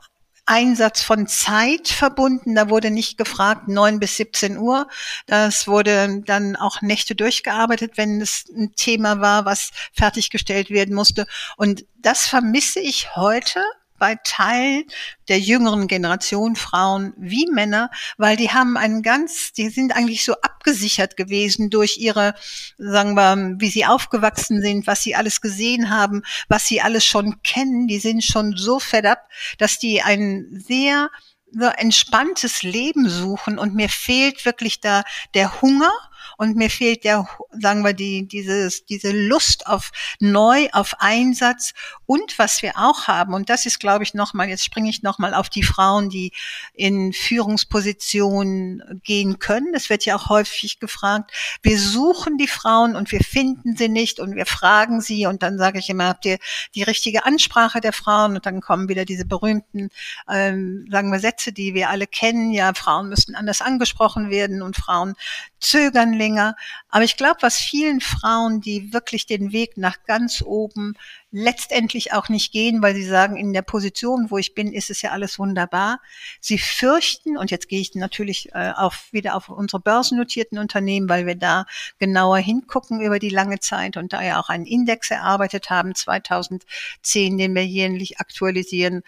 Einsatz 0.47 1.03
von 1.03 1.27
Zeit 1.27 1.89
verbunden. 1.89 2.55
Da 2.55 2.71
wurde 2.71 2.91
nicht 2.91 3.19
gefragt, 3.19 3.69
neun 3.69 3.99
bis 3.99 4.17
17 4.17 4.57
Uhr. 4.57 4.89
Das 5.27 5.67
wurde 5.67 6.23
dann 6.25 6.57
auch 6.57 6.81
Nächte 6.83 7.15
durchgearbeitet, 7.15 7.97
wenn 7.97 8.21
es 8.21 8.45
ein 8.57 8.73
Thema 8.77 9.21
war, 9.21 9.45
was 9.45 9.71
fertiggestellt 9.93 10.71
werden 10.71 10.95
musste. 10.95 11.27
Und 11.57 11.85
das 11.97 12.27
vermisse 12.27 12.81
ich 12.81 13.17
heute 13.17 13.61
bei 13.99 14.17
Teilen 14.25 14.85
der 15.29 15.39
jüngeren 15.39 15.89
Generation, 15.89 16.57
Frauen 16.57 17.13
wie 17.17 17.47
Männer, 17.51 17.91
weil 18.17 18.37
die 18.37 18.51
haben 18.51 18.77
einen 18.77 19.03
ganz, 19.03 19.53
die 19.53 19.69
sind 19.69 19.95
eigentlich 19.95 20.25
so 20.25 20.35
abgesichert 20.35 21.17
gewesen 21.17 21.71
durch 21.71 21.97
ihre, 21.99 22.35
sagen 22.79 23.15
wir, 23.15 23.55
wie 23.59 23.71
sie 23.71 23.87
aufgewachsen 23.87 24.61
sind, 24.61 24.87
was 24.87 25.03
sie 25.03 25.15
alles 25.15 25.41
gesehen 25.41 25.91
haben, 25.91 26.23
was 26.49 26.67
sie 26.67 26.81
alles 26.81 27.05
schon 27.05 27.43
kennen. 27.43 27.87
Die 27.89 27.99
sind 27.99 28.25
schon 28.25 28.57
so 28.57 28.79
fed 28.79 29.07
up, 29.07 29.29
dass 29.59 29.79
die 29.79 30.03
ein 30.03 30.47
sehr 30.67 31.11
so 31.53 31.67
entspanntes 31.67 32.63
Leben 32.63 33.09
suchen 33.09 33.59
und 33.59 33.75
mir 33.75 33.89
fehlt 33.89 34.45
wirklich 34.45 34.81
da 34.81 35.05
der 35.35 35.63
Hunger 35.63 35.93
und 36.37 36.57
mir 36.57 36.71
fehlt 36.71 37.05
der, 37.05 37.29
sagen 37.53 37.85
wir, 37.85 37.93
die, 37.93 38.27
dieses, 38.27 38.87
diese 38.87 39.13
Lust 39.13 39.67
auf 39.67 39.91
neu, 40.21 40.69
auf 40.73 40.95
Einsatz 40.99 41.73
und 42.07 42.39
was 42.39 42.63
wir 42.63 42.73
auch 42.77 43.07
haben, 43.07 43.35
und 43.35 43.51
das 43.51 43.67
ist, 43.67 43.81
glaube 43.81 44.05
ich, 44.05 44.15
nochmal, 44.15 44.49
jetzt 44.49 44.65
springe 44.65 44.91
ich 44.91 45.03
nochmal 45.03 45.35
auf 45.35 45.49
die 45.49 45.63
Frauen, 45.63 46.09
die 46.09 46.33
in 46.75 47.13
Führungspositionen 47.13 49.01
gehen 49.03 49.39
können. 49.39 49.75
Es 49.75 49.91
wird 49.91 50.05
ja 50.05 50.17
auch 50.17 50.29
häufig 50.29 50.79
gefragt, 50.81 51.33
wir 51.63 51.79
suchen 51.79 52.39
die 52.39 52.49
Frauen 52.49 52.97
und 52.97 53.13
wir 53.13 53.21
finden 53.21 53.77
sie 53.77 53.89
nicht 53.89 54.21
und 54.21 54.37
wir 54.37 54.47
fragen 54.47 55.01
sie 55.01 55.27
und 55.27 55.43
dann 55.43 55.59
sage 55.59 55.79
ich 55.79 55.89
immer, 55.89 56.07
habt 56.07 56.25
ihr 56.25 56.39
die 56.75 56.83
richtige 56.83 57.25
Ansprache 57.25 57.81
der 57.81 57.93
Frauen? 57.93 58.37
Und 58.37 58.47
dann 58.47 58.61
kommen 58.61 58.89
wieder 58.89 59.05
diese 59.05 59.25
berühmten, 59.25 59.91
ähm, 60.31 60.87
sagen 60.91 61.11
wir, 61.11 61.21
Sätze, 61.21 61.53
die 61.53 61.75
wir 61.75 61.91
alle 61.91 62.07
kennen. 62.07 62.53
Ja, 62.53 62.73
Frauen 62.75 63.09
müssten 63.09 63.35
anders 63.35 63.61
angesprochen 63.61 64.31
werden 64.31 64.63
und 64.63 64.77
Frauen 64.77 65.15
zögern 65.61 66.13
länger. 66.27 66.57
Aber 66.89 67.05
ich 67.05 67.17
glaube, 67.17 67.39
was 67.41 67.57
vielen 67.59 68.01
Frauen, 68.01 68.61
die 68.61 68.93
wirklich 68.93 69.27
den 69.27 69.53
Weg 69.53 69.77
nach 69.77 70.03
ganz 70.07 70.43
oben 70.43 70.95
letztendlich 71.31 72.13
auch 72.13 72.29
nicht 72.29 72.53
gehen, 72.53 72.83
weil 72.83 72.95
sie 72.95 73.05
sagen, 73.05 73.37
in 73.37 73.53
der 73.53 73.63
Position, 73.63 74.31
wo 74.31 74.39
ich 74.39 74.55
bin, 74.55 74.73
ist 74.73 74.91
es 74.91 75.03
ja 75.03 75.11
alles 75.11 75.39
wunderbar. 75.39 76.01
Sie 76.41 76.59
fürchten, 76.59 77.37
und 77.37 77.51
jetzt 77.51 77.69
gehe 77.69 77.81
ich 77.81 77.95
natürlich 77.95 78.55
äh, 78.55 78.73
auf, 78.75 79.09
wieder 79.13 79.37
auf 79.37 79.49
unsere 79.49 79.81
börsennotierten 79.81 80.59
Unternehmen, 80.59 81.09
weil 81.09 81.27
wir 81.27 81.35
da 81.35 81.67
genauer 81.99 82.39
hingucken 82.39 83.01
über 83.01 83.19
die 83.19 83.29
lange 83.29 83.61
Zeit 83.61 83.97
und 83.97 84.13
da 84.13 84.23
ja 84.23 84.41
auch 84.41 84.49
einen 84.49 84.67
Index 84.67 85.11
erarbeitet 85.11 85.69
haben, 85.69 85.95
2010, 85.95 87.37
den 87.37 87.55
wir 87.55 87.67
jährlich 87.67 88.19
aktualisieren, 88.19 89.03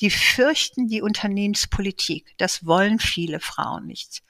die 0.00 0.10
fürchten 0.10 0.88
die 0.88 1.02
Unternehmenspolitik. 1.02 2.34
Das 2.38 2.66
wollen 2.66 2.98
viele 2.98 3.40
Frauen 3.40 3.86
nicht. 3.86 4.22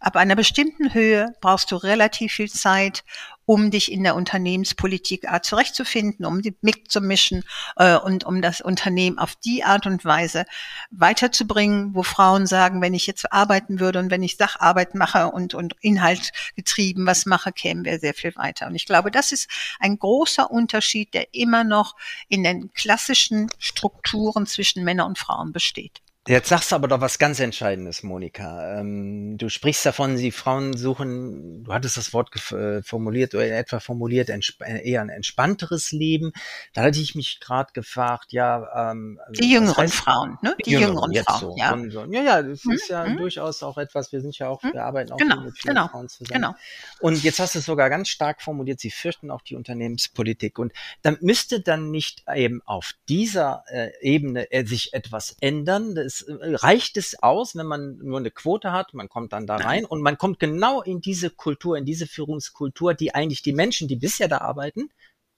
Ab 0.00 0.16
einer 0.16 0.34
bestimmten 0.34 0.94
Höhe 0.94 1.32
brauchst 1.40 1.70
du 1.70 1.76
relativ 1.76 2.32
viel 2.32 2.50
Zeit, 2.50 3.04
um 3.52 3.70
dich 3.70 3.92
in 3.92 4.02
der 4.02 4.14
Unternehmenspolitik 4.14 5.28
Art 5.28 5.44
zurechtzufinden, 5.44 6.24
um 6.24 6.40
die 6.40 6.56
mitzumischen 6.62 7.44
äh, 7.76 7.98
und 7.98 8.24
um 8.24 8.40
das 8.40 8.62
Unternehmen 8.62 9.18
auf 9.18 9.36
die 9.36 9.62
Art 9.62 9.84
und 9.84 10.06
Weise 10.06 10.46
weiterzubringen, 10.90 11.94
wo 11.94 12.02
Frauen 12.02 12.46
sagen, 12.46 12.80
wenn 12.80 12.94
ich 12.94 13.06
jetzt 13.06 13.30
arbeiten 13.30 13.78
würde 13.78 13.98
und 13.98 14.10
wenn 14.10 14.22
ich 14.22 14.38
Sacharbeit 14.38 14.94
mache 14.94 15.26
und, 15.26 15.52
und 15.52 15.76
Inhalt 15.82 16.32
getrieben 16.56 17.04
was 17.04 17.26
mache, 17.26 17.52
kämen 17.52 17.84
wir 17.84 17.98
sehr 17.98 18.14
viel 18.14 18.34
weiter. 18.36 18.68
Und 18.68 18.74
ich 18.74 18.86
glaube, 18.86 19.10
das 19.10 19.32
ist 19.32 19.50
ein 19.80 19.98
großer 19.98 20.50
Unterschied, 20.50 21.12
der 21.12 21.34
immer 21.34 21.62
noch 21.62 21.94
in 22.28 22.44
den 22.44 22.72
klassischen 22.72 23.48
Strukturen 23.58 24.46
zwischen 24.46 24.82
Männern 24.82 25.08
und 25.08 25.18
Frauen 25.18 25.52
besteht. 25.52 26.00
Jetzt 26.28 26.50
sagst 26.50 26.70
du 26.70 26.76
aber 26.76 26.86
doch 26.86 27.00
was 27.00 27.18
ganz 27.18 27.40
Entscheidendes, 27.40 28.04
Monika. 28.04 28.78
Ähm, 28.78 29.38
du 29.38 29.48
sprichst 29.48 29.84
davon, 29.84 30.16
sie 30.16 30.30
Frauen 30.30 30.76
suchen, 30.76 31.64
du 31.64 31.72
hattest 31.72 31.96
das 31.96 32.12
Wort 32.12 32.30
äh, 32.52 32.80
formuliert 32.80 33.34
oder 33.34 33.46
etwa 33.46 33.80
formuliert, 33.80 34.28
äh, 34.28 34.40
eher 34.88 35.00
ein 35.00 35.08
entspannteres 35.08 35.90
Leben. 35.90 36.32
Da 36.74 36.82
hatte 36.82 37.00
ich 37.00 37.16
mich 37.16 37.40
gerade 37.40 37.72
gefragt, 37.72 38.32
ja. 38.32 38.92
Ähm, 38.92 39.18
die 39.30 39.52
jüngeren 39.52 39.76
heißt, 39.76 39.94
Frauen, 39.94 40.38
ne? 40.42 40.54
Die, 40.60 40.70
die 40.70 40.70
jüngeren, 40.70 41.12
jüngeren 41.12 41.24
Frauen, 41.24 41.40
so, 41.40 41.56
ja. 41.56 42.04
So. 42.06 42.12
Ja, 42.12 42.22
ja, 42.22 42.42
das 42.42 42.62
hm, 42.62 42.70
ist 42.70 42.88
ja 42.88 43.04
hm. 43.04 43.16
durchaus 43.16 43.60
auch 43.64 43.76
etwas, 43.76 44.12
wir 44.12 44.20
sind 44.20 44.38
ja 44.38 44.48
auch, 44.48 44.62
hm. 44.62 44.74
wir 44.74 44.84
arbeiten 44.84 45.10
auch 45.10 45.16
genau, 45.16 45.40
mit 45.40 45.58
vielen 45.58 45.74
genau, 45.74 45.88
Frauen 45.88 46.08
zusammen. 46.08 46.40
Genau. 46.40 46.54
Und 47.00 47.24
jetzt 47.24 47.40
hast 47.40 47.56
du 47.56 47.58
es 47.58 47.64
sogar 47.64 47.90
ganz 47.90 48.06
stark 48.06 48.42
formuliert, 48.42 48.78
sie 48.78 48.92
fürchten 48.92 49.32
auch 49.32 49.42
die 49.42 49.56
Unternehmenspolitik. 49.56 50.60
Und 50.60 50.72
dann 51.02 51.18
müsste 51.20 51.60
dann 51.60 51.90
nicht 51.90 52.22
eben 52.32 52.62
auf 52.64 52.92
dieser 53.08 53.64
äh, 53.66 53.90
Ebene 54.00 54.52
äh, 54.52 54.64
sich 54.64 54.92
etwas 54.92 55.36
ändern. 55.40 55.96
Das 55.96 56.11
äh, 56.20 56.54
reicht 56.56 56.96
es 56.98 57.20
aus, 57.22 57.56
wenn 57.56 57.66
man 57.66 57.96
nur 57.98 58.18
eine 58.18 58.30
Quote 58.30 58.70
hat, 58.70 58.94
man 58.94 59.08
kommt 59.08 59.32
dann 59.32 59.46
da 59.46 59.56
rein 59.56 59.84
und 59.84 60.02
man 60.02 60.18
kommt 60.18 60.38
genau 60.38 60.82
in 60.82 61.00
diese 61.00 61.30
Kultur, 61.30 61.76
in 61.76 61.86
diese 61.86 62.06
Führungskultur, 62.06 62.94
die 62.94 63.14
eigentlich 63.14 63.42
die 63.42 63.52
Menschen, 63.52 63.88
die 63.88 63.96
bisher 63.96 64.28
da 64.28 64.38
arbeiten, 64.38 64.90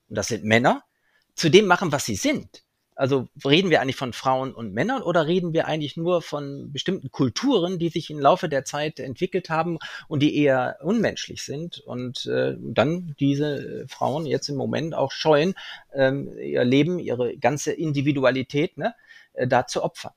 und 0.07 0.17
das 0.17 0.27
sind 0.27 0.43
Männer, 0.43 0.83
zu 1.35 1.49
dem 1.49 1.65
machen, 1.65 1.91
was 1.91 2.05
sie 2.05 2.15
sind. 2.15 2.65
Also 2.97 3.27
reden 3.43 3.69
wir 3.69 3.81
eigentlich 3.81 3.97
von 3.97 4.13
Frauen 4.13 4.53
und 4.53 4.73
Männern 4.73 5.01
oder 5.01 5.27
reden 5.27 5.51
wir 5.51 5.67
eigentlich 5.67 5.97
nur 5.97 6.21
von 6.21 6.71
bestimmten 6.71 7.11
Kulturen, 7.11 7.77
die 7.77 7.89
sich 7.89 8.09
im 8.09 8.19
Laufe 8.19 8.47
der 8.47 8.63
Zeit 8.63 9.01
entwickelt 9.01 9.49
haben 9.49 9.79
und 10.07 10.21
die 10.21 10.37
eher 10.37 10.77
unmenschlich 10.81 11.43
sind 11.43 11.79
und 11.79 12.25
äh, 12.25 12.55
dann 12.57 13.13
diese 13.19 13.85
Frauen 13.89 14.25
jetzt 14.25 14.47
im 14.47 14.55
Moment 14.55 14.95
auch 14.95 15.11
scheuen, 15.11 15.55
ähm, 15.93 16.37
ihr 16.37 16.63
Leben, 16.63 16.97
ihre 16.97 17.35
ganze 17.37 17.73
Individualität 17.73 18.77
ne, 18.77 18.95
äh, 19.33 19.45
da 19.45 19.67
zu 19.67 19.83
opfern? 19.83 20.13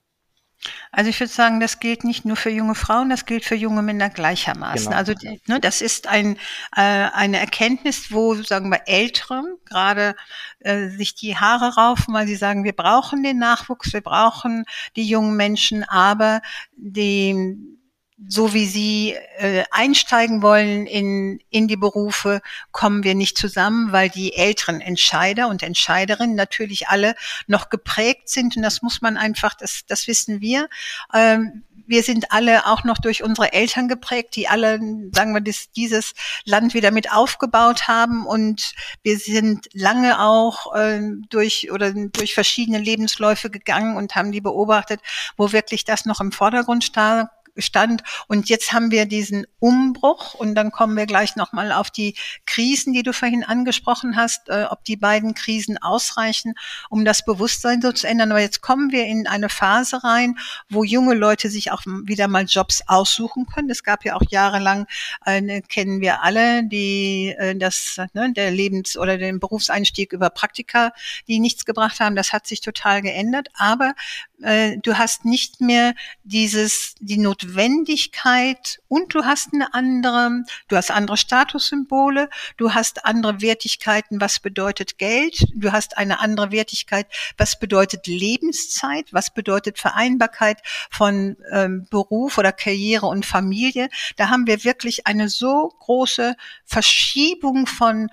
Also 0.90 1.10
ich 1.10 1.20
würde 1.20 1.32
sagen, 1.32 1.60
das 1.60 1.80
gilt 1.80 2.04
nicht 2.04 2.24
nur 2.24 2.36
für 2.36 2.50
junge 2.50 2.74
Frauen, 2.74 3.10
das 3.10 3.26
gilt 3.26 3.44
für 3.44 3.54
junge 3.54 3.82
Männer 3.82 4.10
gleichermaßen. 4.10 4.86
Genau. 4.86 4.96
Also 4.96 5.14
ne, 5.46 5.60
das 5.60 5.80
ist 5.80 6.06
ein, 6.06 6.36
äh, 6.76 6.80
eine 6.80 7.38
Erkenntnis, 7.38 8.10
wo, 8.10 8.34
sagen 8.34 8.70
wir, 8.70 8.82
Ältere 8.86 9.44
gerade 9.64 10.16
äh, 10.60 10.88
sich 10.88 11.14
die 11.14 11.36
Haare 11.36 11.76
raufen, 11.76 12.12
weil 12.12 12.26
sie 12.26 12.36
sagen, 12.36 12.64
wir 12.64 12.74
brauchen 12.74 13.22
den 13.22 13.38
Nachwuchs, 13.38 13.92
wir 13.92 14.00
brauchen 14.00 14.64
die 14.96 15.08
jungen 15.08 15.36
Menschen, 15.36 15.84
aber 15.84 16.40
die 16.76 17.77
so 18.26 18.52
wie 18.52 18.66
sie 18.66 19.14
äh, 19.38 19.64
einsteigen 19.70 20.42
wollen 20.42 20.86
in, 20.86 21.40
in 21.50 21.68
die 21.68 21.76
Berufe, 21.76 22.40
kommen 22.72 23.04
wir 23.04 23.14
nicht 23.14 23.38
zusammen, 23.38 23.92
weil 23.92 24.08
die 24.08 24.34
älteren 24.34 24.80
Entscheider 24.80 25.48
und 25.48 25.62
Entscheiderinnen 25.62 26.34
natürlich 26.34 26.88
alle 26.88 27.14
noch 27.46 27.70
geprägt 27.70 28.28
sind. 28.28 28.56
Und 28.56 28.62
das 28.62 28.82
muss 28.82 29.00
man 29.02 29.16
einfach, 29.16 29.54
das, 29.54 29.82
das 29.86 30.08
wissen 30.08 30.40
wir. 30.40 30.68
Ähm, 31.14 31.62
wir 31.86 32.02
sind 32.02 32.32
alle 32.32 32.66
auch 32.66 32.84
noch 32.84 32.98
durch 32.98 33.22
unsere 33.22 33.52
Eltern 33.52 33.88
geprägt, 33.88 34.36
die 34.36 34.46
alle, 34.46 34.78
sagen 35.14 35.32
wir, 35.32 35.40
das, 35.40 35.70
dieses 35.74 36.12
Land 36.44 36.74
wieder 36.74 36.90
mit 36.90 37.10
aufgebaut 37.10 37.88
haben. 37.88 38.26
Und 38.26 38.74
wir 39.02 39.18
sind 39.18 39.68
lange 39.72 40.20
auch 40.20 40.74
äh, 40.74 41.00
durch 41.30 41.70
oder 41.72 41.92
durch 41.92 42.34
verschiedene 42.34 42.78
Lebensläufe 42.78 43.48
gegangen 43.48 43.96
und 43.96 44.16
haben 44.16 44.32
die 44.32 44.42
beobachtet, 44.42 45.00
wo 45.36 45.52
wirklich 45.52 45.84
das 45.84 46.04
noch 46.04 46.20
im 46.20 46.32
Vordergrund 46.32 46.84
stand 46.84 47.30
stand. 47.58 48.02
Und 48.26 48.48
jetzt 48.48 48.72
haben 48.72 48.90
wir 48.90 49.06
diesen 49.06 49.46
Umbruch 49.58 50.34
und 50.34 50.54
dann 50.54 50.70
kommen 50.70 50.96
wir 50.96 51.06
gleich 51.06 51.36
nochmal 51.36 51.72
auf 51.72 51.90
die 51.90 52.14
Krisen, 52.46 52.92
die 52.92 53.02
du 53.02 53.12
vorhin 53.12 53.44
angesprochen 53.44 54.16
hast, 54.16 54.48
äh, 54.48 54.64
ob 54.70 54.84
die 54.84 54.96
beiden 54.96 55.34
Krisen 55.34 55.78
ausreichen, 55.78 56.54
um 56.90 57.04
das 57.04 57.24
Bewusstsein 57.24 57.82
so 57.82 57.92
zu 57.92 58.06
ändern. 58.06 58.30
Aber 58.30 58.40
jetzt 58.40 58.60
kommen 58.60 58.92
wir 58.92 59.04
in 59.06 59.26
eine 59.26 59.48
Phase 59.48 60.02
rein, 60.04 60.38
wo 60.68 60.84
junge 60.84 61.14
Leute 61.14 61.50
sich 61.50 61.70
auch 61.72 61.82
wieder 61.86 62.28
mal 62.28 62.44
Jobs 62.44 62.82
aussuchen 62.86 63.46
können. 63.46 63.70
Es 63.70 63.84
gab 63.84 64.04
ja 64.04 64.16
auch 64.16 64.22
jahrelang, 64.30 64.86
äh, 65.24 65.60
kennen 65.62 66.00
wir 66.00 66.22
alle, 66.22 66.64
die 66.64 67.34
äh, 67.38 67.56
das, 67.56 68.00
ne, 68.12 68.32
der 68.32 68.50
Lebens- 68.50 68.96
oder 68.96 69.18
den 69.18 69.40
Berufseinstieg 69.40 70.12
über 70.12 70.30
Praktika, 70.30 70.92
die 71.26 71.40
nichts 71.40 71.64
gebracht 71.64 72.00
haben. 72.00 72.16
Das 72.16 72.32
hat 72.32 72.46
sich 72.46 72.60
total 72.60 73.02
geändert. 73.02 73.48
Aber 73.54 73.94
äh, 74.42 74.78
du 74.78 74.96
hast 74.98 75.24
nicht 75.24 75.60
mehr 75.60 75.94
dieses, 76.24 76.94
die 77.00 77.18
Notwendigkeit, 77.18 77.47
Notwendigkeit 77.48 78.80
und 78.88 79.14
du 79.14 79.24
hast 79.24 79.52
eine 79.52 79.72
andere, 79.74 80.44
du 80.68 80.76
hast 80.76 80.90
andere 80.90 81.16
Statussymbole, 81.16 82.28
du 82.56 82.74
hast 82.74 83.04
andere 83.04 83.40
Wertigkeiten, 83.40 84.20
was 84.20 84.40
bedeutet 84.40 84.98
Geld, 84.98 85.46
du 85.54 85.72
hast 85.72 85.96
eine 85.96 86.20
andere 86.20 86.52
Wertigkeit, 86.52 87.06
was 87.36 87.58
bedeutet 87.58 88.06
Lebenszeit, 88.06 89.12
was 89.12 89.32
bedeutet 89.32 89.78
Vereinbarkeit 89.78 90.60
von 90.90 91.36
ähm, 91.50 91.86
Beruf 91.90 92.38
oder 92.38 92.52
Karriere 92.52 93.06
und 93.06 93.26
Familie. 93.26 93.88
Da 94.16 94.28
haben 94.28 94.46
wir 94.46 94.64
wirklich 94.64 95.06
eine 95.06 95.28
so 95.28 95.72
große 95.80 96.36
Verschiebung 96.64 97.66
von 97.66 98.10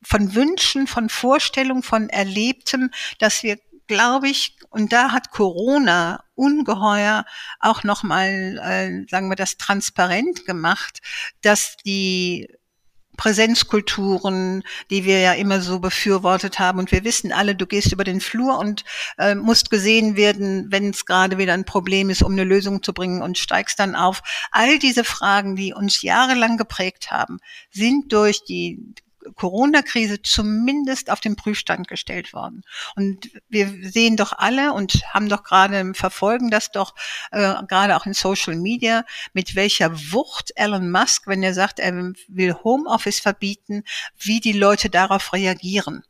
von 0.00 0.34
Wünschen, 0.34 0.86
von 0.86 1.08
Vorstellungen, 1.08 1.82
von 1.82 2.08
Erlebtem, 2.08 2.90
dass 3.18 3.42
wir 3.42 3.58
glaube 3.88 4.28
ich, 4.28 4.54
und 4.70 4.92
da 4.92 5.12
hat 5.12 5.30
Corona 5.30 6.24
ungeheuer 6.34 7.24
auch 7.60 7.84
nochmal, 7.84 8.58
äh, 8.62 9.10
sagen 9.10 9.28
wir 9.28 9.36
das, 9.36 9.56
transparent 9.56 10.44
gemacht, 10.44 11.00
dass 11.42 11.76
die 11.84 12.48
Präsenzkulturen, 13.18 14.62
die 14.90 15.04
wir 15.04 15.18
ja 15.18 15.32
immer 15.32 15.60
so 15.60 15.80
befürwortet 15.80 16.58
haben. 16.58 16.78
Und 16.78 16.92
wir 16.92 17.04
wissen 17.04 17.32
alle, 17.32 17.54
du 17.56 17.66
gehst 17.66 17.92
über 17.92 18.04
den 18.04 18.20
Flur 18.20 18.58
und 18.58 18.84
äh, 19.18 19.34
musst 19.34 19.70
gesehen 19.70 20.16
werden, 20.16 20.68
wenn 20.70 20.90
es 20.90 21.04
gerade 21.04 21.36
wieder 21.36 21.52
ein 21.52 21.64
Problem 21.64 22.10
ist, 22.10 22.22
um 22.22 22.32
eine 22.32 22.44
Lösung 22.44 22.82
zu 22.82 22.94
bringen 22.94 23.20
und 23.20 23.36
steigst 23.36 23.78
dann 23.80 23.96
auf. 23.96 24.22
All 24.52 24.78
diese 24.78 25.02
Fragen, 25.02 25.56
die 25.56 25.74
uns 25.74 26.00
jahrelang 26.00 26.56
geprägt 26.56 27.10
haben, 27.10 27.38
sind 27.70 28.12
durch 28.12 28.44
die 28.44 28.94
Corona-Krise 29.34 30.22
zumindest 30.22 31.10
auf 31.10 31.20
den 31.20 31.36
Prüfstand 31.36 31.88
gestellt 31.88 32.32
worden. 32.32 32.62
Und 32.96 33.30
wir 33.48 33.68
sehen 33.82 34.16
doch 34.16 34.32
alle 34.32 34.72
und 34.72 35.02
haben 35.12 35.28
doch 35.28 35.42
gerade 35.42 35.92
verfolgen 35.94 36.50
das 36.50 36.70
doch 36.70 36.94
äh, 37.30 37.54
gerade 37.66 37.96
auch 37.96 38.06
in 38.06 38.14
Social 38.14 38.56
Media, 38.56 39.04
mit 39.32 39.54
welcher 39.54 39.92
Wucht 40.12 40.52
Elon 40.56 40.90
Musk, 40.90 41.26
wenn 41.26 41.42
er 41.42 41.54
sagt, 41.54 41.78
er 41.78 41.94
will 42.28 42.54
Homeoffice 42.64 43.20
verbieten, 43.20 43.84
wie 44.18 44.40
die 44.40 44.52
Leute 44.52 44.90
darauf 44.90 45.32
reagieren. 45.32 46.04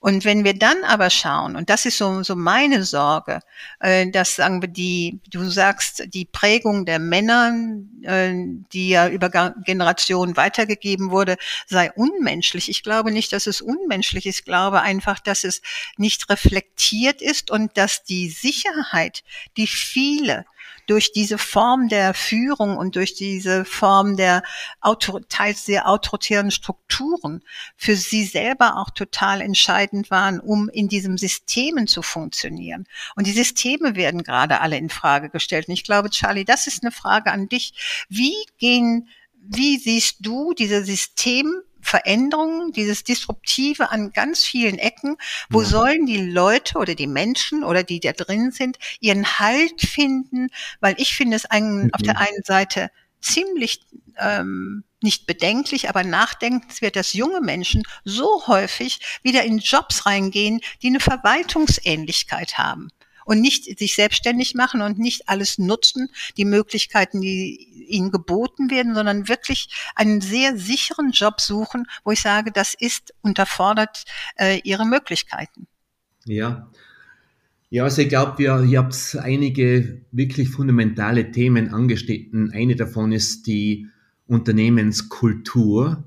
Und 0.00 0.24
wenn 0.24 0.44
wir 0.44 0.54
dann 0.54 0.84
aber 0.84 1.10
schauen, 1.10 1.56
und 1.56 1.70
das 1.70 1.84
ist 1.84 1.98
so, 1.98 2.22
so 2.22 2.36
meine 2.36 2.84
Sorge, 2.84 3.40
äh, 3.80 4.10
dass 4.10 4.36
sagen 4.36 4.62
wir 4.62 4.68
die, 4.68 5.20
du 5.30 5.48
sagst, 5.50 6.04
die 6.12 6.24
Prägung 6.24 6.84
der 6.84 6.98
Männer, 6.98 7.54
äh, 8.02 8.34
die 8.72 8.90
ja 8.90 9.08
über 9.08 9.30
Generationen 9.64 10.36
weitergegeben 10.36 11.10
wurde, 11.10 11.36
sei 11.66 11.90
unmenschlich. 11.92 12.68
Ich 12.68 12.82
glaube 12.82 13.10
nicht, 13.10 13.32
dass 13.32 13.46
es 13.46 13.60
unmenschlich 13.60 14.26
ist. 14.26 14.40
Ich 14.40 14.44
glaube 14.44 14.82
einfach, 14.82 15.18
dass 15.18 15.44
es 15.44 15.62
nicht 15.96 16.28
reflektiert 16.30 17.22
ist 17.22 17.50
und 17.50 17.76
dass 17.76 18.04
die 18.04 18.30
Sicherheit, 18.30 19.24
die 19.56 19.66
viele 19.66 20.44
durch 20.88 21.12
diese 21.12 21.38
Form 21.38 21.88
der 21.88 22.14
Führung 22.14 22.76
und 22.76 22.96
durch 22.96 23.14
diese 23.14 23.64
Form 23.64 24.16
der 24.16 24.42
Autor 24.80 25.20
teils 25.28 25.64
sehr 25.66 25.88
autoritären 25.88 26.50
Strukturen 26.50 27.42
für 27.76 27.94
sie 27.94 28.24
selber 28.24 28.78
auch 28.78 28.90
total 28.90 29.42
entscheidend 29.42 30.10
waren, 30.10 30.40
um 30.40 30.68
in 30.70 30.88
diesem 30.88 31.18
Systemen 31.18 31.86
zu 31.86 32.02
funktionieren. 32.02 32.86
Und 33.14 33.26
die 33.26 33.32
Systeme 33.32 33.96
werden 33.96 34.22
gerade 34.22 34.60
alle 34.60 34.78
in 34.78 34.88
Frage 34.88 35.28
gestellt. 35.28 35.68
Und 35.68 35.74
ich 35.74 35.84
glaube, 35.84 36.08
Charlie, 36.10 36.46
das 36.46 36.66
ist 36.66 36.82
eine 36.82 36.90
Frage 36.90 37.30
an 37.30 37.48
dich. 37.48 38.06
Wie 38.08 38.34
gehen 38.58 39.08
wie 39.40 39.78
siehst 39.78 40.16
du 40.20 40.52
diese 40.52 40.84
System, 40.84 41.62
Veränderungen, 41.80 42.72
dieses 42.72 43.04
Disruptive 43.04 43.90
an 43.90 44.12
ganz 44.12 44.44
vielen 44.44 44.78
Ecken. 44.78 45.16
Wo 45.48 45.62
ja. 45.62 45.68
sollen 45.68 46.06
die 46.06 46.30
Leute 46.30 46.78
oder 46.78 46.94
die 46.94 47.06
Menschen 47.06 47.64
oder 47.64 47.82
die 47.82 48.00
da 48.00 48.12
drin 48.12 48.50
sind, 48.50 48.78
ihren 49.00 49.38
Halt 49.38 49.80
finden? 49.80 50.48
Weil 50.80 50.94
ich 50.98 51.14
finde 51.14 51.36
es 51.36 51.46
einen, 51.46 51.84
mhm. 51.84 51.94
auf 51.94 52.02
der 52.02 52.18
einen 52.18 52.42
Seite 52.44 52.90
ziemlich 53.20 53.80
ähm, 54.18 54.84
nicht 55.00 55.26
bedenklich, 55.26 55.88
aber 55.88 56.02
nachdenkenswert, 56.02 56.96
dass 56.96 57.12
junge 57.12 57.40
Menschen 57.40 57.84
so 58.04 58.46
häufig 58.46 58.98
wieder 59.22 59.44
in 59.44 59.58
Jobs 59.58 60.06
reingehen, 60.06 60.60
die 60.82 60.88
eine 60.88 61.00
Verwaltungsähnlichkeit 61.00 62.58
haben 62.58 62.88
und 63.28 63.42
nicht 63.42 63.78
sich 63.78 63.94
selbstständig 63.94 64.54
machen 64.54 64.80
und 64.80 64.98
nicht 64.98 65.28
alles 65.28 65.58
nutzen, 65.58 66.08
die 66.38 66.46
Möglichkeiten, 66.46 67.20
die 67.20 67.86
ihnen 67.86 68.10
geboten 68.10 68.70
werden, 68.70 68.94
sondern 68.94 69.28
wirklich 69.28 69.68
einen 69.94 70.22
sehr 70.22 70.56
sicheren 70.56 71.10
Job 71.10 71.38
suchen, 71.42 71.86
wo 72.04 72.12
ich 72.12 72.22
sage, 72.22 72.52
das 72.52 72.72
ist 72.72 73.12
unterfordert 73.20 74.04
äh, 74.36 74.60
ihre 74.64 74.86
Möglichkeiten. 74.86 75.66
Ja. 76.24 76.70
Ja, 77.68 77.84
also 77.84 78.00
ich 78.00 78.08
glaube, 78.08 78.42
ihr, 78.42 78.62
ihr 78.62 78.78
habt 78.78 79.18
einige 79.20 80.00
wirklich 80.10 80.48
fundamentale 80.48 81.30
Themen 81.30 81.68
angeschnitten. 81.68 82.50
Eine 82.52 82.76
davon 82.76 83.12
ist 83.12 83.46
die 83.46 83.88
Unternehmenskultur 84.26 86.02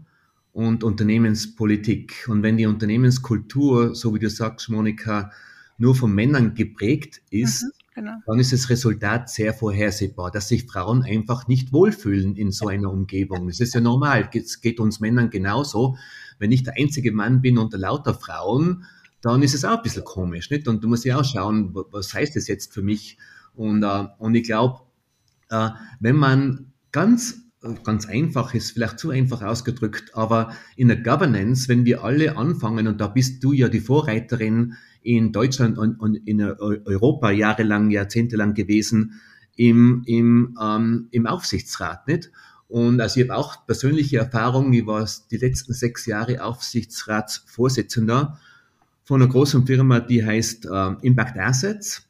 und 0.54 0.84
Unternehmenspolitik. 0.84 2.26
Und 2.30 2.42
wenn 2.42 2.58
die 2.58 2.66
Unternehmenskultur, 2.66 3.94
so 3.94 4.16
wie 4.16 4.20
du 4.20 4.28
sagst, 4.28 4.70
Monika, 4.70 5.32
nur 5.78 5.96
von 5.96 6.14
Männern 6.14 6.54
geprägt 6.54 7.22
ist, 7.30 7.64
mhm, 7.64 7.70
genau. 7.96 8.14
dann 8.26 8.40
ist 8.40 8.54
das 8.54 8.70
Resultat 8.70 9.30
sehr 9.30 9.54
vorhersehbar, 9.54 10.32
dass 10.32 10.48
sich 10.48 10.66
Frauen 10.66 11.04
einfach 11.04 11.48
nicht 11.48 11.74
wohlfühlen 11.74 12.36
in 12.36 12.52
so 12.52 12.68
einer 12.68 12.92
Umgebung. 12.92 13.48
Das 13.48 13.60
ist 13.60 13.74
ja 13.74 13.82
normal, 13.82 14.30
es 14.34 14.62
geht 14.62 14.80
uns 14.80 15.00
Männern 15.00 15.30
genauso. 15.30 15.98
Wenn 16.40 16.52
ich 16.52 16.64
der 16.64 16.76
einzige 16.78 17.12
Mann 17.12 17.42
bin 17.42 17.58
unter 17.58 17.78
lauter 17.78 18.14
Frauen, 18.14 18.86
dann 19.22 19.44
ist 19.44 19.54
es 19.54 19.66
auch 19.66 19.78
ein 19.78 19.84
bisschen 19.84 20.04
komisch, 20.04 20.50
nicht? 20.50 20.68
Und 20.68 20.84
du 20.84 20.88
musst 20.88 21.06
ja 21.06 21.20
auch 21.20 21.26
schauen, 21.26 21.76
was 21.92 22.14
heißt 22.14 22.36
das 22.36 22.48
jetzt 22.48 22.74
für 22.74 22.82
mich? 22.82 23.18
Und, 23.54 23.84
äh, 23.84 24.08
und 24.18 24.36
ich 24.36 24.44
glaube, 24.44 24.82
äh, 25.50 25.70
wenn 26.00 26.16
man 26.16 26.74
ganz 26.92 27.42
ganz 27.84 28.08
einfach 28.08 28.54
ist, 28.54 28.72
vielleicht 28.72 29.00
zu 29.00 29.12
einfach 29.12 29.42
ausgedrückt, 29.42 30.16
aber 30.16 30.52
in 30.76 30.88
der 30.88 30.98
Governance, 30.98 31.70
wenn 31.70 31.86
wir 31.86 32.04
alle 32.04 32.36
anfangen, 32.36 32.88
und 32.88 33.00
da 33.00 33.08
bist 33.08 33.44
du 33.44 33.54
ja 33.54 33.70
die 33.70 33.80
Vorreiterin 33.80 34.76
in 35.04 35.32
Deutschland 35.32 35.78
und, 35.78 36.00
und 36.00 36.16
in 36.16 36.42
Europa 36.42 37.32
jahrelang, 37.32 37.90
jahrzehntelang 37.90 38.54
gewesen 38.54 39.22
im, 39.56 40.04
im, 40.06 40.58
ähm, 40.62 41.08
im 41.12 41.28
Aufsichtsrat, 41.28 42.08
nicht? 42.08 42.32
Und 42.68 43.02
also 43.02 43.20
ich 43.20 43.30
habe 43.30 43.38
auch 43.38 43.66
persönliche 43.66 44.20
Erfahrungen, 44.20 44.72
ich 44.72 44.86
war 44.86 45.06
die 45.30 45.38
letzten 45.38 45.74
sechs 45.74 46.06
Jahre 46.06 46.42
Aufsichtsratsvorsitzender 46.42 48.40
von 49.04 49.22
einer 49.22 49.30
großen 49.30 49.68
Firma, 49.68 50.00
die 50.00 50.26
heißt 50.26 50.68
äh, 50.68 50.92
Impact 51.02 51.38
Assets. 51.38 52.08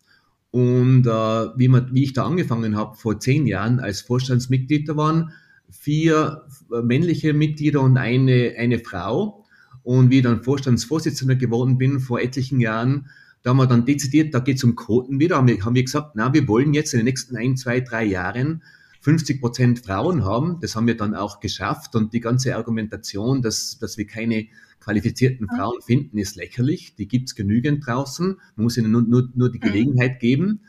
Und 0.51 1.07
äh, 1.07 1.09
wie, 1.09 1.67
man, 1.67 1.89
wie 1.95 2.03
ich 2.03 2.13
da 2.13 2.25
angefangen 2.25 2.75
habe, 2.75 2.95
vor 2.95 3.19
zehn 3.19 3.47
Jahren 3.47 3.79
als 3.79 4.01
Vorstandsmitglied, 4.01 4.87
da 4.87 4.95
waren 4.97 5.31
vier 5.71 6.45
männliche 6.69 7.33
Mitglieder 7.33 7.81
und 7.81 7.97
eine, 7.97 8.53
eine 8.55 8.77
Frau. 8.77 9.40
Und 9.84 10.09
wie 10.09 10.17
ich 10.17 10.23
dann 10.23 10.43
Vorstandsvorsitzender 10.43 11.36
geworden 11.36 11.77
bin 11.77 11.99
vor 11.99 12.19
etlichen 12.19 12.59
Jahren, 12.59 13.07
da 13.43 13.51
haben 13.51 13.57
wir 13.57 13.67
dann 13.67 13.86
dezidiert, 13.86 14.34
da 14.34 14.39
geht 14.39 14.57
es 14.57 14.63
um 14.63 14.75
Quoten 14.75 15.19
wieder, 15.19 15.38
haben 15.38 15.47
wir, 15.47 15.63
haben 15.65 15.73
wir 15.73 15.84
gesagt, 15.84 16.11
na, 16.15 16.34
wir 16.34 16.47
wollen 16.47 16.73
jetzt 16.73 16.93
in 16.93 16.99
den 16.99 17.05
nächsten 17.05 17.36
ein, 17.36 17.57
zwei, 17.57 17.79
drei 17.79 18.03
Jahren 18.03 18.61
50 19.01 19.41
Prozent 19.41 19.79
Frauen 19.79 20.23
haben. 20.23 20.59
Das 20.61 20.75
haben 20.75 20.86
wir 20.86 20.95
dann 20.95 21.15
auch 21.15 21.39
geschafft. 21.39 21.95
Und 21.95 22.13
die 22.13 22.19
ganze 22.19 22.55
Argumentation, 22.55 23.41
dass, 23.41 23.79
dass 23.79 23.97
wir 23.97 24.05
keine 24.05 24.47
qualifizierten 24.79 25.47
Frauen 25.47 25.82
finden, 25.82 26.17
ist 26.17 26.36
lächerlich. 26.36 26.95
Die 26.95 27.07
gibt's 27.07 27.36
genügend 27.36 27.86
draußen. 27.86 28.38
Man 28.55 28.63
muss 28.63 28.77
ihnen 28.77 28.91
nur, 28.91 29.01
nur, 29.01 29.29
nur 29.34 29.51
die 29.51 29.59
Gelegenheit 29.59 30.19
geben. 30.19 30.61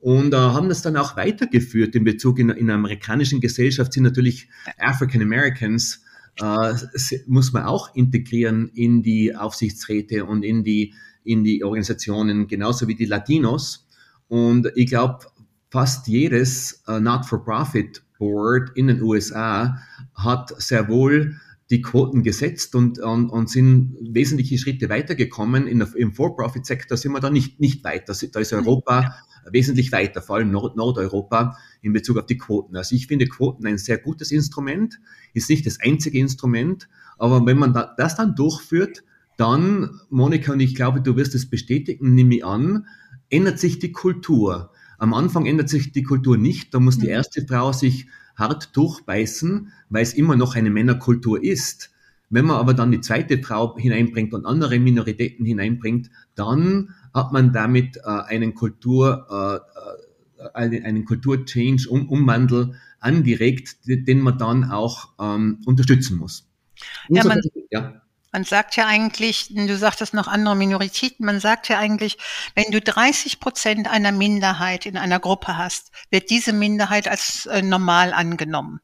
Und 0.00 0.34
äh, 0.34 0.36
haben 0.36 0.68
das 0.68 0.82
dann 0.82 0.96
auch 0.96 1.16
weitergeführt 1.16 1.94
in 1.94 2.04
Bezug 2.04 2.38
in, 2.38 2.50
in 2.50 2.66
der 2.66 2.76
amerikanischen 2.76 3.40
Gesellschaft 3.40 3.92
sind 3.92 4.02
natürlich 4.02 4.48
African 4.78 5.22
Americans 5.22 6.03
äh, 6.40 6.74
muss 7.26 7.52
man 7.52 7.64
auch 7.64 7.94
integrieren 7.94 8.70
in 8.74 9.02
die 9.02 9.34
Aufsichtsräte 9.34 10.24
und 10.24 10.42
in 10.42 10.64
die, 10.64 10.94
in 11.22 11.44
die 11.44 11.64
Organisationen, 11.64 12.46
genauso 12.46 12.88
wie 12.88 12.94
die 12.94 13.04
Latinos. 13.04 13.86
Und 14.28 14.70
ich 14.74 14.86
glaube, 14.86 15.26
fast 15.70 16.06
jedes 16.08 16.82
uh, 16.88 17.00
Not-for-Profit-Board 17.00 18.70
in 18.76 18.88
den 18.88 19.02
USA 19.02 19.78
hat 20.14 20.54
sehr 20.62 20.88
wohl 20.88 21.36
die 21.70 21.82
Quoten 21.82 22.22
gesetzt 22.22 22.74
und, 22.74 22.98
und, 22.98 23.30
und 23.30 23.50
sind 23.50 23.96
wesentliche 24.00 24.58
Schritte 24.58 24.88
weitergekommen. 24.88 25.66
In 25.66 25.80
Im 25.80 26.12
For-Profit-Sektor 26.12 26.96
sind 26.96 27.12
wir 27.12 27.20
da 27.20 27.30
nicht, 27.30 27.58
nicht 27.58 27.82
weiter. 27.84 28.14
Da 28.32 28.40
ist 28.40 28.52
Europa 28.52 29.16
wesentlich 29.50 29.92
weiter, 29.92 30.22
vor 30.22 30.36
allem 30.36 30.50
Nord 30.50 30.76
Nordeuropa 30.76 31.56
in 31.82 31.92
Bezug 31.92 32.18
auf 32.18 32.26
die 32.26 32.38
Quoten. 32.38 32.76
Also 32.76 32.94
ich 32.94 33.06
finde 33.06 33.26
Quoten 33.26 33.66
ein 33.66 33.78
sehr 33.78 33.98
gutes 33.98 34.30
Instrument, 34.30 35.00
ist 35.32 35.50
nicht 35.50 35.66
das 35.66 35.80
einzige 35.80 36.18
Instrument, 36.18 36.88
aber 37.18 37.44
wenn 37.46 37.58
man 37.58 37.72
das 37.72 38.16
dann 38.16 38.34
durchführt, 38.34 39.04
dann, 39.36 40.00
Monika, 40.10 40.52
und 40.52 40.60
ich 40.60 40.74
glaube, 40.74 41.00
du 41.00 41.16
wirst 41.16 41.34
es 41.34 41.50
bestätigen, 41.50 42.14
nehme 42.14 42.36
ich 42.36 42.44
an, 42.44 42.86
ändert 43.30 43.58
sich 43.58 43.78
die 43.78 43.92
Kultur. 43.92 44.70
Am 44.98 45.12
Anfang 45.12 45.46
ändert 45.46 45.68
sich 45.68 45.92
die 45.92 46.04
Kultur 46.04 46.36
nicht, 46.36 46.72
da 46.72 46.80
muss 46.80 46.98
die 46.98 47.06
mhm. 47.06 47.12
erste 47.12 47.46
Frau 47.46 47.72
sich 47.72 48.06
hart 48.36 48.76
durchbeißen, 48.76 49.72
weil 49.88 50.02
es 50.02 50.14
immer 50.14 50.36
noch 50.36 50.54
eine 50.54 50.70
Männerkultur 50.70 51.42
ist. 51.42 51.90
Wenn 52.30 52.46
man 52.46 52.56
aber 52.56 52.74
dann 52.74 52.90
die 52.90 53.00
zweite 53.00 53.42
Frau 53.42 53.76
hineinbringt 53.76 54.34
und 54.34 54.46
andere 54.46 54.78
Minoritäten 54.78 55.44
hineinbringt, 55.44 56.10
dann 56.34 56.94
hat 57.12 57.32
man 57.32 57.52
damit 57.52 57.98
äh, 57.98 58.00
einen 58.08 58.54
Kultur, 58.54 59.62
äh, 60.40 60.48
einen, 60.54 60.84
einen 60.84 61.04
Kulturchange, 61.04 61.88
um, 61.88 62.08
Umwandel 62.08 62.74
angeregt, 63.00 63.76
den 63.84 64.20
man 64.20 64.38
dann 64.38 64.70
auch 64.70 65.10
ähm, 65.20 65.60
unterstützen 65.66 66.16
muss. 66.16 66.48
Ja 67.08 67.24
man, 67.24 67.40
ja. 67.70 68.02
man, 68.32 68.44
sagt 68.44 68.76
ja 68.76 68.86
eigentlich, 68.86 69.54
du 69.54 69.76
sagtest 69.76 70.14
noch 70.14 70.26
andere 70.26 70.56
Minoritäten, 70.56 71.24
man 71.24 71.38
sagt 71.38 71.68
ja 71.68 71.78
eigentlich, 71.78 72.18
wenn 72.54 72.72
du 72.72 72.80
30 72.80 73.40
Prozent 73.40 73.88
einer 73.88 74.10
Minderheit 74.10 74.86
in 74.86 74.96
einer 74.96 75.20
Gruppe 75.20 75.56
hast, 75.56 75.92
wird 76.10 76.30
diese 76.30 76.52
Minderheit 76.52 77.06
als 77.06 77.46
äh, 77.46 77.62
normal 77.62 78.12
angenommen. 78.12 78.80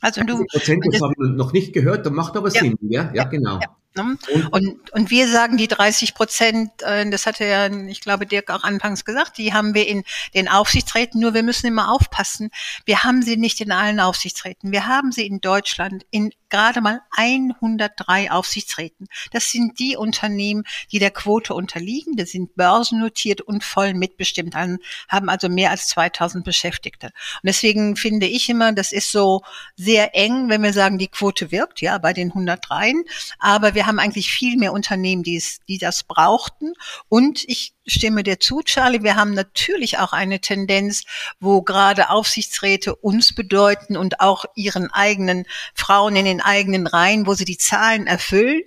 Also 0.00 0.22
du. 0.24 0.44
Prozent, 0.46 0.84
das 0.90 1.00
habe 1.02 1.12
ich 1.12 1.36
noch 1.36 1.52
nicht 1.52 1.72
gehört, 1.72 2.06
da 2.06 2.10
macht 2.10 2.36
aber 2.36 2.50
ja, 2.50 2.60
Sinn, 2.60 2.78
ja, 2.82 3.10
ja, 3.14 3.24
genau. 3.24 3.60
Ja. 3.60 3.76
Ne? 3.96 4.16
Und, 4.52 4.90
und 4.92 5.10
wir 5.10 5.28
sagen, 5.28 5.56
die 5.56 5.66
30 5.66 6.14
Prozent, 6.14 6.70
äh, 6.82 7.08
das 7.10 7.26
hatte 7.26 7.44
ja, 7.44 7.66
ich 7.66 8.00
glaube, 8.00 8.26
Dirk 8.26 8.50
auch 8.50 8.62
anfangs 8.62 9.04
gesagt, 9.04 9.38
die 9.38 9.52
haben 9.52 9.74
wir 9.74 9.88
in 9.88 10.04
den 10.34 10.48
Aufsichtsräten, 10.48 11.20
nur 11.20 11.34
wir 11.34 11.42
müssen 11.42 11.66
immer 11.66 11.90
aufpassen, 11.90 12.50
wir 12.84 13.02
haben 13.02 13.22
sie 13.22 13.36
nicht 13.36 13.60
in 13.60 13.72
allen 13.72 13.98
Aufsichtsräten. 13.98 14.70
Wir 14.70 14.86
haben 14.86 15.10
sie 15.10 15.26
in 15.26 15.40
Deutschland 15.40 16.06
in 16.10 16.30
gerade 16.50 16.80
mal 16.80 17.00
103 17.16 18.30
Aufsichtsräten. 18.30 19.06
Das 19.32 19.50
sind 19.50 19.78
die 19.78 19.96
Unternehmen, 19.96 20.64
die 20.92 20.98
der 20.98 21.12
Quote 21.12 21.54
unterliegen. 21.54 22.16
Das 22.16 22.30
sind 22.30 22.54
börsennotiert 22.56 23.40
und 23.40 23.64
voll 23.64 23.94
mitbestimmt, 23.94 24.54
haben 24.54 25.28
also 25.28 25.48
mehr 25.48 25.70
als 25.70 25.86
2000 25.88 26.44
Beschäftigte. 26.44 27.06
Und 27.06 27.46
deswegen 27.46 27.96
finde 27.96 28.26
ich 28.26 28.48
immer, 28.48 28.72
das 28.72 28.92
ist 28.92 29.12
so 29.12 29.42
sehr 29.76 30.14
eng, 30.14 30.48
wenn 30.48 30.62
wir 30.62 30.72
sagen, 30.72 30.98
die 30.98 31.08
Quote 31.08 31.50
wirkt, 31.50 31.80
ja, 31.80 31.96
bei 31.98 32.12
den 32.12 32.28
103. 32.28 32.94
Aber 33.38 33.74
wir 33.74 33.79
haben 33.86 33.98
eigentlich 33.98 34.30
viel 34.30 34.56
mehr 34.56 34.72
Unternehmen, 34.72 35.22
die, 35.22 35.36
es, 35.36 35.60
die 35.68 35.78
das 35.78 36.02
brauchten. 36.02 36.74
Und 37.08 37.44
ich 37.46 37.74
stimme 37.86 38.22
dir 38.22 38.40
zu, 38.40 38.62
Charlie. 38.62 39.02
Wir 39.02 39.16
haben 39.16 39.34
natürlich 39.34 39.98
auch 39.98 40.12
eine 40.12 40.40
Tendenz, 40.40 41.04
wo 41.40 41.62
gerade 41.62 42.10
Aufsichtsräte 42.10 42.94
uns 42.94 43.34
bedeuten 43.34 43.96
und 43.96 44.20
auch 44.20 44.44
ihren 44.54 44.90
eigenen 44.92 45.46
Frauen 45.74 46.16
in 46.16 46.24
den 46.24 46.40
eigenen 46.40 46.86
Reihen, 46.86 47.26
wo 47.26 47.34
sie 47.34 47.44
die 47.44 47.58
Zahlen 47.58 48.06
erfüllen 48.06 48.62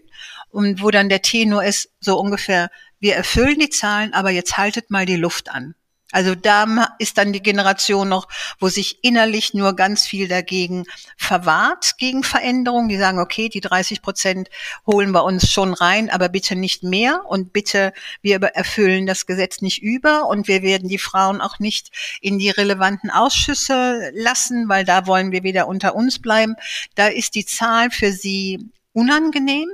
und 0.49 0.82
wo 0.82 0.91
dann 0.91 1.09
der 1.09 1.22
Tenor 1.22 1.64
ist, 1.64 1.89
so 1.99 2.20
ungefähr, 2.20 2.70
wir 2.99 3.16
erfüllen 3.16 3.59
die 3.59 3.70
Zahlen, 3.70 4.14
aber 4.14 4.30
jetzt 4.30 4.57
haltet 4.57 4.89
mal 4.91 5.05
die 5.05 5.16
Luft 5.16 5.49
an. 5.49 5.76
Also 6.14 6.36
da 6.36 6.93
ist 6.99 7.18
dann 7.18 7.34
die 7.34 7.41
Generation 7.41 8.07
noch, 8.07 8.28
wo 8.59 8.70
sich 8.70 9.03
innerlich 9.03 9.53
nur 9.53 9.76
ganz 9.76 10.05
viel 10.05 10.28
dagegen 10.28 10.86
verwahrt, 11.18 11.97
gegen 11.97 12.24
Veränderung. 12.24 12.88
Die 12.88 12.97
sagen, 12.97 13.20
okay, 13.20 13.49
die 13.49 13.61
30 13.61 14.01
Prozent 14.01 14.49
holen 14.86 15.11
wir 15.11 15.24
uns 15.24 15.51
schon 15.51 15.74
rein, 15.74 16.09
aber 16.09 16.30
bitte 16.30 16.55
nicht 16.55 16.84
mehr 16.84 17.26
und 17.28 17.51
bitte, 17.51 17.93
wir 18.22 18.41
erfüllen 18.41 19.07
das 19.07 19.26
Gesetz 19.26 19.61
nicht 19.61 19.82
über 19.82 20.28
und 20.28 20.47
wir 20.47 20.61
werden 20.61 20.88
die 20.88 20.99
Frauen 20.99 21.41
auch 21.41 21.57
nicht 21.59 21.89
in 22.22 22.38
die 22.38 22.51
relevanten 22.51 23.09
Ausschüsse 23.09 24.11
lassen, 24.14 24.70
weil 24.70 24.86
da 24.86 25.07
wollen 25.07 25.32
wir 25.32 25.43
wieder 25.43 25.68
unter 25.68 25.95
uns 25.95 26.20
bleiben. 26.20 26.55
Da 26.93 27.07
ist 27.07 27.34
die 27.34 27.45
Zahl 27.45 27.89
für 27.89 28.11
sie 28.11 28.70
unangenehm, 28.93 29.69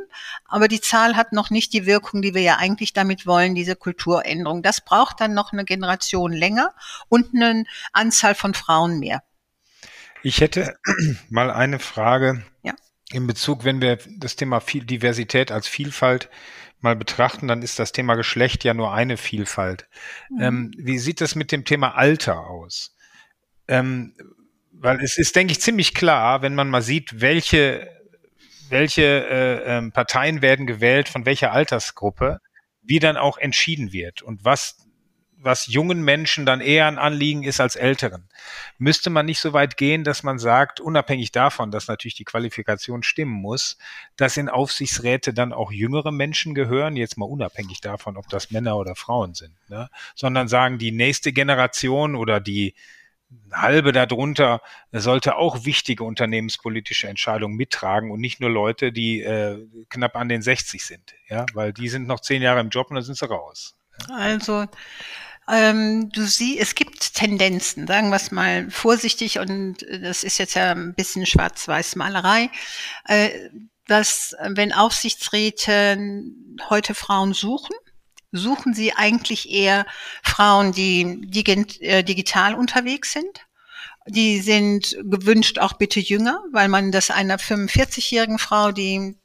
aber 0.45 0.67
die 0.67 0.82
Zahl 0.82 1.15
hat 1.15 1.34
noch 1.34 1.49
nicht 1.49 1.74
die 1.74 1.86
Wirkung, 1.86 2.22
die 2.22 2.34
wir 2.34 2.41
ja 2.41 2.57
eigentlich 2.57 2.93
damit 2.93 3.26
wollen, 3.26 3.53
diese 3.53 3.76
Kulturänderung. 3.76 4.63
Das 4.63 4.82
braucht 4.82 5.20
dann 5.22 5.34
noch 5.34 5.53
eine 5.53 5.65
Generation 5.65 6.32
länger 6.32 6.74
und 7.09 7.36
eine 7.36 7.65
Anzahl 7.93 8.34
von 8.34 8.53
Frauen 8.53 8.99
mehr. 8.99 9.22
Ich 10.24 10.41
hätte 10.41 10.78
mal 11.30 11.51
eine 11.51 11.80
Frage 11.80 12.43
ja. 12.63 12.74
in 13.11 13.28
Bezug, 13.28 13.63
wenn 13.63 13.82
wir 13.82 13.99
das 14.17 14.36
Thema 14.36 14.59
Diversität 14.59 15.51
als 15.51 15.67
Vielfalt 15.67 16.30
mal 16.82 16.95
betrachten, 16.95 17.47
dann 17.47 17.61
ist 17.61 17.78
das 17.78 17.91
Thema 17.91 18.15
Geschlecht 18.15 18.63
ja 18.63 18.74
nur 18.74 18.93
eine 18.93 19.17
Vielfalt. 19.17 19.88
Mhm. 20.30 20.41
Ähm, 20.41 20.72
wie 20.78 20.97
sieht 20.97 21.22
das 21.22 21.36
mit 21.36 21.51
dem 21.51 21.65
Thema 21.65 21.95
Alter 21.95 22.47
aus? 22.47 22.95
Ähm, 23.67 24.15
weil 24.72 25.03
es 25.03 25.17
ist, 25.17 25.36
denke 25.36 25.51
ich, 25.51 25.59
ziemlich 25.59 25.93
klar, 25.93 26.41
wenn 26.41 26.55
man 26.55 26.70
mal 26.70 26.82
sieht, 26.82 27.20
welche 27.20 27.99
welche 28.72 29.03
äh, 29.03 29.78
ähm, 29.78 29.91
Parteien 29.91 30.41
werden 30.41 30.67
gewählt, 30.67 31.09
von 31.09 31.26
welcher 31.26 31.51
Altersgruppe, 31.51 32.39
wie 32.82 32.99
dann 32.99 33.17
auch 33.17 33.38
entschieden 33.38 33.93
wird 33.93 34.22
und 34.22 34.45
was 34.45 34.89
was 35.41 35.67
jungen 35.67 36.03
Menschen 36.03 36.45
dann 36.45 36.59
eher 36.59 36.88
ein 36.88 36.97
Anliegen 36.97 37.43
ist 37.43 37.61
als 37.61 37.78
älteren. 37.78 38.28
Müsste 38.78 39.09
man 39.09 39.26
nicht 39.26 39.39
so 39.39 39.53
weit 39.53 39.78
gehen, 39.78 40.03
dass 40.03 40.22
man 40.22 40.38
sagt, 40.38 40.82
unabhängig 40.82 41.32
davon, 41.32 41.72
dass 41.72 41.88
natürlich 41.88 42.15
die 42.15 42.26
Qualifikation 42.26 43.03
stimmen 43.03 43.32
muss, 43.32 43.78
dass 44.17 44.36
in 44.36 44.49
Aufsichtsräte 44.49 45.34
dann 45.34 45.53
auch 45.53 45.72
jüngere 45.72 46.11
Menschen 46.11 46.53
gehören, 46.53 46.97
jetzt 46.97 47.17
mal 47.17 47.26
unabhängig 47.26 47.80
davon, 47.80 48.17
ob 48.17 48.28
das 48.28 48.51
Männer 48.51 48.76
oder 48.78 48.95
Frauen 48.95 49.34
sind, 49.34 49.55
ne? 49.70 49.89
sondern 50.13 50.49
sagen, 50.49 50.78
die 50.78 50.91
nächste 50.91 51.32
Generation 51.32 52.15
oder 52.15 52.41
die 52.41 52.76
halbe 53.51 53.91
darunter 53.91 54.61
sollte 54.91 55.36
auch 55.36 55.65
wichtige 55.65 56.03
unternehmenspolitische 56.03 57.07
Entscheidungen 57.07 57.55
mittragen 57.55 58.11
und 58.11 58.19
nicht 58.19 58.39
nur 58.39 58.49
Leute, 58.49 58.91
die 58.91 59.21
äh, 59.21 59.65
knapp 59.89 60.15
an 60.15 60.30
den 60.30 60.41
60 60.41 60.84
sind, 60.84 61.13
ja, 61.27 61.45
weil 61.53 61.73
die 61.73 61.89
sind 61.89 62.07
noch 62.07 62.19
zehn 62.19 62.41
Jahre 62.41 62.59
im 62.59 62.69
Job 62.69 62.89
und 62.89 62.95
dann 62.95 63.03
sind 63.03 63.17
sie 63.17 63.30
raus. 63.30 63.75
Also 64.11 64.65
ähm, 65.49 66.09
du 66.11 66.25
siehst, 66.25 66.61
es 66.61 66.75
gibt 66.75 67.15
Tendenzen, 67.15 67.88
sagen 67.88 68.09
wir 68.09 68.17
es 68.17 68.32
mal 68.32 68.69
vorsichtig, 68.69 69.39
und 69.39 69.86
das 70.01 70.23
ist 70.23 70.38
jetzt 70.38 70.53
ja 70.53 70.71
ein 70.71 70.93
bisschen 70.93 71.25
Schwarz-Weiß-Malerei, 71.25 72.49
äh, 73.05 73.30
dass 73.88 74.36
wenn 74.49 74.71
Aufsichtsräte 74.71 75.97
heute 76.69 76.93
Frauen 76.93 77.34
suchen, 77.34 77.75
suchen 78.32 78.73
Sie 78.73 78.93
eigentlich 78.93 79.49
eher 79.49 79.86
Frauen, 80.23 80.71
die, 80.71 81.21
äh, 81.82 82.03
digital 82.03 82.55
unterwegs 82.55 83.13
sind? 83.13 83.45
Die 84.07 84.39
sind 84.39 84.97
gewünscht 85.03 85.59
auch 85.59 85.73
bitte 85.73 85.99
jünger, 85.99 86.43
weil 86.51 86.67
man 86.67 86.91
das 86.91 87.11
einer 87.11 87.38
45-jährigen 87.38 88.39
Frau, 88.39 88.71
die 88.71 89.18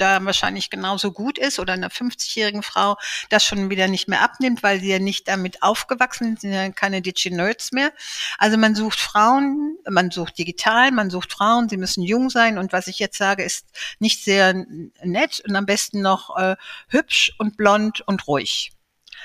da 0.00 0.24
wahrscheinlich 0.24 0.70
genauso 0.70 1.12
gut 1.12 1.38
ist 1.38 1.58
oder 1.58 1.74
einer 1.74 1.90
50-jährigen 1.90 2.62
Frau 2.62 2.96
das 3.28 3.44
schon 3.44 3.70
wieder 3.70 3.88
nicht 3.88 4.08
mehr 4.08 4.22
abnimmt, 4.22 4.62
weil 4.62 4.80
sie 4.80 4.90
ja 4.90 4.98
nicht 4.98 5.28
damit 5.28 5.62
aufgewachsen 5.62 6.24
sind, 6.24 6.40
sind 6.40 6.52
ja 6.52 6.68
keine 6.70 7.02
Digi 7.02 7.30
Nerds 7.30 7.72
mehr. 7.72 7.92
Also 8.38 8.56
man 8.56 8.74
sucht 8.74 8.98
Frauen, 8.98 9.76
man 9.88 10.10
sucht 10.10 10.38
digital, 10.38 10.90
man 10.92 11.10
sucht 11.10 11.32
Frauen, 11.32 11.68
sie 11.68 11.76
müssen 11.76 12.02
jung 12.02 12.30
sein 12.30 12.58
und 12.58 12.72
was 12.72 12.86
ich 12.86 12.98
jetzt 12.98 13.18
sage, 13.18 13.42
ist 13.42 13.66
nicht 13.98 14.24
sehr 14.24 14.54
nett 15.02 15.42
und 15.46 15.56
am 15.56 15.66
besten 15.66 16.00
noch 16.00 16.36
äh, 16.36 16.56
hübsch 16.88 17.32
und 17.38 17.56
blond 17.56 18.02
und 18.06 18.26
ruhig. 18.26 18.72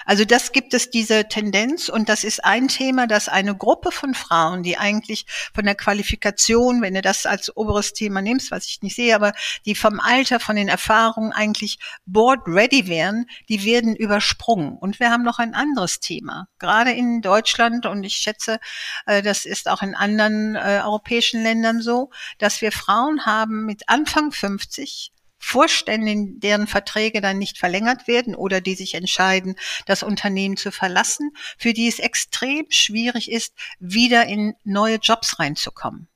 Also 0.05 0.25
das 0.25 0.51
gibt 0.51 0.73
es 0.73 0.89
diese 0.89 1.27
Tendenz 1.27 1.89
und 1.89 2.09
das 2.09 2.23
ist 2.23 2.43
ein 2.43 2.67
Thema, 2.67 3.07
dass 3.07 3.29
eine 3.29 3.55
Gruppe 3.55 3.91
von 3.91 4.13
Frauen, 4.13 4.63
die 4.63 4.77
eigentlich 4.77 5.25
von 5.53 5.65
der 5.65 5.75
Qualifikation, 5.75 6.81
wenn 6.81 6.93
du 6.93 7.01
das 7.01 7.25
als 7.25 7.55
oberes 7.55 7.93
Thema 7.93 8.21
nimmst, 8.21 8.51
was 8.51 8.65
ich 8.65 8.81
nicht 8.81 8.95
sehe, 8.95 9.15
aber 9.15 9.33
die 9.65 9.75
vom 9.75 9.99
Alter, 9.99 10.39
von 10.39 10.55
den 10.55 10.67
Erfahrungen 10.67 11.31
eigentlich 11.31 11.79
board 12.05 12.41
ready 12.47 12.87
wären, 12.87 13.25
die 13.49 13.63
werden 13.63 13.95
übersprungen. 13.95 14.77
Und 14.77 14.99
wir 14.99 15.09
haben 15.09 15.23
noch 15.23 15.39
ein 15.39 15.53
anderes 15.53 15.99
Thema, 15.99 16.47
gerade 16.59 16.91
in 16.91 17.21
Deutschland 17.21 17.85
und 17.85 18.03
ich 18.03 18.15
schätze, 18.15 18.59
äh, 19.05 19.21
das 19.21 19.45
ist 19.45 19.69
auch 19.69 19.81
in 19.81 19.95
anderen 19.95 20.55
äh, 20.55 20.81
europäischen 20.83 21.43
Ländern 21.43 21.81
so, 21.81 22.09
dass 22.39 22.61
wir 22.61 22.71
Frauen 22.71 23.25
haben 23.25 23.65
mit 23.65 23.87
Anfang 23.87 24.31
50, 24.31 25.12
Vorständen, 25.43 26.39
deren 26.39 26.67
Verträge 26.67 27.19
dann 27.19 27.37
nicht 27.37 27.57
verlängert 27.57 28.07
werden 28.07 28.33
oder 28.33 28.61
die 28.61 28.75
sich 28.75 28.95
entscheiden, 28.95 29.55
das 29.85 30.01
Unternehmen 30.01 30.55
zu 30.55 30.71
verlassen, 30.71 31.31
für 31.57 31.73
die 31.73 31.89
es 31.89 31.99
extrem 31.99 32.65
schwierig 32.69 33.29
ist, 33.29 33.53
wieder 33.77 34.25
in 34.25 34.55
neue 34.63 34.95
Jobs 34.95 35.39
reinzukommen. 35.39 36.07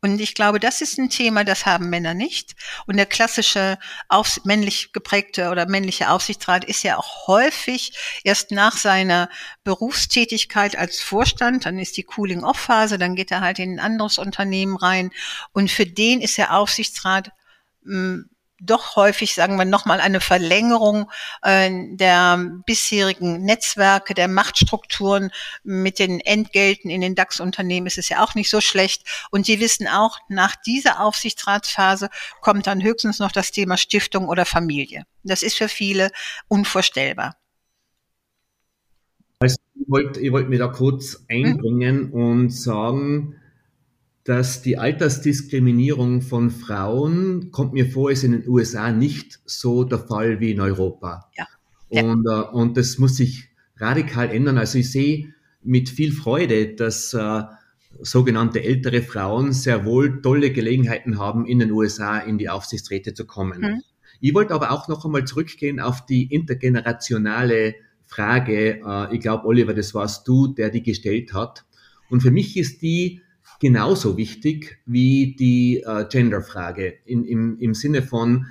Und 0.00 0.20
ich 0.20 0.34
glaube, 0.34 0.60
das 0.60 0.80
ist 0.80 0.98
ein 0.98 1.08
Thema, 1.08 1.44
das 1.44 1.66
haben 1.66 1.88
Männer 1.88 2.14
nicht. 2.14 2.56
Und 2.86 2.96
der 2.96 3.06
klassische 3.06 3.78
aufs 4.08 4.44
männlich 4.44 4.92
geprägte 4.92 5.50
oder 5.50 5.66
männliche 5.66 6.10
Aufsichtsrat 6.10 6.64
ist 6.64 6.82
ja 6.82 6.98
auch 6.98 7.26
häufig 7.28 7.92
erst 8.24 8.50
nach 8.50 8.76
seiner 8.76 9.28
Berufstätigkeit 9.64 10.76
als 10.76 11.00
Vorstand, 11.00 11.64
dann 11.64 11.78
ist 11.78 11.96
die 11.96 12.04
Cooling-Off-Phase, 12.04 12.98
dann 12.98 13.14
geht 13.14 13.30
er 13.30 13.40
halt 13.40 13.60
in 13.60 13.74
ein 13.74 13.80
anderes 13.80 14.18
Unternehmen 14.18 14.76
rein. 14.76 15.10
Und 15.52 15.70
für 15.70 15.86
den 15.86 16.20
ist 16.20 16.38
der 16.38 16.54
Aufsichtsrat 16.54 17.30
mh, 17.82 18.24
doch 18.60 18.96
häufig, 18.96 19.34
sagen 19.34 19.56
wir 19.56 19.64
nochmal, 19.64 20.00
eine 20.00 20.20
Verlängerung 20.20 21.10
äh, 21.42 21.70
der 21.92 22.38
bisherigen 22.66 23.44
Netzwerke, 23.44 24.14
der 24.14 24.28
Machtstrukturen 24.28 25.30
mit 25.62 25.98
den 25.98 26.20
Entgelten 26.20 26.90
in 26.90 27.00
den 27.00 27.14
DAX-Unternehmen 27.14 27.86
ist 27.86 27.98
es 27.98 28.08
ja 28.08 28.22
auch 28.22 28.34
nicht 28.34 28.50
so 28.50 28.60
schlecht. 28.60 29.02
Und 29.30 29.48
die 29.48 29.60
wissen 29.60 29.86
auch, 29.86 30.18
nach 30.28 30.56
dieser 30.56 31.00
Aufsichtsratsphase 31.00 32.08
kommt 32.40 32.66
dann 32.66 32.82
höchstens 32.82 33.18
noch 33.18 33.32
das 33.32 33.52
Thema 33.52 33.76
Stiftung 33.76 34.28
oder 34.28 34.44
Familie. 34.44 35.04
Das 35.22 35.42
ist 35.42 35.56
für 35.56 35.68
viele 35.68 36.10
unvorstellbar. 36.48 37.36
Also, 39.40 39.56
ich 39.74 39.88
wollte 39.88 40.20
ich 40.20 40.32
wollt 40.32 40.48
mir 40.48 40.58
da 40.58 40.66
kurz 40.66 41.24
einbringen 41.28 42.10
hm. 42.10 42.12
und 42.12 42.50
sagen, 42.50 43.37
dass 44.28 44.60
die 44.60 44.76
Altersdiskriminierung 44.76 46.20
von 46.20 46.50
Frauen, 46.50 47.50
kommt 47.50 47.72
mir 47.72 47.90
vor, 47.90 48.10
ist 48.10 48.24
in 48.24 48.32
den 48.32 48.46
USA 48.46 48.92
nicht 48.92 49.40
so 49.46 49.84
der 49.84 50.00
Fall 50.00 50.38
wie 50.38 50.50
in 50.50 50.60
Europa. 50.60 51.30
Ja. 51.34 51.46
Und, 51.88 52.26
äh, 52.26 52.40
und 52.52 52.76
das 52.76 52.98
muss 52.98 53.16
sich 53.16 53.48
radikal 53.78 54.30
ändern. 54.30 54.58
Also 54.58 54.76
ich 54.76 54.92
sehe 54.92 55.32
mit 55.62 55.88
viel 55.88 56.12
Freude, 56.12 56.74
dass 56.74 57.14
äh, 57.14 57.42
sogenannte 58.00 58.62
ältere 58.62 59.00
Frauen 59.00 59.54
sehr 59.54 59.86
wohl 59.86 60.20
tolle 60.20 60.52
Gelegenheiten 60.52 61.18
haben, 61.18 61.46
in 61.46 61.60
den 61.60 61.70
USA 61.70 62.18
in 62.18 62.36
die 62.36 62.50
Aufsichtsräte 62.50 63.14
zu 63.14 63.24
kommen. 63.24 63.62
Mhm. 63.62 63.82
Ich 64.20 64.34
wollte 64.34 64.52
aber 64.52 64.72
auch 64.72 64.88
noch 64.88 65.06
einmal 65.06 65.24
zurückgehen 65.24 65.80
auf 65.80 66.04
die 66.04 66.24
intergenerationale 66.24 67.76
Frage. 68.04 68.82
Äh, 68.86 69.14
ich 69.14 69.22
glaube, 69.22 69.46
Oliver, 69.46 69.72
das 69.72 69.94
warst 69.94 70.28
du, 70.28 70.48
der 70.48 70.68
die 70.68 70.82
gestellt 70.82 71.32
hat. 71.32 71.64
Und 72.10 72.20
für 72.20 72.30
mich 72.30 72.58
ist 72.58 72.82
die 72.82 73.22
genauso 73.58 74.16
wichtig 74.16 74.78
wie 74.86 75.34
die 75.36 75.82
äh, 75.84 76.06
Genderfrage 76.08 76.94
in, 77.04 77.24
im, 77.24 77.58
im 77.58 77.74
Sinne 77.74 78.02
von, 78.02 78.46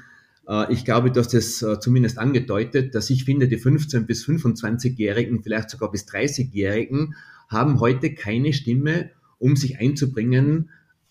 äh, 0.48 0.72
ich 0.72 0.86
glaube, 0.86 1.12
dass 1.12 1.30
das 1.30 1.62
äh, 1.62 1.80
zumindest 1.80 2.18
angedeutet, 2.18 2.96
dass 2.96 3.10
ich 3.10 3.26
finde, 3.26 3.48
die 3.48 3.58
15 3.58 4.06
bis 4.06 4.26
25-Jährigen, 4.26 5.44
vielleicht 5.44 5.70
sogar 5.70 5.92
bis 5.92 6.06
30-Jährigen, 6.08 7.16
haben 7.50 7.80
heute 7.80 8.14
keine 8.14 8.54
Stimme, 8.54 9.12
um 9.40 9.56
sich 9.56 9.80
einzubringen 9.80 10.70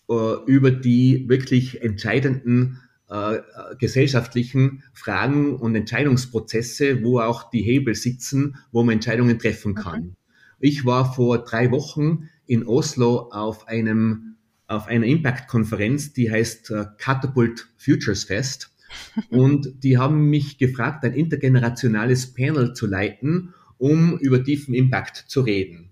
äh, 0.09 0.35
über 0.45 0.71
die 0.71 1.27
wirklich 1.27 1.81
entscheidenden 1.81 2.79
äh, 3.09 3.39
gesellschaftlichen 3.79 4.83
Fragen 4.93 5.55
und 5.55 5.75
Entscheidungsprozesse, 5.75 7.03
wo 7.03 7.19
auch 7.19 7.49
die 7.49 7.61
Hebel 7.61 7.95
sitzen, 7.95 8.57
wo 8.71 8.83
man 8.83 8.93
Entscheidungen 8.93 9.39
treffen 9.39 9.75
kann. 9.75 10.01
Okay. 10.01 10.13
Ich 10.59 10.85
war 10.85 11.13
vor 11.13 11.43
drei 11.43 11.71
Wochen 11.71 12.29
in 12.47 12.65
Oslo 12.65 13.29
auf 13.31 13.67
einem 13.67 14.37
auf 14.67 14.87
einer 14.87 15.05
Impact-Konferenz, 15.05 16.11
die 16.13 16.29
heißt 16.29 16.71
äh, 16.71 16.85
Catapult 16.97 17.67
Futures 17.77 18.25
Fest. 18.25 18.73
Und 19.29 19.83
die 19.83 19.97
haben 19.97 20.29
mich 20.29 20.57
gefragt, 20.57 21.03
ein 21.05 21.13
intergenerationales 21.13 22.33
Panel 22.33 22.73
zu 22.73 22.85
leiten, 22.85 23.53
um 23.77 24.17
über 24.19 24.43
tiefen 24.43 24.73
Impact 24.73 25.25
zu 25.27 25.41
reden. 25.41 25.91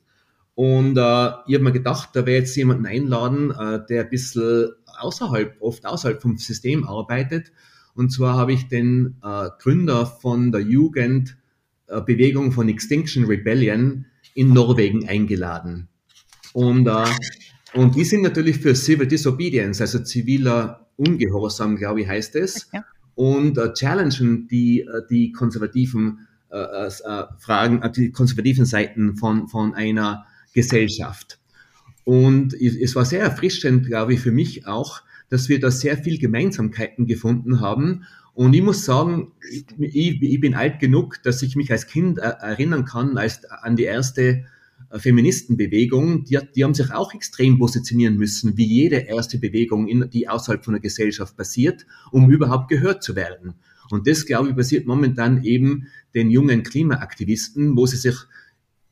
Und 0.55 0.97
äh, 0.97 1.27
ich 1.47 1.55
habe 1.55 1.63
mir 1.63 1.71
gedacht, 1.73 2.09
da 2.13 2.25
werde 2.25 2.39
jetzt 2.39 2.55
jemanden 2.55 2.85
einladen, 2.85 3.51
äh, 3.51 3.85
der 3.87 4.03
ein 4.03 4.09
bisschen 4.09 4.69
außerhalb, 4.99 5.57
oft 5.59 5.85
außerhalb 5.85 6.21
vom 6.21 6.37
System 6.37 6.87
arbeitet. 6.87 7.51
Und 7.93 8.11
zwar 8.11 8.35
habe 8.37 8.53
ich 8.53 8.67
den 8.67 9.17
äh, 9.23 9.49
Gründer 9.59 10.05
von 10.05 10.51
der 10.51 10.61
Jugendbewegung 10.61 12.53
von 12.53 12.69
Extinction 12.69 13.25
Rebellion 13.25 14.05
in 14.33 14.53
Norwegen 14.53 15.07
eingeladen. 15.07 15.89
Und, 16.55 16.87
äh, 16.87 17.03
und 17.73 17.95
die 17.95 18.05
sind 18.05 18.21
natürlich 18.21 18.59
für 18.59 18.73
Civil 18.75 19.07
Disobedience, 19.07 19.81
also 19.81 19.99
ziviler 19.99 20.87
Ungehorsam, 20.95 21.75
glaube 21.75 22.01
ich, 22.01 22.07
heißt 22.07 22.33
es. 22.37 22.69
Ja. 22.71 22.85
Und 23.13 23.57
äh, 23.57 23.73
challengen 23.73 24.47
die, 24.47 24.79
äh, 24.79 25.01
die 25.09 25.33
konservativen 25.33 26.27
äh, 26.49 26.57
äh, 26.57 26.87
äh 26.87 27.23
Fragen, 27.39 27.81
die 27.93 28.11
konservativen 28.11 28.65
Seiten 28.65 29.17
von, 29.17 29.49
von 29.49 29.73
einer 29.73 30.27
Gesellschaft. 30.53 31.39
Und 32.05 32.53
es 32.53 32.95
war 32.95 33.03
sehr 33.03 33.21
erfrischend, 33.21 33.87
glaube 33.87 34.13
ich, 34.13 34.21
für 34.21 34.31
mich 34.31 34.65
auch, 34.65 35.01
dass 35.27 35.49
wir 35.49 35.59
da 35.59 35.71
sehr 35.71 35.97
viel 35.97 36.19
Gemeinsamkeiten 36.19 37.05
gefunden 37.05 37.59
haben. 37.59 38.05
Und 38.33 38.53
ich 38.53 38.61
muss 38.61 38.85
sagen, 38.85 39.33
ich, 39.51 40.21
ich 40.21 40.39
bin 40.39 40.55
alt 40.55 40.79
genug, 40.79 41.21
dass 41.23 41.41
ich 41.41 41.57
mich 41.57 41.69
als 41.69 41.87
Kind 41.87 42.19
erinnern 42.19 42.85
kann, 42.85 43.17
als 43.17 43.43
an 43.43 43.75
die 43.75 43.83
erste 43.83 44.45
Feministenbewegung, 44.91 46.23
die, 46.25 46.39
die 46.55 46.63
haben 46.63 46.73
sich 46.73 46.91
auch 46.91 47.13
extrem 47.13 47.57
positionieren 47.57 48.17
müssen, 48.17 48.57
wie 48.57 48.65
jede 48.65 48.97
erste 48.97 49.37
Bewegung, 49.37 49.87
in, 49.87 50.09
die 50.09 50.27
außerhalb 50.27 50.63
von 50.63 50.73
der 50.73 50.81
Gesellschaft 50.81 51.35
passiert, 51.35 51.85
um 52.11 52.29
überhaupt 52.29 52.69
gehört 52.69 53.03
zu 53.03 53.15
werden. 53.15 53.55
Und 53.89 54.07
das, 54.07 54.25
glaube 54.25 54.49
ich, 54.49 54.55
passiert 54.55 54.85
momentan 54.87 55.43
eben 55.43 55.87
den 56.13 56.29
jungen 56.29 56.63
Klimaaktivisten, 56.63 57.75
wo 57.77 57.85
sie 57.85 57.97
sich 57.97 58.15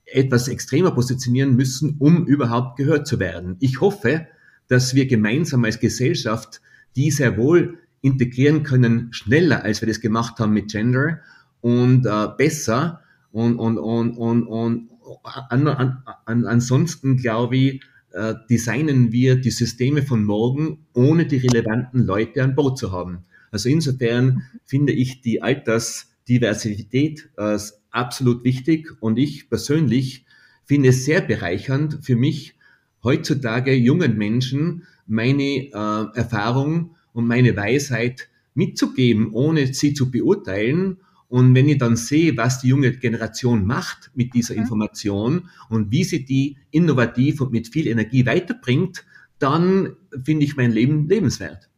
etwas 0.05 0.47
extremer 0.47 0.91
positionieren 0.91 1.55
müssen, 1.55 1.95
um 1.99 2.25
überhaupt 2.25 2.77
gehört 2.77 3.07
zu 3.07 3.19
werden. 3.19 3.55
Ich 3.59 3.81
hoffe, 3.81 4.27
dass 4.67 4.93
wir 4.93 5.07
gemeinsam 5.07 5.63
als 5.65 5.79
Gesellschaft 5.79 6.61
die 6.95 7.11
sehr 7.11 7.37
wohl 7.37 7.79
integrieren 8.01 8.63
können, 8.63 9.07
schneller 9.11 9.63
als 9.63 9.81
wir 9.81 9.87
das 9.87 10.01
gemacht 10.01 10.39
haben 10.39 10.53
mit 10.53 10.71
Gender 10.71 11.21
und 11.61 12.05
äh, 12.05 12.27
besser 12.37 13.01
und, 13.31 13.57
und, 13.57 13.77
und, 13.77 14.11
und, 14.17 14.43
und, 14.43 14.89
an, 15.23 15.67
an, 15.67 16.03
an, 16.25 16.45
ansonsten 16.45 17.17
glaube 17.17 17.57
ich, 17.57 17.81
äh, 18.11 18.35
designen 18.49 19.11
wir 19.11 19.35
die 19.35 19.51
Systeme 19.51 20.03
von 20.03 20.23
morgen, 20.23 20.85
ohne 20.93 21.25
die 21.25 21.37
relevanten 21.37 22.05
Leute 22.05 22.43
an 22.43 22.55
Bord 22.55 22.77
zu 22.77 22.91
haben. 22.91 23.23
Also 23.51 23.69
insofern 23.69 24.43
finde 24.65 24.93
ich 24.93 25.21
die 25.21 25.41
Altersdiversität 25.41 27.29
äh, 27.37 27.57
absolut 27.91 28.43
wichtig 28.43 28.91
und 28.99 29.17
ich 29.17 29.49
persönlich 29.49 30.25
finde 30.65 30.89
es 30.89 31.05
sehr 31.05 31.21
bereichernd 31.21 31.99
für 32.01 32.15
mich, 32.15 32.55
heutzutage 33.03 33.73
jungen 33.73 34.17
Menschen 34.17 34.83
meine 35.05 35.43
äh, 35.43 35.71
Erfahrung 36.17 36.95
und 37.13 37.27
meine 37.27 37.55
Weisheit 37.55 38.29
mitzugeben, 38.55 39.33
ohne 39.33 39.73
sie 39.73 39.93
zu 39.93 40.09
beurteilen 40.09 40.97
und 41.33 41.55
wenn 41.55 41.67
ich 41.67 41.79
dann 41.79 41.95
sehe, 41.95 42.37
was 42.37 42.59
die 42.59 42.67
junge 42.67 42.91
Generation 42.91 43.65
macht 43.65 44.11
mit 44.13 44.35
dieser 44.35 44.53
Information 44.53 45.49
und 45.67 45.89
wie 45.89 46.03
sie 46.03 46.25
die 46.25 46.59
innovativ 46.69 47.41
und 47.41 47.51
mit 47.51 47.69
viel 47.69 47.87
Energie 47.87 48.27
weiterbringt, 48.27 49.03
dann 49.39 49.95
finde 50.23 50.45
ich 50.45 50.57
mein 50.57 50.71
Leben 50.71 51.09
lebenswert. 51.09 51.71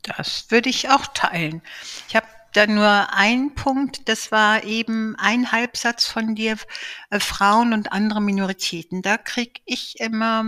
Das 0.00 0.46
würde 0.48 0.70
ich 0.70 0.88
auch 0.88 1.06
teilen. 1.08 1.60
Ich 2.08 2.16
habe 2.16 2.24
da 2.54 2.66
nur 2.66 3.12
einen 3.12 3.54
Punkt, 3.54 4.08
das 4.08 4.32
war 4.32 4.64
eben 4.64 5.16
ein 5.18 5.52
Halbsatz 5.52 6.06
von 6.06 6.34
dir, 6.34 6.56
äh, 7.10 7.20
Frauen 7.20 7.74
und 7.74 7.92
andere 7.92 8.22
Minoritäten. 8.22 9.02
Da 9.02 9.18
kriege 9.18 9.60
ich 9.66 10.00
immer 10.00 10.42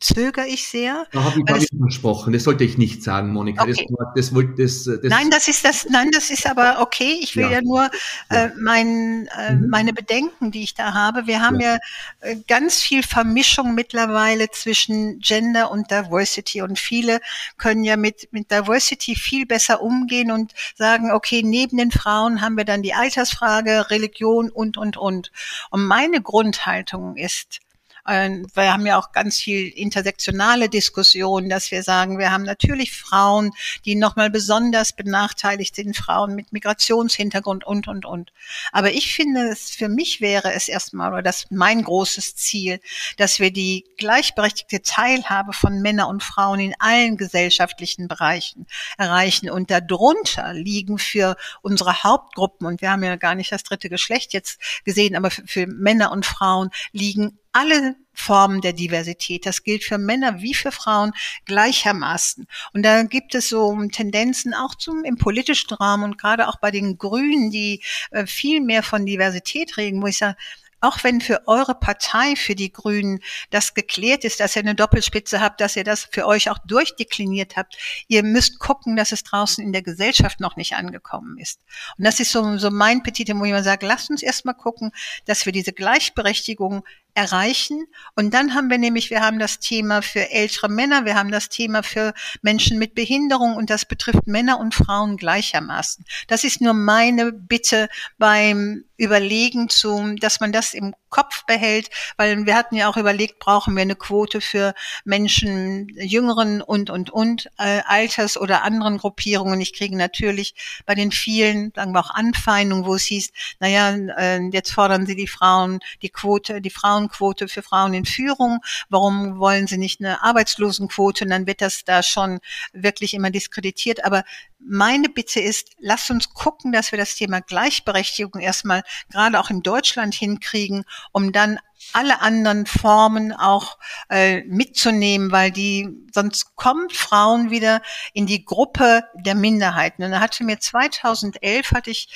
zögere 0.00 0.46
ich 0.46 0.68
sehr. 0.68 1.06
Da 1.12 1.24
habe 1.24 1.40
ich, 1.40 1.52
hab 1.52 1.58
ich 1.58 1.68
versprochen. 1.78 2.32
Das 2.32 2.44
sollte 2.44 2.64
ich 2.64 2.76
nicht 2.76 3.02
sagen, 3.02 3.32
Monika. 3.32 3.62
Okay. 3.62 3.86
Das, 4.14 4.30
das, 4.30 4.54
das, 4.56 4.84
das, 4.84 5.10
nein, 5.10 5.30
das 5.30 5.48
ist 5.48 5.64
das. 5.64 5.86
Nein, 5.88 6.10
das 6.12 6.30
ist 6.30 6.46
aber 6.46 6.80
okay. 6.80 7.18
Ich 7.20 7.36
will 7.36 7.44
ja, 7.44 7.52
ja 7.52 7.62
nur 7.62 7.90
äh, 8.30 8.48
mein, 8.60 9.28
äh, 9.38 9.54
mhm. 9.54 9.68
meine 9.68 9.92
Bedenken, 9.92 10.50
die 10.50 10.62
ich 10.62 10.74
da 10.74 10.92
habe. 10.92 11.26
Wir 11.26 11.40
haben 11.40 11.60
ja, 11.60 11.74
ja 11.74 11.78
äh, 12.20 12.36
ganz 12.48 12.80
viel 12.80 13.02
Vermischung 13.02 13.74
mittlerweile 13.74 14.50
zwischen 14.50 15.20
Gender 15.20 15.70
und 15.70 15.90
Diversity 15.90 16.62
und 16.62 16.78
viele 16.78 17.20
können 17.56 17.84
ja 17.84 17.96
mit 17.96 18.28
mit 18.32 18.50
Diversity 18.50 19.14
viel 19.14 19.46
besser 19.46 19.80
umgehen 19.80 20.30
und 20.30 20.52
sagen, 20.76 21.12
okay, 21.12 21.42
neben 21.42 21.76
den 21.78 21.90
Frauen 21.90 22.40
haben 22.40 22.56
wir 22.56 22.64
dann 22.64 22.82
die 22.82 22.94
Altersfrage, 22.94 23.90
Religion 23.90 24.50
und 24.50 24.76
und 24.76 24.96
und. 24.96 25.32
Und 25.70 25.86
meine 25.86 26.20
Grundhaltung 26.20 27.16
ist 27.16 27.60
wir 28.06 28.72
haben 28.72 28.86
ja 28.86 28.98
auch 28.98 29.12
ganz 29.12 29.38
viel 29.38 29.68
intersektionale 29.68 30.68
Diskussionen, 30.68 31.48
dass 31.48 31.70
wir 31.70 31.82
sagen, 31.82 32.18
wir 32.18 32.30
haben 32.30 32.44
natürlich 32.44 32.92
Frauen, 32.92 33.50
die 33.84 33.96
nochmal 33.96 34.30
besonders 34.30 34.92
benachteiligt 34.92 35.74
sind, 35.74 35.96
Frauen 35.96 36.34
mit 36.34 36.52
Migrationshintergrund 36.52 37.64
und, 37.64 37.88
und, 37.88 38.04
und. 38.06 38.32
Aber 38.72 38.92
ich 38.92 39.14
finde, 39.14 39.48
es, 39.48 39.70
für 39.70 39.88
mich 39.88 40.20
wäre 40.20 40.52
es 40.52 40.68
erstmal, 40.68 41.12
oder 41.12 41.22
das 41.22 41.46
mein 41.50 41.82
großes 41.82 42.36
Ziel, 42.36 42.80
dass 43.16 43.40
wir 43.40 43.50
die 43.50 43.84
gleichberechtigte 43.98 44.82
Teilhabe 44.82 45.52
von 45.52 45.80
Männern 45.82 46.08
und 46.08 46.22
Frauen 46.22 46.60
in 46.60 46.74
allen 46.78 47.16
gesellschaftlichen 47.16 48.08
Bereichen 48.08 48.66
erreichen. 48.98 49.50
Und 49.50 49.70
darunter 49.70 50.52
liegen 50.52 50.98
für 50.98 51.36
unsere 51.62 52.04
Hauptgruppen, 52.04 52.66
und 52.66 52.80
wir 52.80 52.90
haben 52.90 53.02
ja 53.02 53.16
gar 53.16 53.34
nicht 53.34 53.50
das 53.50 53.64
dritte 53.64 53.88
Geschlecht 53.88 54.32
jetzt 54.32 54.60
gesehen, 54.84 55.16
aber 55.16 55.30
für, 55.30 55.46
für 55.46 55.66
Männer 55.66 56.12
und 56.12 56.24
Frauen 56.24 56.70
liegen 56.92 57.38
alle 57.56 57.96
Formen 58.12 58.60
der 58.60 58.74
Diversität. 58.74 59.46
Das 59.46 59.62
gilt 59.62 59.82
für 59.82 59.96
Männer 59.96 60.42
wie 60.42 60.52
für 60.52 60.72
Frauen 60.72 61.12
gleichermaßen. 61.46 62.46
Und 62.74 62.82
da 62.82 63.02
gibt 63.02 63.34
es 63.34 63.48
so 63.48 63.74
Tendenzen 63.90 64.52
auch 64.52 64.74
zum 64.74 65.04
im 65.04 65.16
politischen 65.16 65.72
Rahmen 65.74 66.04
und 66.04 66.18
gerade 66.18 66.48
auch 66.48 66.56
bei 66.56 66.70
den 66.70 66.98
Grünen, 66.98 67.50
die 67.50 67.82
äh, 68.10 68.26
viel 68.26 68.60
mehr 68.60 68.82
von 68.82 69.06
Diversität 69.06 69.78
reden, 69.78 70.02
wo 70.02 70.06
ich 70.06 70.18
sage, 70.18 70.36
auch 70.80 71.02
wenn 71.04 71.20
für 71.20 71.46
eure 71.46 71.74
Partei, 71.74 72.36
für 72.36 72.54
die 72.54 72.72
Grünen, 72.72 73.20
das 73.50 73.74
geklärt 73.74 74.24
ist, 74.24 74.40
dass 74.40 74.56
ihr 74.56 74.62
eine 74.62 74.74
Doppelspitze 74.74 75.40
habt, 75.40 75.60
dass 75.60 75.76
ihr 75.76 75.84
das 75.84 76.08
für 76.10 76.26
euch 76.26 76.50
auch 76.50 76.58
durchdekliniert 76.58 77.56
habt, 77.56 77.76
ihr 78.08 78.22
müsst 78.22 78.58
gucken, 78.58 78.96
dass 78.96 79.12
es 79.12 79.24
draußen 79.24 79.64
in 79.64 79.72
der 79.72 79.82
Gesellschaft 79.82 80.40
noch 80.40 80.56
nicht 80.56 80.74
angekommen 80.74 81.38
ist. 81.38 81.60
Und 81.98 82.04
das 82.04 82.20
ist 82.20 82.32
so, 82.32 82.58
so 82.58 82.70
mein 82.70 83.02
Petit, 83.02 83.28
wo 83.34 83.44
ich 83.44 83.50
immer 83.50 83.62
sage, 83.62 83.86
lasst 83.86 84.10
uns 84.10 84.22
erstmal 84.22 84.54
gucken, 84.54 84.92
dass 85.24 85.46
wir 85.46 85.52
diese 85.52 85.72
Gleichberechtigung 85.72 86.84
erreichen. 87.16 87.86
Und 88.14 88.34
dann 88.34 88.54
haben 88.54 88.70
wir 88.70 88.78
nämlich, 88.78 89.10
wir 89.10 89.22
haben 89.22 89.38
das 89.38 89.58
Thema 89.58 90.02
für 90.02 90.30
ältere 90.30 90.68
Männer, 90.68 91.06
wir 91.06 91.14
haben 91.14 91.30
das 91.30 91.48
Thema 91.48 91.82
für 91.82 92.12
Menschen 92.42 92.78
mit 92.78 92.94
Behinderung 92.94 93.56
und 93.56 93.70
das 93.70 93.86
betrifft 93.86 94.26
Männer 94.26 94.60
und 94.60 94.74
Frauen 94.74 95.16
gleichermaßen. 95.16 96.04
Das 96.28 96.44
ist 96.44 96.60
nur 96.60 96.74
meine 96.74 97.32
Bitte 97.32 97.88
beim 98.18 98.84
Überlegen 98.98 99.68
zu, 99.68 100.14
dass 100.20 100.40
man 100.40 100.52
das 100.52 100.65
im 100.74 100.94
Kopf 101.08 101.44
behält, 101.46 101.90
weil 102.16 102.46
wir 102.46 102.54
hatten 102.54 102.76
ja 102.76 102.88
auch 102.88 102.96
überlegt, 102.96 103.38
brauchen 103.38 103.74
wir 103.74 103.82
eine 103.82 103.96
Quote 103.96 104.40
für 104.40 104.74
Menschen 105.04 105.88
jüngeren 105.96 106.60
und 106.62 106.90
und 106.90 107.10
und 107.10 107.50
äh, 107.58 107.80
Alters 107.86 108.36
oder 108.36 108.62
anderen 108.62 108.98
Gruppierungen. 108.98 109.60
Ich 109.60 109.72
kriege 109.72 109.96
natürlich 109.96 110.54
bei 110.84 110.94
den 110.94 111.12
vielen, 111.12 111.72
sagen 111.74 111.92
wir 111.92 112.00
auch 112.00 112.10
Anfeindungen, 112.10 112.84
wo 112.84 112.94
es 112.94 113.04
hieß, 113.04 113.30
naja, 113.60 113.94
äh, 114.16 114.40
jetzt 114.52 114.72
fordern 114.72 115.06
Sie 115.06 115.16
die 115.16 115.28
Frauen, 115.28 115.80
die 116.02 116.10
Quote, 116.10 116.60
die 116.60 116.70
Frauenquote 116.70 117.48
für 117.48 117.62
Frauen 117.62 117.94
in 117.94 118.04
Führung. 118.04 118.60
Warum 118.88 119.38
wollen 119.38 119.66
Sie 119.66 119.78
nicht 119.78 120.00
eine 120.00 120.22
Arbeitslosenquote? 120.22 121.24
Und 121.24 121.30
dann 121.30 121.46
wird 121.46 121.60
das 121.60 121.84
da 121.84 122.02
schon 122.02 122.40
wirklich 122.72 123.14
immer 123.14 123.30
diskreditiert. 123.30 124.04
Aber 124.04 124.24
meine 124.58 125.08
Bitte 125.08 125.40
ist, 125.40 125.70
lasst 125.78 126.10
uns 126.10 126.32
gucken, 126.32 126.72
dass 126.72 126.90
wir 126.90 126.98
das 126.98 127.14
Thema 127.14 127.40
Gleichberechtigung 127.40 128.40
erstmal 128.40 128.82
gerade 129.10 129.38
auch 129.38 129.50
in 129.50 129.62
Deutschland 129.62 130.14
hinkriegen, 130.14 130.84
um 131.12 131.32
dann 131.32 131.58
alle 131.92 132.20
anderen 132.20 132.66
Formen 132.66 133.32
auch 133.32 133.78
äh, 134.08 134.42
mitzunehmen, 134.44 135.30
weil 135.30 135.50
die 135.50 135.88
sonst 136.12 136.56
kommen 136.56 136.90
Frauen 136.90 137.50
wieder 137.50 137.82
in 138.12 138.26
die 138.26 138.44
Gruppe 138.44 139.04
der 139.14 139.34
Minderheiten. 139.34 140.02
Und 140.02 140.10
da 140.10 140.20
hatte 140.20 140.44
mir 140.44 140.58
2011 140.58 141.72
hatte 141.72 141.90
ich 141.90 142.08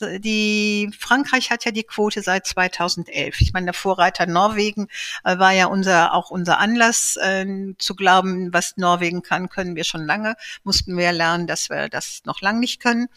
die 0.00 0.90
Frankreich 0.98 1.50
hat 1.50 1.64
ja 1.64 1.70
die 1.70 1.82
Quote 1.82 2.22
seit 2.22 2.46
2011. 2.46 3.40
Ich 3.40 3.52
meine, 3.52 3.66
der 3.66 3.74
Vorreiter 3.74 4.26
Norwegen 4.26 4.88
äh, 5.24 5.38
war 5.38 5.52
ja 5.52 5.66
unser 5.66 6.14
auch 6.14 6.30
unser 6.30 6.58
Anlass 6.58 7.16
äh, 7.16 7.74
zu 7.78 7.94
glauben, 7.94 8.52
was 8.52 8.76
Norwegen 8.76 9.22
kann, 9.22 9.48
können 9.48 9.76
wir 9.76 9.84
schon 9.84 10.04
lange. 10.04 10.36
Mussten 10.64 10.96
wir 10.96 11.12
lernen, 11.12 11.46
dass 11.46 11.70
wir 11.70 11.88
das 11.88 12.22
noch 12.24 12.40
lang 12.40 12.60
nicht 12.60 12.80
können. 12.80 13.08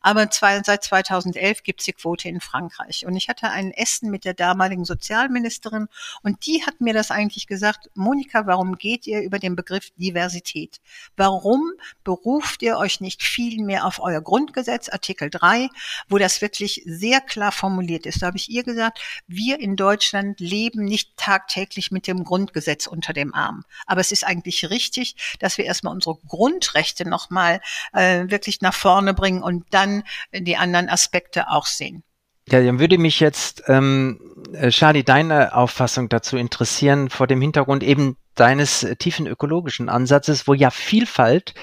Aber 0.00 0.30
zwei, 0.30 0.62
seit 0.62 0.84
2011 0.84 1.62
gibt's 1.62 1.84
die 1.84 1.92
Quote 1.92 2.28
in 2.28 2.40
Frankreich. 2.40 3.04
Und 3.06 3.16
ich 3.16 3.28
hatte 3.28 3.50
ein 3.50 3.72
Essen 3.72 4.10
mit 4.10 4.24
der 4.24 4.34
damaligen 4.34 4.84
Sozialministerin 4.84 5.88
und 6.22 6.46
die 6.46 6.64
hat 6.64 6.80
mir 6.80 6.94
das 6.94 7.10
eigentlich 7.10 7.46
gesagt. 7.46 7.90
Monika, 7.94 8.46
warum 8.46 8.76
geht 8.76 9.06
ihr 9.06 9.22
über 9.22 9.38
den 9.38 9.56
Begriff 9.56 9.90
Diversität? 9.96 10.80
Warum 11.16 11.72
beruft 12.04 12.62
ihr 12.62 12.78
euch 12.78 13.00
nicht 13.00 13.22
viel 13.22 13.62
mehr 13.62 13.86
auf 13.86 14.00
euer 14.00 14.20
Grundgesetz, 14.20 14.88
Artikel 14.88 15.30
3, 15.30 15.68
wo 16.08 16.18
das 16.18 16.29
das 16.30 16.42
wirklich 16.42 16.82
sehr 16.86 17.20
klar 17.20 17.52
formuliert 17.52 18.06
ist. 18.06 18.22
Da 18.22 18.26
habe 18.26 18.36
ich 18.36 18.50
ihr 18.50 18.62
gesagt, 18.62 19.00
wir 19.26 19.58
in 19.60 19.76
Deutschland 19.76 20.38
leben 20.38 20.84
nicht 20.84 21.16
tagtäglich 21.16 21.90
mit 21.90 22.06
dem 22.06 22.24
Grundgesetz 22.24 22.86
unter 22.86 23.12
dem 23.12 23.34
Arm. 23.34 23.64
Aber 23.86 24.00
es 24.00 24.12
ist 24.12 24.24
eigentlich 24.24 24.70
richtig, 24.70 25.16
dass 25.40 25.58
wir 25.58 25.64
erstmal 25.64 25.92
unsere 25.92 26.16
Grundrechte 26.28 27.08
nochmal 27.08 27.60
äh, 27.92 28.24
wirklich 28.28 28.60
nach 28.60 28.74
vorne 28.74 29.12
bringen 29.12 29.42
und 29.42 29.64
dann 29.70 30.04
die 30.32 30.56
anderen 30.56 30.88
Aspekte 30.88 31.50
auch 31.50 31.66
sehen. 31.66 32.04
Ja, 32.48 32.62
dann 32.62 32.80
würde 32.80 32.98
mich 32.98 33.20
jetzt, 33.20 33.64
ähm, 33.66 34.20
äh, 34.52 34.70
Charlie, 34.70 35.04
deine 35.04 35.54
Auffassung 35.54 36.08
dazu 36.08 36.36
interessieren, 36.36 37.10
vor 37.10 37.26
dem 37.26 37.40
Hintergrund 37.40 37.82
eben 37.82 38.16
deines 38.34 38.86
tiefen 38.98 39.26
ökologischen 39.26 39.88
Ansatzes, 39.88 40.48
wo 40.48 40.54
ja 40.54 40.70
Vielfalt 40.70 41.54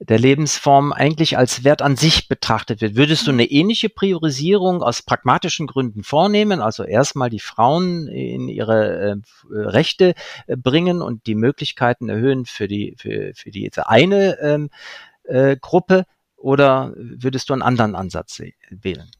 der 0.00 0.18
Lebensform 0.18 0.92
eigentlich 0.92 1.36
als 1.36 1.62
Wert 1.62 1.82
an 1.82 1.94
sich 1.94 2.26
betrachtet 2.26 2.80
wird. 2.80 2.96
Würdest 2.96 3.26
du 3.26 3.32
eine 3.32 3.44
ähnliche 3.44 3.90
Priorisierung 3.90 4.82
aus 4.82 5.02
pragmatischen 5.02 5.66
Gründen 5.66 6.04
vornehmen? 6.04 6.60
Also 6.62 6.84
erstmal 6.84 7.28
die 7.28 7.38
Frauen 7.38 8.08
in 8.08 8.48
ihre 8.48 8.96
äh, 8.96 9.16
Rechte 9.50 10.14
äh, 10.46 10.56
bringen 10.56 11.02
und 11.02 11.26
die 11.26 11.34
Möglichkeiten 11.34 12.08
erhöhen 12.08 12.46
für 12.46 12.66
die, 12.66 12.94
für, 12.98 13.32
für 13.34 13.50
die 13.50 13.70
eine 13.76 14.38
ähm, 14.40 14.70
äh, 15.24 15.56
Gruppe? 15.60 16.06
Oder 16.36 16.94
würdest 16.96 17.50
du 17.50 17.52
einen 17.52 17.60
anderen 17.60 17.94
Ansatz 17.94 18.40
wählen? 18.70 19.10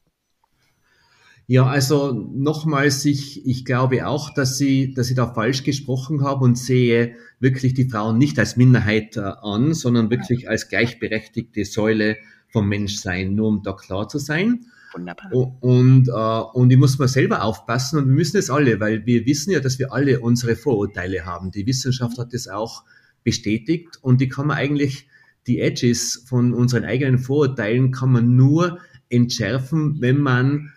Ja, 1.51 1.67
also 1.67 2.13
nochmals, 2.13 3.05
ich, 3.05 3.45
ich 3.45 3.65
glaube 3.65 4.07
auch, 4.07 4.33
dass 4.33 4.57
Sie, 4.57 4.95
dass 4.95 5.09
Sie 5.09 5.17
da 5.17 5.35
falsch 5.35 5.65
gesprochen 5.65 6.23
haben 6.23 6.43
und 6.43 6.57
sehe 6.57 7.17
wirklich 7.41 7.75
die 7.75 7.89
Frauen 7.89 8.19
nicht 8.19 8.39
als 8.39 8.57
Minderheit 8.57 9.17
äh, 9.17 9.23
an, 9.43 9.75
sondern 9.75 10.11
wirklich 10.11 10.49
als 10.49 10.69
gleichberechtigte 10.69 11.65
Säule 11.65 12.19
vom 12.51 12.69
Menschsein, 12.69 13.35
nur 13.35 13.49
um 13.49 13.63
da 13.65 13.73
klar 13.73 14.09
zu 14.09 14.21
sein. 14.21 14.67
Wunderbar. 14.93 15.57
Und, 15.61 16.07
äh, 16.07 16.57
und 16.57 16.71
ich 16.71 16.79
muss 16.79 17.01
mal 17.01 17.09
selber 17.09 17.43
aufpassen 17.43 17.99
und 17.99 18.07
wir 18.07 18.15
müssen 18.15 18.37
es 18.37 18.49
alle, 18.49 18.79
weil 18.79 19.05
wir 19.05 19.27
wissen 19.27 19.51
ja, 19.51 19.59
dass 19.59 19.81
wir 19.81 19.93
alle 19.93 20.21
unsere 20.21 20.55
Vorurteile 20.55 21.27
haben. 21.27 21.51
Die 21.51 21.67
Wissenschaft 21.67 22.17
hat 22.17 22.33
das 22.33 22.47
auch 22.47 22.85
bestätigt 23.25 23.99
und 24.03 24.21
die 24.21 24.29
kann 24.29 24.47
man 24.47 24.57
eigentlich, 24.57 25.09
die 25.49 25.59
Edges 25.59 26.23
von 26.29 26.55
unseren 26.55 26.85
eigenen 26.85 27.19
Vorurteilen 27.19 27.91
kann 27.91 28.13
man 28.13 28.37
nur 28.37 28.79
entschärfen, 29.09 30.01
wenn 30.01 30.19
man 30.19 30.71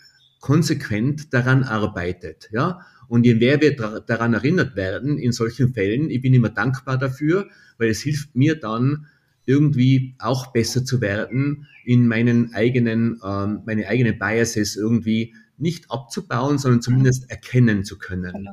konsequent 0.44 1.34
daran 1.34 1.64
arbeitet. 1.64 2.50
Ja? 2.52 2.82
Und 3.08 3.26
je 3.26 3.36
mehr 3.36 3.62
wir 3.62 3.78
daran 3.78 4.34
erinnert 4.34 4.76
werden 4.76 5.18
in 5.18 5.32
solchen 5.32 5.74
Fällen, 5.74 6.10
ich 6.10 6.22
bin 6.22 6.34
immer 6.34 6.50
dankbar 6.50 6.98
dafür, 6.98 7.48
weil 7.78 7.88
es 7.88 8.02
hilft 8.02 8.36
mir 8.36 8.60
dann 8.60 9.08
irgendwie 9.46 10.16
auch 10.20 10.48
besser 10.48 10.84
zu 10.84 11.00
werden, 11.00 11.68
in 11.86 12.08
meinen 12.10 12.54
eigenen, 12.54 13.22
ähm, 13.26 13.62
meine 13.66 13.88
eigenen 13.88 14.20
Biases 14.20 14.76
irgendwie 14.76 15.34
nicht 15.58 15.89
abzubauen, 15.89 16.58
sondern 16.58 16.82
zumindest 16.82 17.30
erkennen 17.30 17.86
zu 17.86 17.98
können. 17.98 18.34
Genau. 18.34 18.52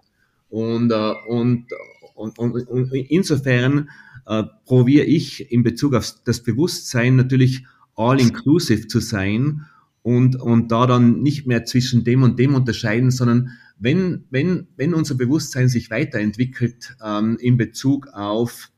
Und, 0.48 0.92
äh, 0.92 1.12
und, 1.26 1.66
und, 2.14 2.38
und, 2.38 2.68
und 2.68 2.94
insofern 2.94 3.90
äh, 4.26 4.44
probiere 4.64 5.06
ich 5.06 5.50
in 5.50 5.64
Bezug 5.64 5.94
auf 5.94 6.14
das 6.24 6.40
Bewusstsein 6.40 7.16
natürlich 7.16 7.64
all-inclusive 7.96 8.86
zu 8.86 9.00
sein 9.00 9.66
und, 10.02 10.36
und 10.36 10.72
da 10.72 10.86
dann 10.86 11.20
nicht 11.22 11.46
mehr 11.46 11.64
zwischen 11.64 12.04
dem 12.04 12.22
und 12.22 12.38
dem 12.38 12.54
unterscheiden, 12.54 13.10
sondern 13.10 13.50
wenn, 13.78 14.24
wenn, 14.30 14.68
wenn 14.76 14.94
unser 14.94 15.14
Bewusstsein 15.14 15.68
sich 15.68 15.90
weiterentwickelt 15.90 16.96
ähm, 17.04 17.36
in 17.40 17.56
Bezug 17.56 18.08
auf, 18.08 18.70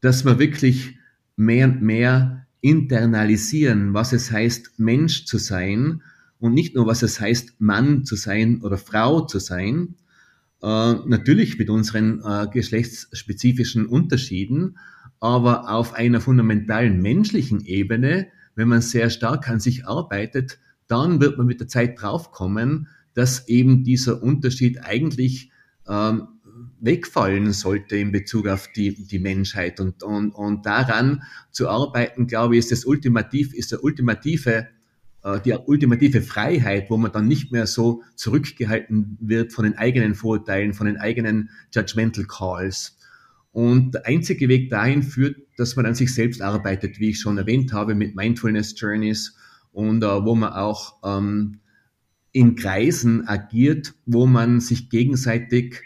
dass 0.00 0.24
wir 0.24 0.38
wirklich 0.38 0.96
mehr 1.36 1.66
und 1.66 1.82
mehr 1.82 2.46
internalisieren, 2.60 3.94
was 3.94 4.12
es 4.12 4.30
heißt, 4.30 4.78
Mensch 4.78 5.24
zu 5.26 5.38
sein 5.38 6.02
und 6.38 6.54
nicht 6.54 6.74
nur, 6.74 6.86
was 6.86 7.02
es 7.02 7.20
heißt, 7.20 7.60
Mann 7.60 8.04
zu 8.04 8.16
sein 8.16 8.60
oder 8.62 8.78
Frau 8.78 9.22
zu 9.22 9.38
sein, 9.38 9.96
äh, 10.62 10.94
natürlich 11.06 11.58
mit 11.58 11.70
unseren 11.70 12.22
äh, 12.24 12.46
geschlechtsspezifischen 12.52 13.86
Unterschieden, 13.86 14.78
aber 15.20 15.70
auf 15.70 15.94
einer 15.94 16.20
fundamentalen 16.20 17.00
menschlichen 17.00 17.64
Ebene 17.64 18.28
wenn 18.56 18.68
man 18.68 18.80
sehr 18.80 19.10
stark 19.10 19.48
an 19.48 19.60
sich 19.60 19.86
arbeitet, 19.86 20.58
dann 20.88 21.20
wird 21.20 21.38
man 21.38 21.46
mit 21.46 21.60
der 21.60 21.68
Zeit 21.68 22.00
draufkommen, 22.00 22.88
dass 23.14 23.48
eben 23.48 23.84
dieser 23.84 24.22
Unterschied 24.22 24.82
eigentlich 24.82 25.50
ähm, 25.88 26.28
wegfallen 26.80 27.52
sollte 27.52 27.96
in 27.96 28.12
Bezug 28.12 28.48
auf 28.48 28.68
die, 28.74 29.06
die 29.06 29.18
Menschheit. 29.18 29.80
Und, 29.80 30.02
und, 30.02 30.30
und 30.32 30.66
daran 30.66 31.22
zu 31.50 31.68
arbeiten, 31.68 32.26
glaube 32.26 32.54
ich, 32.54 32.60
ist 32.60 32.72
das 32.72 32.84
ultimativ, 32.84 33.54
ist 33.54 33.72
der 33.72 33.82
ultimative, 33.82 34.68
äh, 35.22 35.40
die 35.40 35.52
ultimative 35.52 36.22
Freiheit, 36.22 36.90
wo 36.90 36.96
man 36.96 37.12
dann 37.12 37.28
nicht 37.28 37.52
mehr 37.52 37.66
so 37.66 38.02
zurückgehalten 38.14 39.18
wird 39.20 39.52
von 39.52 39.64
den 39.64 39.76
eigenen 39.76 40.14
Vorurteilen, 40.14 40.74
von 40.74 40.86
den 40.86 40.98
eigenen 40.98 41.50
Judgmental 41.74 42.24
Calls. 42.24 42.95
Und 43.56 43.94
der 43.94 44.04
einzige 44.04 44.50
Weg 44.50 44.68
dahin 44.68 45.02
führt, 45.02 45.38
dass 45.56 45.76
man 45.76 45.86
an 45.86 45.94
sich 45.94 46.12
selbst 46.12 46.42
arbeitet, 46.42 47.00
wie 47.00 47.08
ich 47.08 47.20
schon 47.20 47.38
erwähnt 47.38 47.72
habe, 47.72 47.94
mit 47.94 48.14
Mindfulness 48.14 48.78
Journeys 48.78 49.34
und 49.72 50.04
äh, 50.04 50.06
wo 50.06 50.34
man 50.34 50.52
auch 50.52 50.98
ähm, 51.02 51.60
in 52.32 52.54
Kreisen 52.54 53.26
agiert, 53.26 53.94
wo 54.04 54.26
man 54.26 54.60
sich 54.60 54.90
gegenseitig 54.90 55.80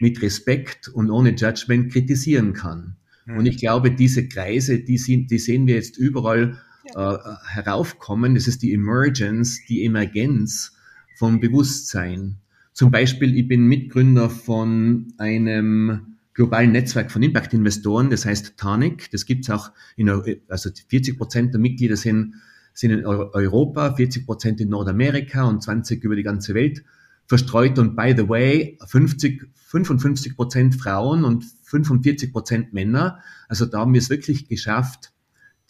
mit 0.00 0.20
Respekt 0.20 0.88
und 0.88 1.08
ohne 1.08 1.34
Judgment 1.34 1.90
kritisieren 1.90 2.52
kann. 2.52 2.96
Mhm. 3.24 3.38
Und 3.38 3.46
ich 3.46 3.56
glaube, 3.56 3.90
diese 3.90 4.28
Kreise, 4.28 4.80
die, 4.80 4.98
sind, 4.98 5.30
die 5.30 5.38
sehen 5.38 5.66
wir 5.66 5.76
jetzt 5.76 5.96
überall 5.96 6.58
äh, 6.94 7.16
heraufkommen. 7.46 8.34
Das 8.34 8.46
ist 8.46 8.60
die 8.60 8.74
Emergence, 8.74 9.62
die 9.66 9.86
Emergenz 9.86 10.76
vom 11.16 11.40
Bewusstsein. 11.40 12.36
Zum 12.74 12.90
Beispiel, 12.90 13.34
ich 13.34 13.48
bin 13.48 13.64
Mitgründer 13.64 14.28
von 14.28 15.14
einem 15.16 16.13
globalen 16.34 16.72
Netzwerk 16.72 17.10
von 17.10 17.22
Impact-Investoren, 17.22 18.10
das 18.10 18.26
heißt 18.26 18.56
TANIC. 18.56 19.10
Das 19.12 19.24
gibt's 19.24 19.48
auch 19.50 19.70
in, 19.96 20.10
also 20.48 20.70
40 20.88 21.16
Prozent 21.16 21.54
der 21.54 21.60
Mitglieder 21.60 21.96
sind, 21.96 22.34
sind 22.72 22.90
in 22.90 23.06
Europa, 23.06 23.94
40 23.94 24.26
Prozent 24.26 24.60
in 24.60 24.68
Nordamerika 24.68 25.44
und 25.44 25.62
20 25.62 26.02
über 26.02 26.16
die 26.16 26.24
ganze 26.24 26.54
Welt 26.54 26.84
verstreut. 27.26 27.78
Und 27.78 27.94
by 27.94 28.14
the 28.16 28.28
way, 28.28 28.78
50, 28.84 29.46
55 29.54 30.36
Prozent 30.36 30.74
Frauen 30.74 31.24
und 31.24 31.44
45 31.62 32.32
Prozent 32.32 32.72
Männer. 32.72 33.20
Also 33.48 33.64
da 33.64 33.78
haben 33.78 33.94
wir 33.94 34.00
es 34.00 34.10
wirklich 34.10 34.48
geschafft, 34.48 35.12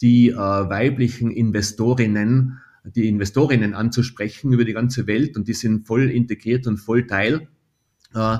die 0.01 0.29
äh, 0.29 0.35
weiblichen 0.35 1.29
Investorinnen, 1.31 2.59
die 2.83 3.07
Investorinnen 3.07 3.75
anzusprechen 3.75 4.51
über 4.51 4.65
die 4.65 4.73
ganze 4.73 5.05
Welt 5.07 5.37
und 5.37 5.47
die 5.47 5.53
sind 5.53 5.85
voll 5.85 6.09
integriert 6.09 6.65
und 6.65 6.77
voll 6.77 7.05
Teil. 7.05 7.47
Äh, 8.13 8.37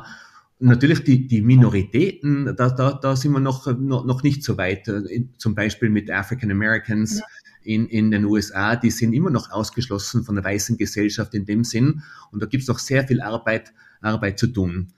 Natürlich 0.60 1.04
die, 1.04 1.28
die 1.28 1.42
Minoritäten, 1.42 2.46
da, 2.56 2.70
da, 2.70 2.94
da 2.94 3.16
sind 3.16 3.34
wir 3.34 3.42
noch, 3.42 3.68
noch, 3.78 4.24
nicht 4.24 4.44
so 4.44 4.58
weit, 4.58 4.90
zum 5.38 5.54
Beispiel 5.54 5.90
mit 5.90 6.10
African 6.10 6.50
Americans 6.50 7.20
ja. 7.20 7.26
in, 7.64 7.88
in 7.88 8.10
den 8.10 8.24
USA, 8.24 8.78
die 8.78 8.90
sind 8.90 9.12
immer 9.12 9.30
noch 9.30 9.52
ausgeschlossen 9.52 10.24
von 10.24 10.36
der 10.36 10.46
weißen 10.46 10.78
Gesellschaft 10.78 11.34
in 11.34 11.46
dem 11.46 11.66
Sinn. 11.66 12.04
Und 12.32 12.42
da 12.42 12.46
gibt 12.46 12.64
es 12.64 12.70
noch 12.70 12.80
sehr 12.80 13.06
viel 13.06 13.20
Arbeit, 13.20 13.74
Arbeit 14.02 14.40
zu 14.40 14.48
tun. 14.48 14.94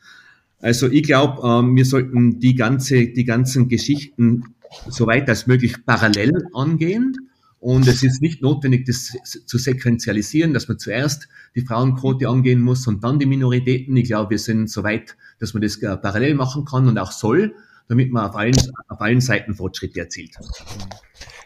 Also 0.60 0.88
ich 0.88 1.04
glaube, 1.04 1.42
ähm, 1.48 1.76
wir 1.76 1.86
sollten 1.86 2.40
die, 2.40 2.56
ganze, 2.56 3.08
die 3.08 3.26
ganzen 3.26 3.68
Geschichten 3.68 4.44
so 4.90 5.08
weit 5.08 5.30
als 5.30 5.48
möglich 5.48 5.86
parallel 5.86 6.48
angehen. 6.54 7.16
Und 7.60 7.88
es 7.88 8.04
ist 8.04 8.22
nicht 8.22 8.42
notwendig, 8.42 8.86
das 8.86 9.18
zu 9.46 9.58
sequenzialisieren, 9.58 10.54
dass 10.54 10.68
man 10.68 10.78
zuerst 10.78 11.28
die 11.56 11.62
Frauenquote 11.62 12.28
angehen 12.30 12.62
muss 12.62 12.86
und 12.86 13.04
dann 13.04 13.18
die 13.18 13.26
Minoritäten. 13.26 13.98
Ich 13.98 14.10
glaube, 14.10 14.32
wir 14.32 14.40
sind 14.40 14.70
so 14.70 14.84
weit, 14.84 15.18
dass 15.40 15.54
man 15.54 15.62
das 15.62 15.78
äh, 15.78 15.98
parallel 15.98 16.36
machen 16.36 16.66
kann 16.66 16.88
und 16.88 16.98
auch 17.00 17.12
soll, 17.12 17.56
damit 17.88 18.12
man 18.12 18.30
auf 18.30 18.36
allen, 18.36 18.56
auf 18.88 19.02
allen 19.02 19.22
Seiten 19.22 19.56
Fortschritte 19.56 20.02
erzielt. 20.02 20.36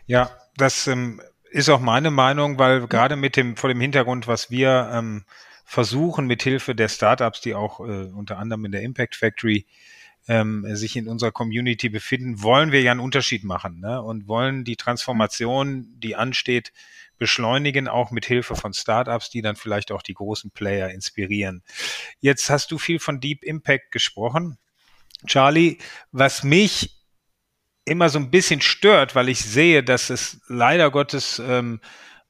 Ja, 0.06 0.30
das 0.58 0.88
ähm, 0.88 1.22
ist 1.50 1.70
auch 1.70 1.80
meine 1.80 2.12
Meinung, 2.12 2.60
weil 2.60 2.88
gerade 2.88 3.16
mit 3.16 3.38
dem, 3.38 3.56
vor 3.56 3.70
dem 3.70 3.80
Hintergrund, 3.80 4.28
was 4.28 4.52
wir 4.52 4.90
ähm, 4.94 5.24
versuchen, 5.64 6.28
mit 6.28 6.44
Hilfe 6.44 6.76
der 6.76 6.90
Startups, 6.90 7.40
die 7.40 7.56
auch 7.56 7.80
äh, 7.80 8.10
unter 8.14 8.38
anderem 8.38 8.66
in 8.66 8.74
der 8.74 8.82
Impact 8.82 9.16
Factory 9.16 9.66
ähm, 10.28 10.66
sich 10.76 10.96
in 10.96 11.08
unserer 11.08 11.32
Community 11.32 11.90
befinden, 11.90 12.42
wollen 12.42 12.72
wir 12.72 12.82
ja 12.82 12.92
einen 12.92 13.00
Unterschied 13.00 13.44
machen 13.44 13.80
ne? 13.80 14.02
und 14.02 14.28
wollen 14.28 14.64
die 14.64 14.76
Transformation, 14.76 15.88
die 15.98 16.16
ansteht, 16.16 16.72
beschleunigen, 17.18 17.88
auch 17.88 18.12
mit 18.12 18.26
Hilfe 18.26 18.56
von 18.56 18.74
Startups, 18.74 19.30
die 19.30 19.42
dann 19.42 19.56
vielleicht 19.56 19.92
auch 19.92 20.02
die 20.02 20.16
großen 20.16 20.52
Player 20.52 20.90
inspirieren. 20.90 21.64
Jetzt 22.20 22.50
hast 22.50 22.72
du 22.72 22.78
viel 22.78 23.00
von 23.00 23.20
Deep 23.20 23.44
Impact 23.44 23.92
gesprochen. 23.92 24.58
Charlie, 25.28 25.78
was 26.12 26.44
mich 26.44 26.98
immer 27.86 28.10
so 28.10 28.20
ein 28.20 28.32
bisschen 28.32 28.62
stört, 28.62 29.16
weil 29.16 29.30
ich 29.30 29.42
sehe, 29.42 29.84
dass 29.84 30.10
es 30.10 30.42
leider 30.48 30.90
Gottes 30.90 31.40
ähm, 31.46 31.80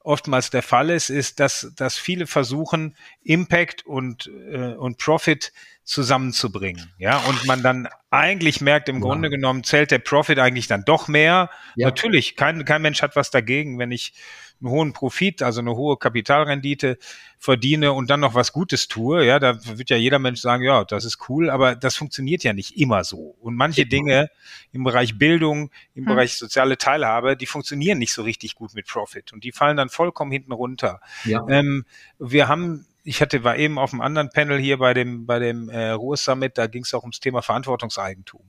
oftmals 0.04 0.50
der 0.50 0.64
Fall 0.64 0.90
ist, 0.90 1.10
ist, 1.10 1.40
dass, 1.40 1.72
dass 1.76 1.98
viele 1.98 2.28
versuchen, 2.28 2.96
Impact 3.24 3.86
und, 3.86 4.30
äh, 4.52 4.74
und 4.74 4.98
Profit 4.98 5.52
zusammenzubringen. 5.84 6.92
Ja, 6.98 7.18
und 7.20 7.46
man 7.46 7.64
dann 7.64 7.88
eigentlich 8.10 8.62
merkt, 8.62 8.90
im 8.90 8.98
ja. 8.98 9.02
Grunde 9.02 9.30
genommen 9.30 9.64
zählt 9.64 9.92
der 9.92 10.00
Profit 10.00 10.40
eigentlich 10.40 10.68
dann 10.68 10.84
doch 10.86 11.08
mehr. 11.08 11.50
Ja. 11.76 11.88
Natürlich, 11.88 12.36
kein, 12.36 12.66
kein 12.66 12.82
Mensch 12.82 13.02
hat 13.02 13.16
was 13.16 13.32
dagegen, 13.32 13.80
wenn 13.80 13.92
ich 13.92 14.14
einen 14.62 14.72
hohen 14.72 14.94
Profit, 14.94 15.42
also 15.42 15.60
eine 15.60 15.76
hohe 15.76 15.98
Kapitalrendite 15.98 16.98
verdiene 17.38 17.94
und 17.94 18.10
dann 18.10 18.20
noch 18.20 18.36
was 18.36 18.54
Gutes 18.54 18.88
tue, 18.88 19.26
ja, 19.26 19.40
da 19.40 19.58
wird 19.66 19.90
ja 19.90 19.98
jeder 19.98 20.20
Mensch 20.20 20.40
sagen, 20.40 20.64
ja, 20.64 20.84
das 20.84 21.06
ist 21.06 21.30
cool, 21.30 21.50
aber 21.50 21.76
das 21.76 21.96
funktioniert 21.96 22.44
ja 22.44 22.54
nicht 22.54 22.78
immer 22.78 23.04
so. 23.04 23.36
Und 23.40 23.56
manche 23.56 23.86
Dinge 23.86 24.30
im 24.72 24.84
Bereich 24.84 25.18
Bildung, 25.18 25.72
im 25.96 26.06
hm. 26.06 26.14
Bereich 26.14 26.36
soziale 26.36 26.78
Teilhabe, 26.78 27.36
die 27.36 27.48
funktionieren 27.48 27.98
nicht 27.98 28.14
so 28.14 28.22
richtig 28.22 28.56
gut 28.56 28.74
mit 28.76 28.88
Profit 28.88 29.34
und 29.34 29.44
die 29.44 29.52
fallen 29.52 29.78
dann 29.78 29.90
vollkommen 29.90 30.32
hinten 30.32 30.52
runter. 30.52 31.02
Ja. 31.26 31.46
Ähm, 31.50 31.86
wir 32.20 32.48
haben 32.48 32.86
ich 33.04 33.22
hatte 33.22 33.44
war 33.44 33.58
eben 33.58 33.80
auf 33.80 33.94
einem 33.94 34.02
anderen 34.02 34.30
Panel 34.30 34.60
hier 34.60 34.78
bei 34.78 34.94
dem 34.94 35.26
bei 35.26 35.40
dem 35.40 35.70
äh, 35.70 35.90
Ruhe 35.90 36.18
Summit, 36.18 36.58
da 36.60 36.68
ging 36.68 36.84
es 36.84 36.94
auch 36.94 37.02
ums 37.02 37.20
Thema 37.20 37.42
Verantwortungseigentum, 37.42 38.44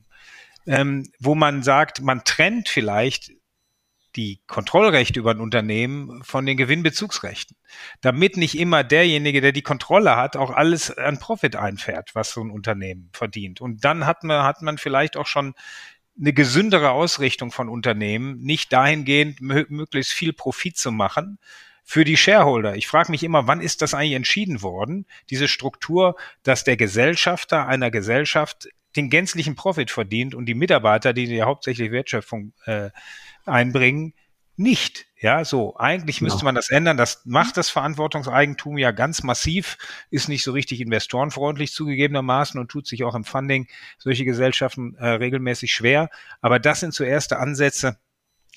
ähm, 0.66 1.10
wo 1.18 1.34
man 1.34 1.62
sagt, 1.62 2.02
man 2.02 2.24
trennt 2.24 2.68
vielleicht 2.68 3.32
die 4.16 4.40
Kontrollrechte 4.46 5.18
über 5.18 5.30
ein 5.30 5.40
Unternehmen 5.40 6.22
von 6.22 6.44
den 6.46 6.56
Gewinnbezugsrechten, 6.56 7.56
damit 8.00 8.36
nicht 8.36 8.58
immer 8.58 8.84
derjenige, 8.84 9.40
der 9.40 9.52
die 9.52 9.62
Kontrolle 9.62 10.16
hat, 10.16 10.36
auch 10.36 10.50
alles 10.50 10.96
an 10.96 11.18
Profit 11.18 11.56
einfährt, 11.56 12.14
was 12.14 12.32
so 12.32 12.42
ein 12.42 12.50
Unternehmen 12.50 13.10
verdient. 13.12 13.60
Und 13.60 13.84
dann 13.84 14.06
hat 14.06 14.24
man, 14.24 14.44
hat 14.44 14.62
man 14.62 14.78
vielleicht 14.78 15.16
auch 15.16 15.26
schon 15.26 15.54
eine 16.18 16.32
gesündere 16.32 16.90
Ausrichtung 16.90 17.50
von 17.50 17.68
Unternehmen, 17.68 18.38
nicht 18.38 18.72
dahingehend 18.72 19.40
möglichst 19.40 20.12
viel 20.12 20.32
Profit 20.32 20.76
zu 20.76 20.92
machen 20.92 21.38
für 21.84 22.04
die 22.04 22.16
Shareholder. 22.16 22.76
Ich 22.76 22.86
frage 22.86 23.10
mich 23.10 23.24
immer, 23.24 23.46
wann 23.46 23.60
ist 23.60 23.82
das 23.82 23.94
eigentlich 23.94 24.12
entschieden 24.12 24.62
worden, 24.62 25.06
diese 25.30 25.48
Struktur, 25.48 26.16
dass 26.42 26.64
der 26.64 26.76
Gesellschafter 26.76 27.66
einer 27.66 27.90
Gesellschaft 27.90 28.68
den 28.94 29.08
gänzlichen 29.08 29.54
Profit 29.54 29.90
verdient 29.90 30.34
und 30.34 30.46
die 30.46 30.54
Mitarbeiter, 30.54 31.12
die 31.12 31.24
ja 31.24 31.46
hauptsächlich 31.46 31.90
Wertschöpfung 31.90 32.52
äh, 32.66 32.90
einbringen, 33.46 34.14
nicht. 34.56 35.06
Ja, 35.20 35.44
so. 35.44 35.76
Eigentlich 35.76 36.20
müsste 36.20 36.40
ja. 36.40 36.44
man 36.44 36.54
das 36.54 36.70
ändern. 36.70 36.96
Das 36.96 37.22
macht 37.24 37.56
das 37.56 37.70
Verantwortungseigentum 37.70 38.76
ja 38.76 38.90
ganz 38.90 39.22
massiv, 39.22 39.78
ist 40.10 40.28
nicht 40.28 40.42
so 40.42 40.52
richtig 40.52 40.80
investorenfreundlich 40.80 41.72
zugegebenermaßen 41.72 42.60
und 42.60 42.68
tut 42.68 42.86
sich 42.86 43.04
auch 43.04 43.14
im 43.14 43.24
Funding 43.24 43.68
solche 43.98 44.24
Gesellschaften 44.24 44.94
äh, 44.96 45.06
regelmäßig 45.06 45.72
schwer. 45.72 46.10
Aber 46.40 46.58
das 46.58 46.80
sind 46.80 46.92
so 46.92 47.04
erste 47.04 47.38
Ansätze, 47.38 47.98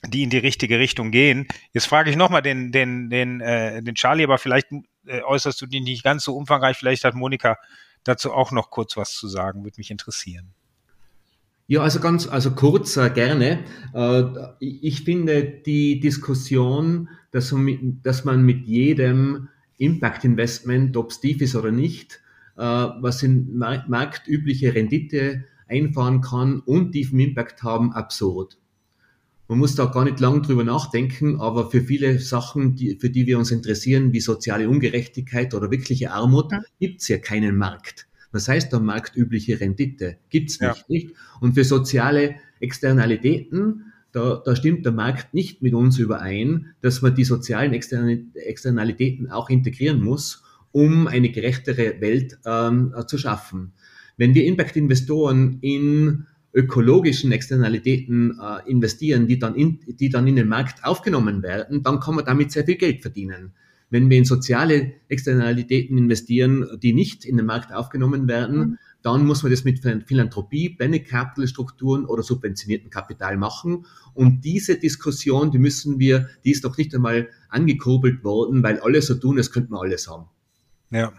die 0.08 0.24
in 0.24 0.30
die 0.30 0.38
richtige 0.38 0.80
Richtung 0.80 1.12
gehen. 1.12 1.48
Jetzt 1.72 1.88
frage 1.88 2.10
ich 2.10 2.16
nochmal 2.16 2.42
den, 2.42 2.72
den, 2.72 3.10
den, 3.10 3.42
äh, 3.42 3.82
den 3.82 3.96
Charlie, 3.96 4.24
aber 4.24 4.38
vielleicht 4.38 4.68
äh, 5.06 5.22
äußerst 5.22 5.62
du 5.62 5.68
die 5.68 5.82
nicht 5.82 6.04
ganz 6.04 6.24
so 6.24 6.36
umfangreich. 6.36 6.78
Vielleicht 6.78 7.04
hat 7.06 7.16
Monika 7.16 7.58
dazu 8.04 8.34
auch 8.34 8.52
noch 8.52 8.70
kurz 8.70 8.98
was 8.98 9.14
zu 9.14 9.28
sagen, 9.28 9.64
würde 9.64 9.78
mich 9.78 9.92
interessieren. 9.92 10.54
Ja, 11.68 11.82
also 11.82 12.00
ganz, 12.00 12.28
also 12.28 12.52
kurz 12.52 12.96
äh, 12.96 13.10
gerne. 13.10 13.64
Äh, 13.94 14.24
ich 14.60 15.04
finde 15.04 15.44
die 15.66 16.00
Diskussion, 16.00 17.10
dass 17.32 17.52
man 17.52 18.44
mit, 18.44 18.68
jedem 18.68 19.50
Impact 19.78 20.24
Investment, 20.26 20.96
ob 20.96 21.10
es 21.10 21.22
tief 21.22 21.42
ist 21.42 21.56
oder 21.56 21.72
nicht, 21.72 22.22
äh, 22.56 22.62
was 22.62 23.24
in 23.24 23.58
marktübliche 23.58 24.76
Rendite 24.76 25.46
einfahren 25.68 26.22
kann 26.22 26.60
und 26.60 26.92
tiefen 26.92 27.20
Impact 27.20 27.64
haben, 27.64 27.94
absurd. 27.94 28.60
Man 29.48 29.58
muss 29.58 29.76
da 29.76 29.86
gar 29.86 30.06
nicht 30.06 30.20
lang 30.20 30.44
drüber 30.44 30.64
nachdenken, 30.64 31.40
aber 31.40 31.70
für 31.72 31.82
viele 31.82 32.20
Sachen, 32.20 32.76
die, 32.76 32.98
für 33.00 33.10
die 33.10 33.26
wir 33.26 33.40
uns 33.40 33.52
interessieren, 33.52 34.14
wie 34.14 34.20
soziale 34.20 34.70
Ungerechtigkeit 34.70 35.54
oder 35.56 35.72
wirkliche 35.72 36.12
Armut, 36.12 36.52
gibt's 36.80 37.08
ja 37.08 37.18
keinen 37.18 37.56
Markt. 37.58 38.08
Das 38.36 38.50
heißt, 38.50 38.74
da 38.74 38.80
marktübliche 38.80 39.62
Rendite 39.62 40.18
gibt's 40.30 40.60
nicht, 40.60 40.76
ja. 40.76 40.86
nicht. 40.90 41.12
Und 41.40 41.54
für 41.54 41.64
soziale 41.64 42.36
Externalitäten, 42.60 43.94
da, 44.12 44.42
da 44.44 44.56
stimmt 44.58 44.86
der 44.86 44.92
Markt 44.92 45.34
nicht 45.34 45.62
mit 45.62 45.74
uns 45.74 45.98
überein, 46.00 46.74
dass 46.82 47.02
man 47.02 47.16
die 47.16 47.24
sozialen 47.24 47.72
Externalitäten 47.74 49.32
auch 49.32 49.50
integrieren 49.50 50.02
muss, 50.02 50.44
um 50.74 51.08
eine 51.08 51.30
gerechtere 51.30 52.02
Welt 52.02 52.38
ähm, 52.46 52.94
zu 53.08 53.18
schaffen. 53.18 53.72
Wenn 54.18 54.34
wir 54.34 54.44
Impact-Investoren 54.44 55.60
in 55.62 56.26
ökologischen 56.54 57.32
Externalitäten 57.32 58.38
äh, 58.38 58.70
investieren, 58.70 59.28
die 59.28 59.40
dann, 59.40 59.56
in, 59.56 59.80
die 59.88 60.10
dann 60.10 60.28
in 60.28 60.36
den 60.36 60.50
Markt 60.50 60.84
aufgenommen 60.84 61.42
werden, 61.42 61.84
dann 61.84 62.02
kann 62.02 62.16
man 62.16 62.26
damit 62.26 62.52
sehr 62.52 62.66
viel 62.66 62.76
Geld 62.76 63.02
verdienen. 63.02 63.54
Wenn 63.90 64.10
wir 64.10 64.18
in 64.18 64.26
soziale 64.26 64.94
Externalitäten 65.08 65.98
investieren, 65.98 66.68
die 66.82 66.94
nicht 66.94 67.24
in 67.24 67.38
den 67.38 67.46
Markt 67.46 67.74
aufgenommen 67.74 68.28
werden, 68.28 68.58
mhm. 68.58 68.78
dann 69.02 69.26
muss 69.26 69.44
man 69.44 69.52
das 69.52 69.64
mit 69.64 69.80
Philanthropie, 69.80 70.70
Benefit 70.70 71.10
Capital 71.10 71.48
Strukturen 71.48 72.06
oder 72.06 72.24
subventionierten 72.24 72.90
Kapital 72.90 73.38
machen. 73.38 73.86
Und 74.14 74.42
diese 74.42 74.78
Diskussion, 74.78 75.52
die 75.52 75.60
müssen 75.60 76.00
wir, 76.00 76.30
die 76.44 76.52
ist 76.52 76.64
noch 76.64 76.78
nicht 76.78 76.94
einmal 76.96 77.30
angekurbelt 77.50 78.24
worden, 78.24 78.64
weil 78.64 78.80
alle 78.80 79.02
so 79.02 79.16
tun, 79.16 79.38
als 79.38 79.52
könnte 79.52 79.72
man 79.72 79.82
alles 79.82 80.08
haben. 80.08 80.26
Ja. 80.90 81.14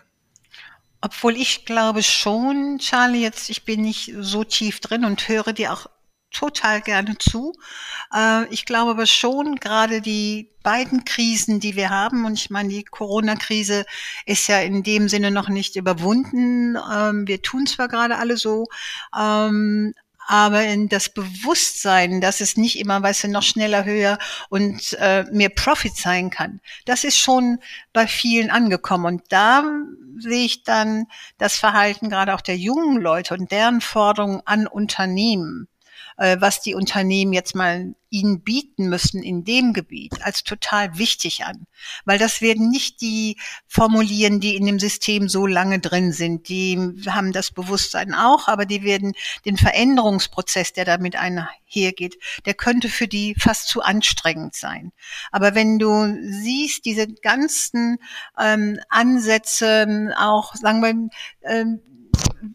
Obwohl 1.01 1.37
ich 1.37 1.65
glaube 1.67 2.03
schon, 2.03 2.79
Charlie, 2.81 3.23
jetzt, 3.23 3.49
ich 3.51 3.65
bin 3.65 3.83
nicht 3.83 4.13
so 4.19 4.43
tief 4.45 4.81
drin 4.81 5.05
und 5.05 5.29
höre 5.29 5.53
dir 5.53 5.73
auch 5.73 5.87
total 6.31 6.81
gerne 6.81 7.17
zu. 7.19 7.53
Äh, 8.15 8.47
ich 8.53 8.67
glaube 8.67 8.93
aber 8.93 9.07
schon, 9.07 9.57
gerade 9.57 10.01
die 10.01 10.51
beiden 10.63 11.05
Krisen, 11.05 11.61
die 11.61 11.77
wir 11.77 11.91
haben, 11.91 12.25
und 12.25 12.35
ich 12.35 12.51
meine, 12.51 12.71
die 12.71 12.85
Corona-Krise 12.85 13.85
ist 14.27 14.49
ja 14.49 14.61
in 14.61 14.83
dem 14.83 15.09
Sinne 15.09 15.31
noch 15.31 15.49
nicht 15.49 15.77
überwunden. 15.77 16.77
Ähm, 16.93 17.27
wir 17.27 17.43
tun 17.43 17.67
zwar 17.67 17.89
gerade 17.89 18.19
alle 18.19 18.37
so, 18.37 18.67
ähm, 19.17 19.95
aber 20.29 20.65
in 20.65 20.89
das 20.89 21.09
Bewusstsein, 21.09 22.21
dass 22.21 22.41
es 22.41 22.57
nicht 22.57 22.79
immer, 22.81 23.01
weißt 23.01 23.25
du, 23.25 23.29
noch 23.29 23.45
schneller, 23.45 23.85
höher 23.85 24.19
und 24.49 24.95
äh, 24.95 25.25
mehr 25.31 25.51
Profit 25.51 25.97
sein 25.97 26.31
kann, 26.31 26.61
das 26.85 27.05
ist 27.05 27.17
schon 27.17 27.61
bei 27.93 28.09
vielen 28.09 28.51
angekommen. 28.51 29.07
Und 29.07 29.23
da 29.29 29.65
sehe 30.19 30.45
ich 30.45 30.65
dann 30.65 31.07
das 31.39 31.57
Verhalten 31.57 32.11
gerade 32.11 32.35
auch 32.35 32.41
der 32.41 32.57
jungen 32.57 33.01
Leute 33.01 33.35
und 33.35 33.53
deren 33.53 33.81
Forderungen 33.81 34.43
an 34.45 34.67
Unternehmen 34.67 35.69
äh, 36.17 36.37
was 36.41 36.61
die 36.61 36.75
Unternehmen 36.75 37.33
jetzt 37.33 37.55
mal 37.55 37.95
ihnen 38.09 38.43
bieten 38.43 38.89
müssen 38.89 39.23
in 39.23 39.45
dem 39.45 39.73
Gebiet 39.73 40.23
als 40.23 40.45
total 40.45 40.97
wichtig 40.97 41.45
an. 41.45 41.67
Weil 42.05 42.19
das 42.19 42.41
werden 42.41 42.71
nicht 42.71 43.01
die 43.01 43.37
formulieren, 43.67 44.41
die 44.41 44.57
in 44.57 44.65
dem 44.65 44.79
System 44.79 45.29
so 45.29 45.47
lange 45.47 45.81
drin 45.81 46.13
sind. 46.13 46.49
Die 46.49 46.79
haben 47.09 47.33
das 47.33 47.51
Bewusstsein 47.51 48.15
auch, 48.15 48.49
aber 48.49 48.65
die 48.65 48.83
werden 48.83 49.13
den 49.45 49.57
Veränderungsprozess, 49.57 50.73
der 50.73 50.85
damit 50.85 51.17
einhergeht, 51.17 52.17
der 52.47 52.55
könnte 52.55 52.89
für 52.89 53.09
die 53.09 53.35
fast 53.39 53.69
zu 53.69 53.83
anstrengend 53.83 54.55
sein. 54.55 54.93
Aber 55.33 55.55
wenn 55.55 55.79
du 55.79 56.17
siehst, 56.23 56.85
diese 56.85 57.09
ganzen 57.09 57.99
ähm, 58.39 58.79
Ansätze, 58.89 60.15
auch, 60.17 60.55
sagen 60.55 60.81
wir, 60.81 61.11
ähm, 61.51 61.81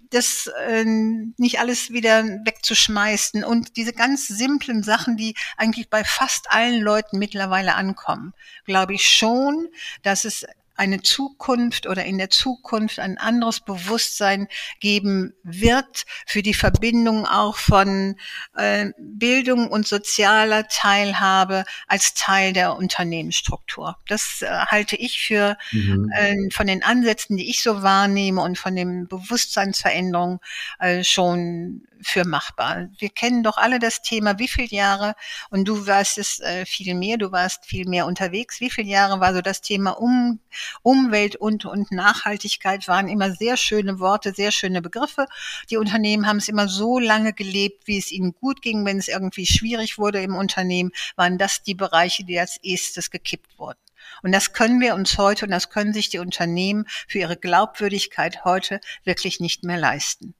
das 0.09 0.49
äh, 0.67 0.85
nicht 0.85 1.59
alles 1.59 1.91
wieder 1.91 2.23
wegzuschmeißen 2.23 3.43
und 3.43 3.77
diese 3.77 3.93
ganz 3.93 4.27
simplen 4.27 4.83
Sachen, 4.83 5.17
die 5.17 5.35
eigentlich 5.57 5.89
bei 5.89 6.03
fast 6.03 6.51
allen 6.51 6.81
Leuten 6.81 7.17
mittlerweile 7.19 7.75
ankommen, 7.75 8.33
glaube 8.65 8.93
ich 8.93 9.07
schon, 9.07 9.67
dass 10.03 10.25
es 10.25 10.45
eine 10.81 11.03
Zukunft 11.03 11.85
oder 11.85 12.05
in 12.05 12.17
der 12.17 12.31
Zukunft 12.31 12.97
ein 12.97 13.19
anderes 13.19 13.59
Bewusstsein 13.59 14.47
geben 14.79 15.35
wird 15.43 16.05
für 16.25 16.41
die 16.41 16.55
Verbindung 16.55 17.27
auch 17.27 17.57
von 17.57 18.15
äh, 18.55 18.87
Bildung 18.97 19.67
und 19.67 19.87
sozialer 19.87 20.67
Teilhabe 20.67 21.65
als 21.87 22.15
Teil 22.15 22.53
der 22.53 22.75
Unternehmensstruktur. 22.77 23.95
Das 24.07 24.41
äh, 24.41 24.47
halte 24.47 24.95
ich 24.95 25.21
für 25.21 25.55
mhm. 25.71 26.11
äh, 26.15 26.49
von 26.51 26.65
den 26.65 26.81
Ansätzen, 26.81 27.37
die 27.37 27.51
ich 27.51 27.61
so 27.61 27.83
wahrnehme 27.83 28.41
und 28.41 28.57
von 28.57 28.75
den 28.75 29.07
Bewusstseinsveränderungen 29.07 30.39
äh, 30.79 31.03
schon 31.03 31.83
für 32.01 32.25
machbar. 32.25 32.89
Wir 32.97 33.09
kennen 33.09 33.43
doch 33.43 33.57
alle 33.57 33.79
das 33.79 34.01
Thema, 34.01 34.39
wie 34.39 34.47
viele 34.47 34.69
Jahre, 34.69 35.15
und 35.49 35.67
du 35.67 35.85
weißt 35.85 36.17
es 36.17 36.39
äh, 36.39 36.65
viel 36.65 36.95
mehr, 36.95 37.17
du 37.17 37.31
warst 37.31 37.65
viel 37.65 37.87
mehr 37.87 38.05
unterwegs, 38.05 38.59
wie 38.59 38.69
viele 38.69 38.89
Jahre 38.89 39.19
war 39.19 39.33
so 39.33 39.41
das 39.41 39.61
Thema 39.61 39.91
um, 39.91 40.39
Umwelt 40.83 41.35
und, 41.35 41.65
und 41.65 41.91
Nachhaltigkeit 41.91 42.87
waren 42.87 43.07
immer 43.07 43.31
sehr 43.31 43.57
schöne 43.57 43.99
Worte, 43.99 44.33
sehr 44.33 44.51
schöne 44.51 44.81
Begriffe. 44.81 45.25
Die 45.69 45.77
Unternehmen 45.77 46.27
haben 46.27 46.37
es 46.37 46.49
immer 46.49 46.67
so 46.67 46.99
lange 46.99 47.33
gelebt, 47.33 47.87
wie 47.87 47.97
es 47.97 48.11
ihnen 48.11 48.33
gut 48.33 48.61
ging. 48.61 48.85
Wenn 48.85 48.97
es 48.97 49.07
irgendwie 49.07 49.45
schwierig 49.45 49.97
wurde 49.97 50.21
im 50.21 50.35
Unternehmen, 50.35 50.91
waren 51.15 51.37
das 51.37 51.63
die 51.63 51.75
Bereiche, 51.75 52.23
die 52.23 52.39
als 52.39 52.57
erstes 52.57 53.11
gekippt 53.11 53.57
wurden. 53.57 53.79
Und 54.23 54.31
das 54.31 54.53
können 54.53 54.79
wir 54.81 54.95
uns 54.95 55.17
heute 55.17 55.45
und 55.45 55.51
das 55.51 55.69
können 55.69 55.93
sich 55.93 56.09
die 56.09 56.19
Unternehmen 56.19 56.85
für 57.07 57.19
ihre 57.19 57.37
Glaubwürdigkeit 57.37 58.43
heute 58.45 58.79
wirklich 59.03 59.39
nicht 59.39 59.63
mehr 59.63 59.77
leisten. 59.77 60.33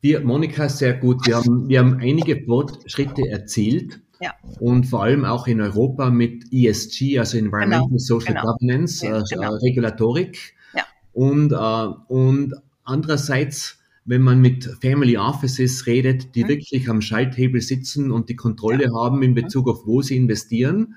Wir, 0.00 0.20
Monika, 0.20 0.68
sehr 0.68 0.94
gut. 0.94 1.26
Wir 1.26 1.36
haben, 1.36 1.68
wir 1.68 1.80
haben 1.80 1.98
einige 2.00 2.44
Fortschritte 2.44 3.28
erzielt. 3.28 4.00
Ja. 4.20 4.34
Und 4.58 4.84
vor 4.84 5.02
allem 5.04 5.24
auch 5.24 5.46
in 5.46 5.60
Europa 5.60 6.10
mit 6.10 6.52
ESG, 6.52 7.18
also 7.18 7.38
Environmental 7.38 7.86
genau. 7.86 7.98
Social 7.98 8.34
genau. 8.34 8.52
Governance, 8.52 9.06
ja, 9.06 9.18
äh, 9.18 9.22
genau. 9.30 9.54
äh, 9.54 9.58
Regulatorik. 9.58 10.54
Ja. 10.74 10.84
Und, 11.12 11.52
äh, 11.52 12.12
und 12.12 12.54
andererseits, 12.84 13.78
wenn 14.04 14.22
man 14.22 14.40
mit 14.40 14.64
Family 14.80 15.16
Offices 15.16 15.86
redet, 15.86 16.34
die 16.34 16.44
mhm. 16.44 16.48
wirklich 16.48 16.88
am 16.88 17.00
Schalthebel 17.00 17.60
sitzen 17.60 18.10
und 18.10 18.28
die 18.28 18.36
Kontrolle 18.36 18.84
ja. 18.84 18.90
haben 18.92 19.22
in 19.22 19.34
Bezug 19.34 19.68
auf, 19.68 19.86
wo 19.86 20.02
sie 20.02 20.16
investieren, 20.16 20.96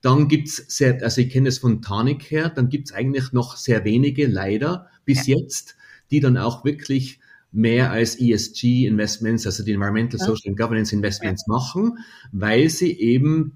dann 0.00 0.28
gibt's 0.28 0.64
sehr, 0.68 1.02
also 1.02 1.20
ich 1.20 1.30
kenne 1.30 1.48
es 1.48 1.58
von 1.58 1.80
Tonic 1.82 2.30
her, 2.30 2.48
dann 2.48 2.68
gibt's 2.68 2.92
eigentlich 2.92 3.32
noch 3.32 3.56
sehr 3.56 3.84
wenige, 3.84 4.26
leider, 4.26 4.88
bis 5.04 5.26
jetzt, 5.26 5.76
die 6.10 6.20
dann 6.20 6.36
auch 6.36 6.64
wirklich 6.64 7.20
mehr 7.52 7.90
als 7.90 8.18
ESG-Investments, 8.18 9.46
also 9.46 9.62
die 9.62 9.72
Environmental, 9.72 10.18
Social 10.18 10.48
and 10.48 10.58
Governance 10.58 10.94
Investments 10.94 11.44
ja. 11.46 11.52
machen, 11.52 11.98
weil 12.32 12.70
sie 12.70 12.98
eben 12.98 13.52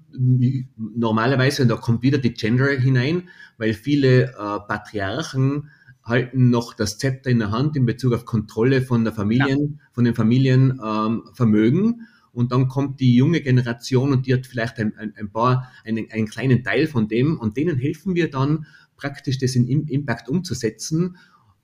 normalerweise, 0.77 1.63
und 1.63 1.69
da 1.69 1.75
kommt 1.75 2.03
wieder 2.03 2.19
die 2.19 2.33
Gender 2.33 2.69
hinein, 2.69 3.29
weil 3.57 3.73
viele 3.73 4.25
äh, 4.25 4.59
Patriarchen 4.67 5.69
halten 6.03 6.49
noch 6.51 6.73
das 6.73 6.99
Zepter 6.99 7.31
in 7.31 7.39
der 7.39 7.51
Hand 7.51 7.75
in 7.75 7.85
Bezug 7.85 8.13
auf 8.13 8.25
Kontrolle 8.25 8.81
von 8.81 9.03
der 9.03 9.13
Familien, 9.13 9.59
ja. 9.59 9.85
von 9.91 10.05
den 10.05 10.15
Familienvermögen. 10.15 11.85
Ähm, 11.85 12.01
und 12.31 12.51
dann 12.51 12.67
kommt 12.67 12.99
die 12.99 13.15
junge 13.15 13.41
Generation 13.41 14.11
und 14.11 14.27
die 14.27 14.33
hat 14.33 14.45
vielleicht 14.45 14.77
ein, 14.77 14.95
ein, 14.95 15.13
ein 15.17 15.31
paar, 15.31 15.71
einen, 15.83 16.05
einen 16.11 16.27
kleinen 16.27 16.63
Teil 16.63 16.85
von 16.85 17.07
dem 17.07 17.39
und 17.39 17.57
denen 17.57 17.77
helfen 17.77 18.13
wir 18.13 18.29
dann 18.29 18.67
praktisch 18.95 19.39
das 19.39 19.55
in 19.55 19.87
Impact 19.87 20.29
umzusetzen 20.29 21.17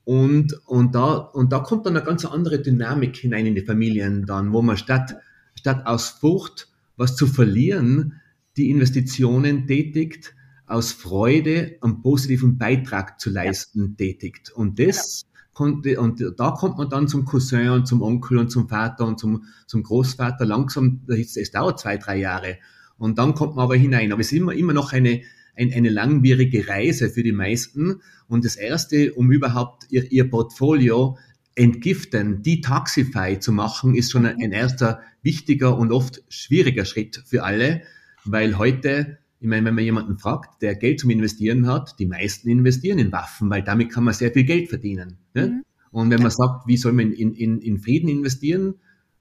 und, 0.06 0.54
und, 0.66 0.96
da, 0.96 1.14
und 1.14 1.54
da 1.54 1.60
kommt 1.60 1.86
dann 1.86 1.96
eine 1.96 2.06
ganz 2.06 2.26
andere 2.26 2.62
Dynamik 2.62 3.16
hinein 3.16 3.46
in 3.46 3.56
die 3.56 3.66
Familien 3.66 4.26
dann, 4.26 4.52
wo 4.52 4.62
man 4.62 4.78
statt, 4.78 5.16
statt 5.56 5.86
aus 5.86 6.10
Furcht, 6.10 6.70
was 6.98 7.16
zu 7.16 7.26
verlieren, 7.26 8.20
die 8.58 8.70
Investitionen 8.70 9.66
tätigt, 9.66 10.36
aus 10.66 10.92
Freude 10.92 11.78
einen 11.82 12.02
positiven 12.02 12.58
Beitrag 12.58 13.20
zu 13.20 13.30
leisten 13.30 13.90
ja. 13.90 14.06
tätigt. 14.06 14.52
Und 14.52 14.80
das 14.80 15.24
genau. 15.24 15.50
konnte, 15.54 16.00
und 16.00 16.24
da 16.38 16.52
kommt 16.52 16.78
man 16.78 16.90
dann 16.90 17.08
zum 17.08 17.26
Cousin 17.26 17.70
und 17.70 17.88
zum 17.88 18.02
Onkel 18.02 18.38
und 18.38 18.50
zum 18.50 18.68
Vater 18.68 19.06
und 19.06 19.20
zum, 19.20 19.46
zum 19.68 19.84
Großvater 19.84 20.46
langsam, 20.46 21.02
es 21.08 21.52
dauert 21.52 21.80
zwei, 21.80 21.98
drei 21.98 22.18
Jahre. 22.18 22.58
Und 22.98 23.18
dann 23.18 23.34
kommt 23.34 23.56
man 23.56 23.64
aber 23.64 23.76
hinein. 23.76 24.12
Aber 24.12 24.22
es 24.22 24.32
ist 24.32 24.38
immer, 24.38 24.54
immer 24.54 24.74
noch 24.74 24.94
eine, 24.94 25.22
ein, 25.56 25.72
eine 25.74 25.90
langwierige 25.90 26.68
Reise 26.68 27.10
für 27.10 27.24
die 27.24 27.32
meisten. 27.32 28.02
Und 28.28 28.46
das 28.46 28.56
Erste, 28.56 29.14
um 29.14 29.32
überhaupt 29.32 29.86
ihr, 29.90 30.12
ihr 30.12 30.30
Portfolio 30.30 31.18
entgiften, 31.56 32.42
detoxify 32.42 33.40
zu 33.40 33.52
machen, 33.52 33.96
ist 33.96 34.12
schon 34.12 34.26
ein, 34.26 34.38
ein 34.42 34.52
erster 34.52 35.02
wichtiger 35.22 35.78
und 35.78 35.92
oft 35.92 36.24
schwieriger 36.30 36.86
Schritt 36.86 37.24
für 37.26 37.44
alle, 37.44 37.84
weil 38.26 38.58
heute 38.58 39.20
ich 39.44 39.50
meine, 39.50 39.66
wenn 39.66 39.76
man 39.76 39.84
jemanden 39.84 40.18
fragt, 40.18 40.62
der 40.62 40.74
Geld 40.74 41.02
zum 41.02 41.10
Investieren 41.10 41.68
hat, 41.68 42.00
die 42.00 42.06
meisten 42.06 42.48
investieren 42.48 42.98
in 42.98 43.12
Waffen, 43.12 43.50
weil 43.50 43.62
damit 43.62 43.92
kann 43.92 44.06
man 44.06 44.14
sehr 44.14 44.32
viel 44.32 44.46
Geld 44.46 44.70
verdienen. 44.70 45.18
Ne? 45.34 45.48
Mhm. 45.48 45.64
Und 45.92 46.10
wenn 46.12 46.22
man 46.22 46.32
sagt, 46.32 46.66
wie 46.66 46.78
soll 46.78 46.94
man 46.94 47.12
in, 47.12 47.34
in, 47.34 47.60
in 47.60 47.78
Frieden 47.78 48.08
investieren, 48.08 48.76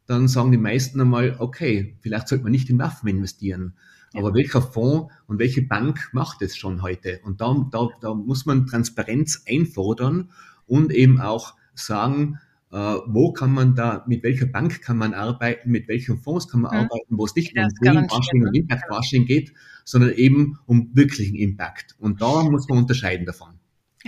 dann 0.07 0.29
sagen 0.29 0.53
die 0.53 0.59
meisten 0.59 1.01
einmal, 1.01 1.35
okay, 1.41 1.97
vielleicht 2.03 2.29
sollte 2.29 2.45
man 2.45 2.53
nicht 2.53 2.71
in 2.71 2.79
Waffen 2.79 3.09
investieren. 3.09 3.75
Aber 4.15 4.35
welcher 4.35 4.63
Fonds 4.63 5.13
und 5.27 5.39
welche 5.39 5.63
Bank 5.63 6.11
macht 6.13 6.43
es 6.43 6.57
schon 6.57 6.83
heute? 6.83 7.21
Und 7.25 7.41
da, 7.41 7.55
da, 7.71 7.89
da 8.01 8.15
muss 8.15 8.47
man 8.47 8.67
Transparenz 8.67 9.45
einfordern 9.49 10.31
und 10.67 10.93
eben 10.93 11.21
auch 11.21 11.55
sagen, 11.75 12.39
äh, 12.71 12.77
wo 12.77 13.33
kann 13.33 13.53
man 13.53 13.75
da, 13.75 14.05
mit 14.07 14.23
welcher 14.23 14.47
Bank 14.47 14.83
kann 14.83 14.97
man 14.97 15.15
arbeiten, 15.15 15.71
mit 15.71 15.89
welchen 15.89 16.19
Fonds 16.19 16.49
kann 16.49 16.63
man 16.63 16.73
mhm. 16.73 16.79
arbeiten, 16.79 17.19
wo 17.19 17.25
es 17.25 17.35
nicht 17.35 17.57
um 17.57 17.69
Greenwashing 17.81 18.47
und 18.47 18.55
Impactwashing 18.55 19.27
geht, 19.27 19.53
sondern 19.85 20.13
eben 20.15 20.59
um 20.67 20.91
wirklichen 20.95 21.37
Impact. 21.37 21.95
Und 21.99 22.23
da 22.23 22.43
muss 22.45 22.69
man 22.69 22.79
unterscheiden 22.79 23.27
davon. 23.27 23.59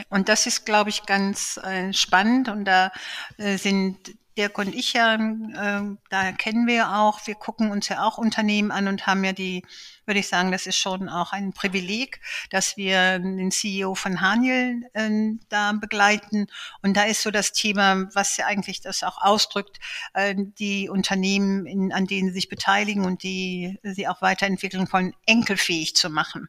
Und 0.08 0.28
das 0.28 0.46
ist, 0.46 0.64
glaube 0.64 0.90
ich, 0.90 1.04
ganz 1.04 1.60
äh, 1.62 1.92
spannend. 1.92 2.48
Und 2.48 2.64
da 2.64 2.90
äh, 3.36 3.58
sind 3.58 3.96
Dirk 4.36 4.58
und 4.58 4.74
ich 4.74 4.92
ja, 4.94 5.14
äh, 5.14 5.96
da 6.10 6.32
kennen 6.32 6.66
wir 6.66 6.96
auch, 6.96 7.26
wir 7.26 7.34
gucken 7.34 7.70
uns 7.70 7.88
ja 7.88 8.04
auch 8.04 8.18
Unternehmen 8.18 8.70
an 8.70 8.88
und 8.88 9.06
haben 9.06 9.22
ja 9.24 9.32
die, 9.32 9.62
würde 10.06 10.20
ich 10.20 10.28
sagen, 10.28 10.50
das 10.50 10.66
ist 10.66 10.76
schon 10.76 11.08
auch 11.08 11.32
ein 11.32 11.52
Privileg, 11.52 12.20
dass 12.50 12.76
wir 12.76 13.18
den 13.18 13.50
CEO 13.50 13.94
von 13.94 14.20
Haniel 14.20 14.82
äh, 14.92 15.10
da 15.48 15.72
begleiten. 15.72 16.48
Und 16.82 16.96
da 16.96 17.04
ist 17.04 17.22
so 17.22 17.30
das 17.30 17.52
Thema, 17.52 18.08
was 18.14 18.36
ja 18.36 18.46
eigentlich 18.46 18.80
das 18.80 19.02
auch 19.02 19.18
ausdrückt, 19.18 19.78
äh, 20.14 20.34
die 20.36 20.88
Unternehmen, 20.88 21.66
in, 21.66 21.92
an 21.92 22.06
denen 22.06 22.28
sie 22.28 22.34
sich 22.34 22.48
beteiligen 22.48 23.04
und 23.04 23.22
die 23.22 23.78
sie 23.82 24.08
auch 24.08 24.20
weiterentwickeln 24.20 24.88
wollen, 24.92 25.14
enkelfähig 25.26 25.94
zu 25.94 26.10
machen. 26.10 26.48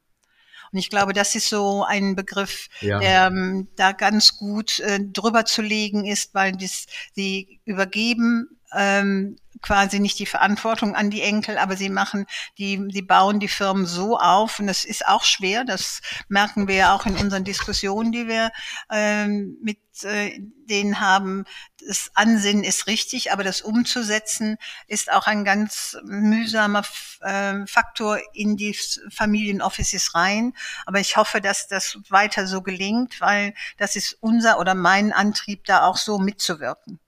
Und 0.76 0.80
ich 0.80 0.90
glaube, 0.90 1.14
das 1.14 1.36
ist 1.36 1.48
so 1.48 1.86
ein 1.86 2.18
Begriff, 2.18 2.68
ja. 2.82 3.00
der 3.00 3.28
ähm, 3.28 3.70
da 3.78 3.94
ganz 3.94 4.36
gut 4.36 4.82
äh, 4.82 5.00
drüber 5.00 5.46
zu 5.46 5.62
legen 5.62 6.06
ist, 6.06 6.34
weil 6.34 6.52
das, 6.52 6.88
sie 7.14 7.62
übergeben 7.64 8.55
ähm, 8.76 9.38
quasi 9.62 10.00
nicht 10.00 10.20
die 10.20 10.26
Verantwortung 10.26 10.96
an 10.96 11.10
die 11.10 11.22
Enkel, 11.22 11.58
aber 11.58 11.76
sie 11.76 11.90
machen 11.90 12.26
die, 12.58 12.82
sie 12.92 13.02
bauen 13.02 13.40
die 13.40 13.48
Firmen 13.48 13.86
so 13.86 14.18
auf 14.20 14.60
und 14.60 14.68
das 14.68 14.86
ist 14.86 15.08
auch 15.08 15.24
schwer. 15.24 15.64
Das 15.64 16.02
merken 16.28 16.68
wir 16.68 16.76
ja 16.76 16.96
auch 16.96 17.06
in 17.06 17.16
unseren 17.16 17.44
Diskussionen, 17.44 18.12
die 18.12 18.28
wir 18.28 18.52
ähm, 18.92 19.58
mit 19.62 19.80
äh, 20.04 20.40
denen 20.70 21.00
haben. 21.00 21.46
Das 21.88 22.12
Ansinnen 22.16 22.64
ist 22.64 22.88
richtig, 22.88 23.32
aber 23.32 23.44
das 23.44 23.62
umzusetzen 23.62 24.58
ist 24.88 25.12
auch 25.12 25.28
ein 25.28 25.46
ganz 25.46 25.98
mühsamer 26.04 26.84
äh, 27.22 27.66
Faktor 27.66 28.20
in 28.34 28.58
die 28.58 28.78
Familienoffices 29.12 30.16
rein. 30.16 30.54
Aber 30.86 31.00
ich 31.00 31.18
hoffe, 31.18 31.42
dass 31.42 31.68
das 31.68 31.98
weiter 32.10 32.48
so 32.48 32.62
gelingt, 32.62 33.22
weil 33.22 33.54
das 33.78 33.96
ist 33.96 34.18
unser 34.20 34.60
oder 34.60 34.76
mein 34.76 35.14
Antrieb, 35.14 35.66
da 35.66 35.86
auch 35.86 35.98
so 35.98 36.20
mitzuwirken. 36.20 37.00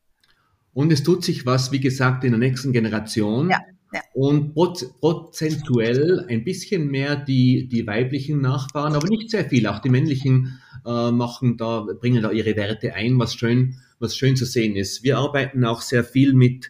Und 0.77 0.91
es 0.91 1.01
tut 1.01 1.23
sich 1.23 1.43
was, 1.47 1.71
wie 1.71 1.79
gesagt, 1.79 2.23
in 2.23 2.29
der 2.29 2.37
nächsten 2.37 2.71
Generation. 2.71 3.49
Ja, 3.49 3.61
ja. 3.91 4.01
Und 4.13 4.53
prozentuell 4.53 6.23
ein 6.29 6.43
bisschen 6.43 6.91
mehr 6.91 7.15
die, 7.15 7.67
die 7.67 7.87
weiblichen 7.87 8.41
Nachfahren, 8.41 8.93
aber 8.93 9.07
nicht 9.07 9.31
sehr 9.31 9.49
viel. 9.49 9.65
Auch 9.65 9.79
die 9.79 9.89
männlichen 9.89 10.59
äh, 10.85 11.09
machen 11.09 11.57
da, 11.57 11.79
bringen 11.99 12.21
da 12.21 12.29
ihre 12.29 12.55
Werte 12.55 12.93
ein, 12.93 13.17
was 13.17 13.33
schön, 13.33 13.77
was 13.97 14.15
schön 14.15 14.35
zu 14.35 14.45
sehen 14.45 14.75
ist. 14.75 15.01
Wir 15.01 15.17
arbeiten 15.17 15.65
auch 15.65 15.81
sehr 15.81 16.03
viel 16.03 16.33
mit, 16.33 16.69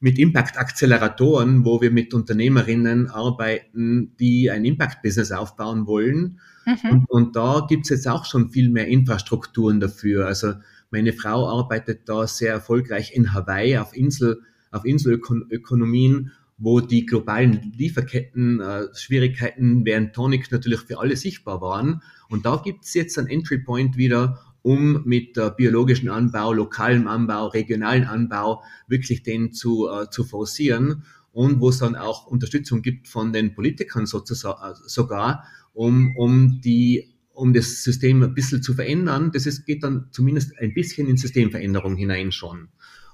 mit 0.00 0.18
Impact-Acceleratoren, 0.18 1.64
wo 1.64 1.80
wir 1.80 1.90
mit 1.90 2.12
Unternehmerinnen 2.12 3.08
arbeiten, 3.08 4.14
die 4.20 4.50
ein 4.50 4.66
Impact-Business 4.66 5.32
aufbauen 5.32 5.86
wollen. 5.86 6.40
Mhm. 6.66 6.90
Und, 6.90 7.10
und 7.10 7.36
da 7.36 7.64
gibt's 7.66 7.88
jetzt 7.88 8.06
auch 8.06 8.26
schon 8.26 8.50
viel 8.50 8.68
mehr 8.68 8.86
Infrastrukturen 8.86 9.80
dafür. 9.80 10.26
Also 10.26 10.52
meine 10.94 11.12
Frau 11.12 11.48
arbeitet 11.48 12.08
da 12.08 12.24
sehr 12.28 12.52
erfolgreich 12.52 13.16
in 13.16 13.34
Hawaii 13.34 13.78
auf 13.78 13.96
Insel, 13.96 14.42
auf 14.70 14.84
Inselökonomien, 14.84 16.30
wo 16.56 16.78
die 16.78 17.04
globalen 17.04 17.72
Lieferketten 17.76 18.60
äh, 18.60 18.86
Schwierigkeiten 18.94 19.84
während 19.84 20.14
Tonic 20.14 20.52
natürlich 20.52 20.82
für 20.82 21.00
alle 21.00 21.16
sichtbar 21.16 21.60
waren. 21.60 22.00
Und 22.28 22.46
da 22.46 22.62
gibt 22.64 22.84
es 22.84 22.94
jetzt 22.94 23.18
einen 23.18 23.26
Entry 23.26 23.58
Point 23.58 23.96
wieder, 23.96 24.38
um 24.62 25.02
mit 25.04 25.36
äh, 25.36 25.50
biologischen 25.56 26.08
Anbau, 26.08 26.52
lokalem 26.52 27.08
Anbau, 27.08 27.48
regionalen 27.48 28.04
Anbau 28.04 28.62
wirklich 28.86 29.24
den 29.24 29.52
zu, 29.52 29.88
äh, 29.88 30.08
zu 30.10 30.22
forcieren 30.22 31.02
und 31.32 31.60
wo 31.60 31.70
es 31.70 31.78
dann 31.78 31.96
auch 31.96 32.28
Unterstützung 32.28 32.82
gibt 32.82 33.08
von 33.08 33.32
den 33.32 33.52
Politikern 33.56 34.06
sozusagen, 34.06 34.62
äh, 34.62 34.76
sogar, 34.86 35.44
um, 35.72 36.16
um 36.16 36.60
die 36.60 37.13
um 37.34 37.52
das 37.52 37.82
System 37.82 38.22
ein 38.22 38.34
bisschen 38.34 38.62
zu 38.62 38.74
verändern. 38.74 39.30
Das 39.32 39.46
ist, 39.46 39.66
geht 39.66 39.82
dann 39.82 40.06
zumindest 40.12 40.58
ein 40.58 40.72
bisschen 40.72 41.08
in 41.08 41.16
Systemveränderung 41.16 41.96
hinein 41.96 42.32
schon. 42.32 42.68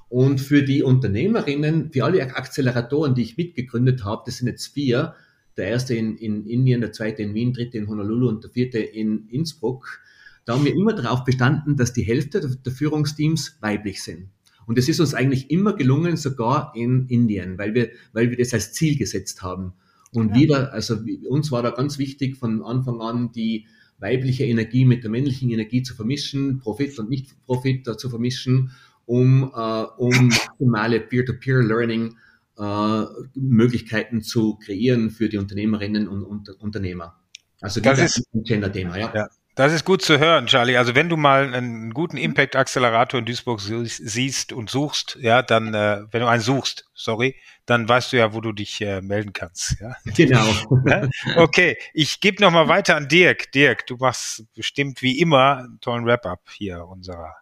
Und 0.09 0.41
für 0.41 0.63
die 0.63 0.83
Unternehmerinnen, 0.83 1.93
für 1.93 2.05
alle 2.05 2.37
Acceleratoren, 2.37 3.15
die 3.15 3.23
ich 3.23 3.37
mitgegründet 3.37 4.05
habe, 4.05 4.23
das 4.27 4.39
sind 4.39 4.49
jetzt 4.49 4.67
vier, 4.67 5.15
der 5.57 5.69
erste 5.69 5.95
in, 5.95 6.17
in 6.17 6.47
Indien, 6.47 6.81
der 6.81 6.93
zweite 6.93 7.23
in 7.23 7.35
Wien, 7.35 7.53
dritte 7.53 7.79
in 7.79 7.89
Honolulu 7.89 8.29
und 8.29 8.45
der 8.45 8.51
vierte 8.51 8.79
in 8.79 9.29
Innsbruck, 9.29 10.01
da 10.45 10.55
haben 10.55 10.65
wir 10.65 10.75
immer 10.75 10.95
darauf 10.95 11.25
bestanden, 11.25 11.77
dass 11.77 11.93
die 11.93 12.03
Hälfte 12.03 12.41
der 12.41 12.73
Führungsteams 12.73 13.59
weiblich 13.61 14.03
sind. 14.03 14.31
Und 14.67 14.79
das 14.79 14.89
ist 14.89 15.01
uns 15.01 15.15
eigentlich 15.15 15.51
immer 15.51 15.75
gelungen, 15.75 16.17
sogar 16.17 16.73
in 16.75 17.07
Indien, 17.09 17.59
weil 17.59 17.75
wir, 17.75 17.91
weil 18.13 18.31
wir 18.31 18.37
das 18.37 18.55
als 18.55 18.73
Ziel 18.73 18.97
gesetzt 18.97 19.43
haben. 19.43 19.75
Und 20.13 20.31
ja. 20.31 20.35
wieder, 20.37 20.73
also 20.73 20.99
uns 21.29 21.53
war 21.53 21.63
da 21.63 21.71
ganz 21.71 21.99
wichtig 21.99 22.37
von 22.37 22.63
Anfang 22.63 23.01
an 23.01 23.33
die 23.33 23.67
weibliche 24.01 24.45
Energie 24.45 24.85
mit 24.85 25.05
der 25.05 25.11
männlichen 25.11 25.51
Energie 25.51 25.83
zu 25.83 25.95
vermischen, 25.95 26.59
Profit 26.59 26.99
und 26.99 27.11
Nicht-Profit 27.11 27.87
zu 27.99 28.11
vermischen, 28.11 28.73
um, 29.07 29.53
äh, 29.55 29.83
um 29.99 30.29
maximale 30.29 31.01
Peer-to-Peer-Learning 31.01 32.17
äh, 32.59 33.05
Möglichkeiten 33.35 34.23
zu 34.23 34.57
kreieren 34.57 35.11
für 35.11 35.29
die 35.29 35.39
Unternehmerinnen 35.39 36.09
und, 36.09 36.25
und 36.25 36.49
Unternehmer. 36.61 37.17
Also 37.61 37.81
das 37.81 37.99
ist 37.99 38.35
ein 38.35 38.43
Gender-Thema, 38.43 38.99
ja. 38.99 39.13
ja. 39.15 39.29
Das 39.57 39.73
ist 39.73 39.85
gut 39.85 40.01
zu 40.01 40.19
hören, 40.19 40.47
Charlie. 40.47 40.77
Also 40.77 40.95
wenn 40.95 41.09
du 41.09 41.17
mal 41.17 41.53
einen 41.53 41.93
guten 41.93 42.17
Impact-Accelerator 42.17 43.19
in 43.19 43.27
Duisburg 43.27 43.61
siehst 43.61 44.53
und 44.53 44.71
suchst, 44.71 45.19
ja, 45.21 45.43
dann, 45.43 45.75
äh, 45.75 46.03
wenn 46.11 46.21
du 46.21 46.29
einen 46.29 46.41
suchst, 46.41 46.89
sorry, 46.95 47.37
dann 47.67 47.89
weißt 47.89 48.13
du 48.13 48.17
ja, 48.17 48.33
wo 48.33 48.41
du 48.41 48.53
dich 48.53 48.81
äh, 48.81 49.01
melden 49.01 49.33
kannst. 49.33 49.77
Ja? 49.81 49.95
Genau. 50.17 50.47
okay, 51.37 51.77
ich 51.93 52.21
gebe 52.21 52.43
nochmal 52.43 52.69
weiter 52.69 52.97
an 52.97 53.09
Dirk. 53.09 53.53
Dirk, 53.53 53.87
du 53.87 53.97
machst 53.97 54.45
bestimmt 54.55 55.03
wie 55.03 55.19
immer 55.19 55.59
einen 55.59 55.81
tollen 55.81 56.07
Wrap-up 56.07 56.41
hier 56.57 56.87
unserer 56.87 57.35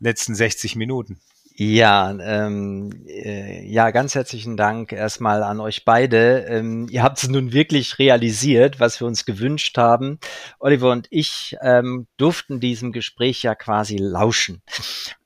letzten 0.00 0.34
60 0.34 0.76
Minuten. 0.76 1.20
Ja, 1.60 2.16
ähm, 2.20 3.04
äh, 3.08 3.66
ja, 3.66 3.90
ganz 3.90 4.14
herzlichen 4.14 4.56
Dank 4.56 4.92
erstmal 4.92 5.42
an 5.42 5.58
euch 5.58 5.84
beide. 5.84 6.46
Ähm, 6.48 6.86
ihr 6.88 7.02
habt 7.02 7.18
es 7.18 7.28
nun 7.28 7.52
wirklich 7.52 7.98
realisiert, 7.98 8.78
was 8.78 9.00
wir 9.00 9.08
uns 9.08 9.24
gewünscht 9.24 9.76
haben. 9.76 10.20
Oliver 10.60 10.92
und 10.92 11.08
ich 11.10 11.56
ähm, 11.60 12.06
durften 12.16 12.60
diesem 12.60 12.92
Gespräch 12.92 13.42
ja 13.42 13.56
quasi 13.56 13.96
lauschen. 13.96 14.62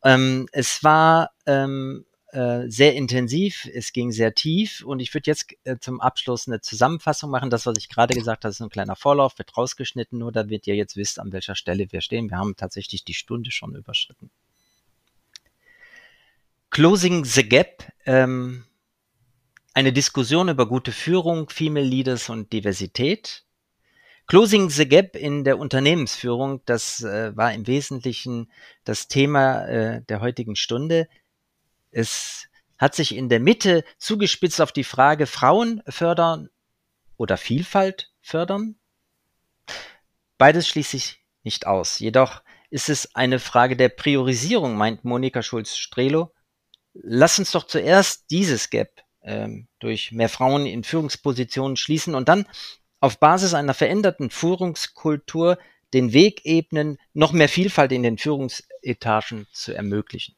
Ähm, 0.03 0.49
es 0.53 0.83
war 0.83 1.33
ähm, 1.45 2.07
äh, 2.29 2.63
sehr 2.67 2.95
intensiv, 2.95 3.69
es 3.71 3.93
ging 3.93 4.11
sehr 4.11 4.35
tief 4.35 4.83
und 4.87 5.01
ich 5.01 5.13
würde 5.13 5.31
jetzt 5.31 5.53
äh, 5.65 5.77
zum 5.81 6.01
Abschluss 6.01 6.49
eine 6.49 6.63
Zusammenfassung 6.63 7.31
machen. 7.31 7.51
Das, 7.51 7.67
was 7.67 7.77
ich 7.77 7.91
gerade 7.91 8.15
gesagt 8.15 8.45
habe, 8.45 8.53
ist 8.53 8.63
ein 8.63 8.71
kleiner 8.71 8.97
Vorlauf, 8.97 9.37
wird 9.37 9.55
rausgeschnitten, 9.55 10.19
nur 10.19 10.33
damit 10.33 10.67
ihr 10.67 10.77
jetzt 10.77 10.97
wisst, 10.97 11.21
an 11.21 11.31
welcher 11.31 11.57
Stelle 11.57 11.93
wir 11.93 12.01
stehen. 12.01 12.31
Wir 12.31 12.39
haben 12.39 12.57
tatsächlich 12.57 13.05
die 13.05 13.13
Stunde 13.13 13.51
schon 13.51 13.75
überschritten. 13.75 14.31
Closing 16.73 17.27
the 17.27 17.47
Gap, 17.47 17.85
ähm, 18.07 18.65
eine 19.75 19.93
Diskussion 19.93 20.49
über 20.49 20.67
gute 20.67 20.91
Führung, 20.91 21.51
Female 21.51 21.85
Leaders 21.85 22.31
und 22.31 22.51
Diversität. 22.51 23.45
Closing 24.27 24.71
the 24.71 24.89
Gap 24.89 25.15
in 25.15 25.45
der 25.45 25.59
Unternehmensführung, 25.59 26.63
das 26.65 27.03
äh, 27.03 27.37
war 27.37 27.53
im 27.53 27.67
Wesentlichen 27.67 28.51
das 28.85 29.07
Thema 29.07 29.67
äh, 29.67 30.03
der 30.09 30.23
heutigen 30.23 30.57
Stunde. 30.57 31.09
Es 31.91 32.49
hat 32.79 32.95
sich 32.95 33.15
in 33.17 33.29
der 33.29 33.41
Mitte 33.41 33.85
zugespitzt 33.99 34.63
auf 34.63 34.73
die 34.73 34.83
Frage 34.83 35.27
Frauen 35.27 35.83
fördern 35.87 36.49
oder 37.19 37.37
Vielfalt 37.37 38.15
fördern. 38.23 38.77
Beides 40.39 40.69
schließt 40.69 40.93
sich 40.93 41.21
nicht 41.43 41.67
aus. 41.67 41.99
Jedoch 41.99 42.43
ist 42.71 42.89
es 42.89 43.15
eine 43.15 43.41
Frage 43.41 43.77
der 43.77 43.91
Priorisierung, 43.91 44.79
meint 44.79 45.05
Monika 45.05 45.43
Schulz-Strelo, 45.43 46.33
lass 46.95 47.39
uns 47.39 47.53
doch 47.53 47.67
zuerst 47.67 48.31
dieses 48.31 48.71
Gap 48.71 49.03
ähm, 49.23 49.69
durch 49.79 50.13
mehr 50.13 50.29
Frauen 50.29 50.67
in 50.67 50.85
Führungspositionen 50.85 51.77
schließen 51.77 52.15
und 52.15 52.29
dann 52.29 52.47
auf 53.01 53.19
Basis 53.19 53.55
einer 53.55 53.75
veränderten 53.75 54.31
Führungskultur 54.31 55.59
den 55.93 56.13
Weg 56.13 56.43
ebnen, 56.45 56.99
noch 57.13 57.33
mehr 57.33 57.49
Vielfalt 57.49 57.93
in 57.93 58.03
den 58.03 58.19
Führungsetagen 58.19 59.47
zu 59.53 59.75
ermöglichen. 59.75 60.37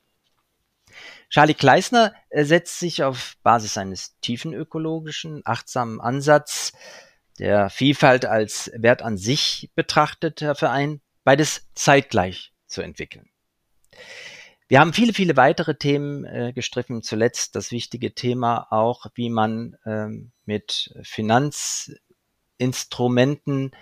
Charlie 1.31 1.55
Kleisner 1.55 2.15
äh, 2.31 2.45
setzt 2.45 2.79
sich 2.79 3.03
auf 3.03 3.37
Basis 3.43 3.77
eines 3.77 4.19
tiefen 4.21 4.53
ökologischen, 4.53 5.43
achtsamen 5.45 6.01
Ansatz, 6.01 6.73
der 7.39 7.71
Vielfalt 7.71 8.25
als 8.25 8.71
Wert 8.77 9.03
an 9.03 9.17
sich 9.17 9.71
betrachtet, 9.75 10.41
dafür 10.41 10.71
ein, 10.71 11.01
beides 11.25 11.69
zeitgleich 11.75 12.53
zu 12.67 12.83
entwickeln. 12.83 13.29
Wir 14.67 14.81
haben 14.81 14.95
viele, 14.95 15.12
viele 15.12 15.37
weitere 15.37 15.77
Themen 15.77 16.25
äh, 16.25 16.55
gestriffen. 16.55 17.03
Zuletzt 17.03 17.55
das 17.55 17.71
wichtige 17.71 18.15
Thema 18.15 18.67
auch, 18.71 19.05
wie 19.15 19.29
man 19.29 19.77
ähm, 19.85 20.33
mit 20.47 20.95
Finanzinstrumenten 21.03 23.73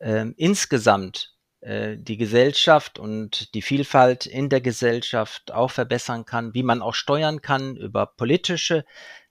ähm, 0.00 0.34
insgesamt 0.36 1.34
äh, 1.60 1.96
die 1.98 2.16
Gesellschaft 2.16 3.00
und 3.00 3.52
die 3.54 3.62
Vielfalt 3.62 4.26
in 4.26 4.48
der 4.48 4.60
Gesellschaft 4.60 5.52
auch 5.52 5.72
verbessern 5.72 6.24
kann, 6.24 6.54
wie 6.54 6.62
man 6.62 6.82
auch 6.82 6.94
steuern 6.94 7.42
kann 7.42 7.76
über 7.76 8.06
politische 8.06 8.84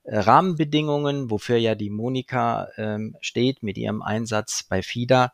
äh, 0.03 0.19
Rahmenbedingungen, 0.19 1.31
wofür 1.31 1.55
ja 1.55 1.73
die 1.73 1.89
Monika 1.89 2.67
ähm, 2.75 3.15
steht 3.21 3.63
mit 3.63 3.77
ihrem 3.77 4.01
Einsatz 4.01 4.63
bei 4.63 4.81
FIDA. 4.81 5.31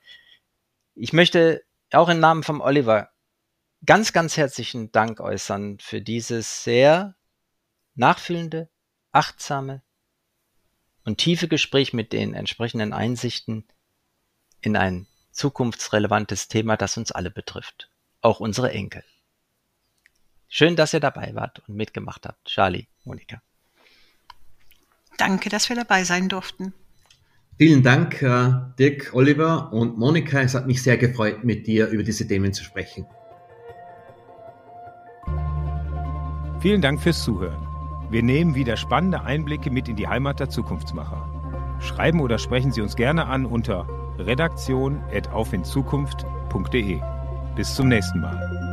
Ich 0.93 1.13
möchte 1.13 1.63
auch 1.91 2.09
im 2.09 2.19
Namen 2.19 2.43
von 2.43 2.61
Oliver 2.61 3.09
ganz, 3.85 4.13
ganz 4.13 4.37
herzlichen 4.37 4.91
Dank 4.91 5.19
äußern 5.19 5.77
für 5.79 6.01
dieses 6.01 6.63
sehr 6.63 7.15
nachfühlende, 7.95 8.69
achtsame 9.11 9.81
und 11.05 11.17
tiefe 11.17 11.47
Gespräch 11.47 11.93
mit 11.93 12.13
den 12.13 12.33
entsprechenden 12.33 12.93
Einsichten 12.93 13.65
in 14.61 14.75
ein 14.75 15.07
zukunftsrelevantes 15.31 16.47
Thema, 16.47 16.77
das 16.77 16.97
uns 16.97 17.11
alle 17.11 17.29
betrifft, 17.29 17.89
auch 18.21 18.39
unsere 18.39 18.71
Enkel. 18.71 19.03
Schön, 20.47 20.75
dass 20.75 20.93
ihr 20.93 20.99
dabei 20.99 21.33
wart 21.33 21.67
und 21.67 21.75
mitgemacht 21.75 22.25
habt. 22.25 22.45
Charlie, 22.45 22.87
Monika. 23.03 23.41
Danke, 25.17 25.49
dass 25.49 25.69
wir 25.69 25.75
dabei 25.75 26.03
sein 26.03 26.29
durften. 26.29 26.73
Vielen 27.57 27.83
Dank, 27.83 28.21
äh, 28.21 28.51
Dirk, 28.79 29.13
Oliver 29.13 29.71
und 29.73 29.97
Monika. 29.97 30.41
Es 30.41 30.55
hat 30.55 30.67
mich 30.67 30.81
sehr 30.81 30.97
gefreut, 30.97 31.43
mit 31.43 31.67
dir 31.67 31.87
über 31.87 32.03
diese 32.03 32.27
Themen 32.27 32.53
zu 32.53 32.63
sprechen. 32.63 33.05
Vielen 36.63 36.81
Dank 36.81 36.99
fürs 37.01 37.21
Zuhören. 37.21 37.67
Wir 38.09 38.23
nehmen 38.23 38.55
wieder 38.55 38.77
spannende 38.77 39.23
Einblicke 39.23 39.69
mit 39.69 39.89
in 39.89 39.97
die 39.97 40.07
Heimat 40.07 40.39
der 40.39 40.47
Zukunftsmacher. 40.47 41.27
Schreiben 41.81 42.21
oder 42.21 42.37
sprechen 42.37 42.71
Sie 42.71 42.79
uns 42.79 42.95
gerne 42.95 43.25
an 43.25 43.45
unter 43.45 43.85
redaktion.aufinzukunft.de. 44.17 47.01
Bis 47.57 47.75
zum 47.75 47.89
nächsten 47.89 48.21
Mal. 48.21 48.72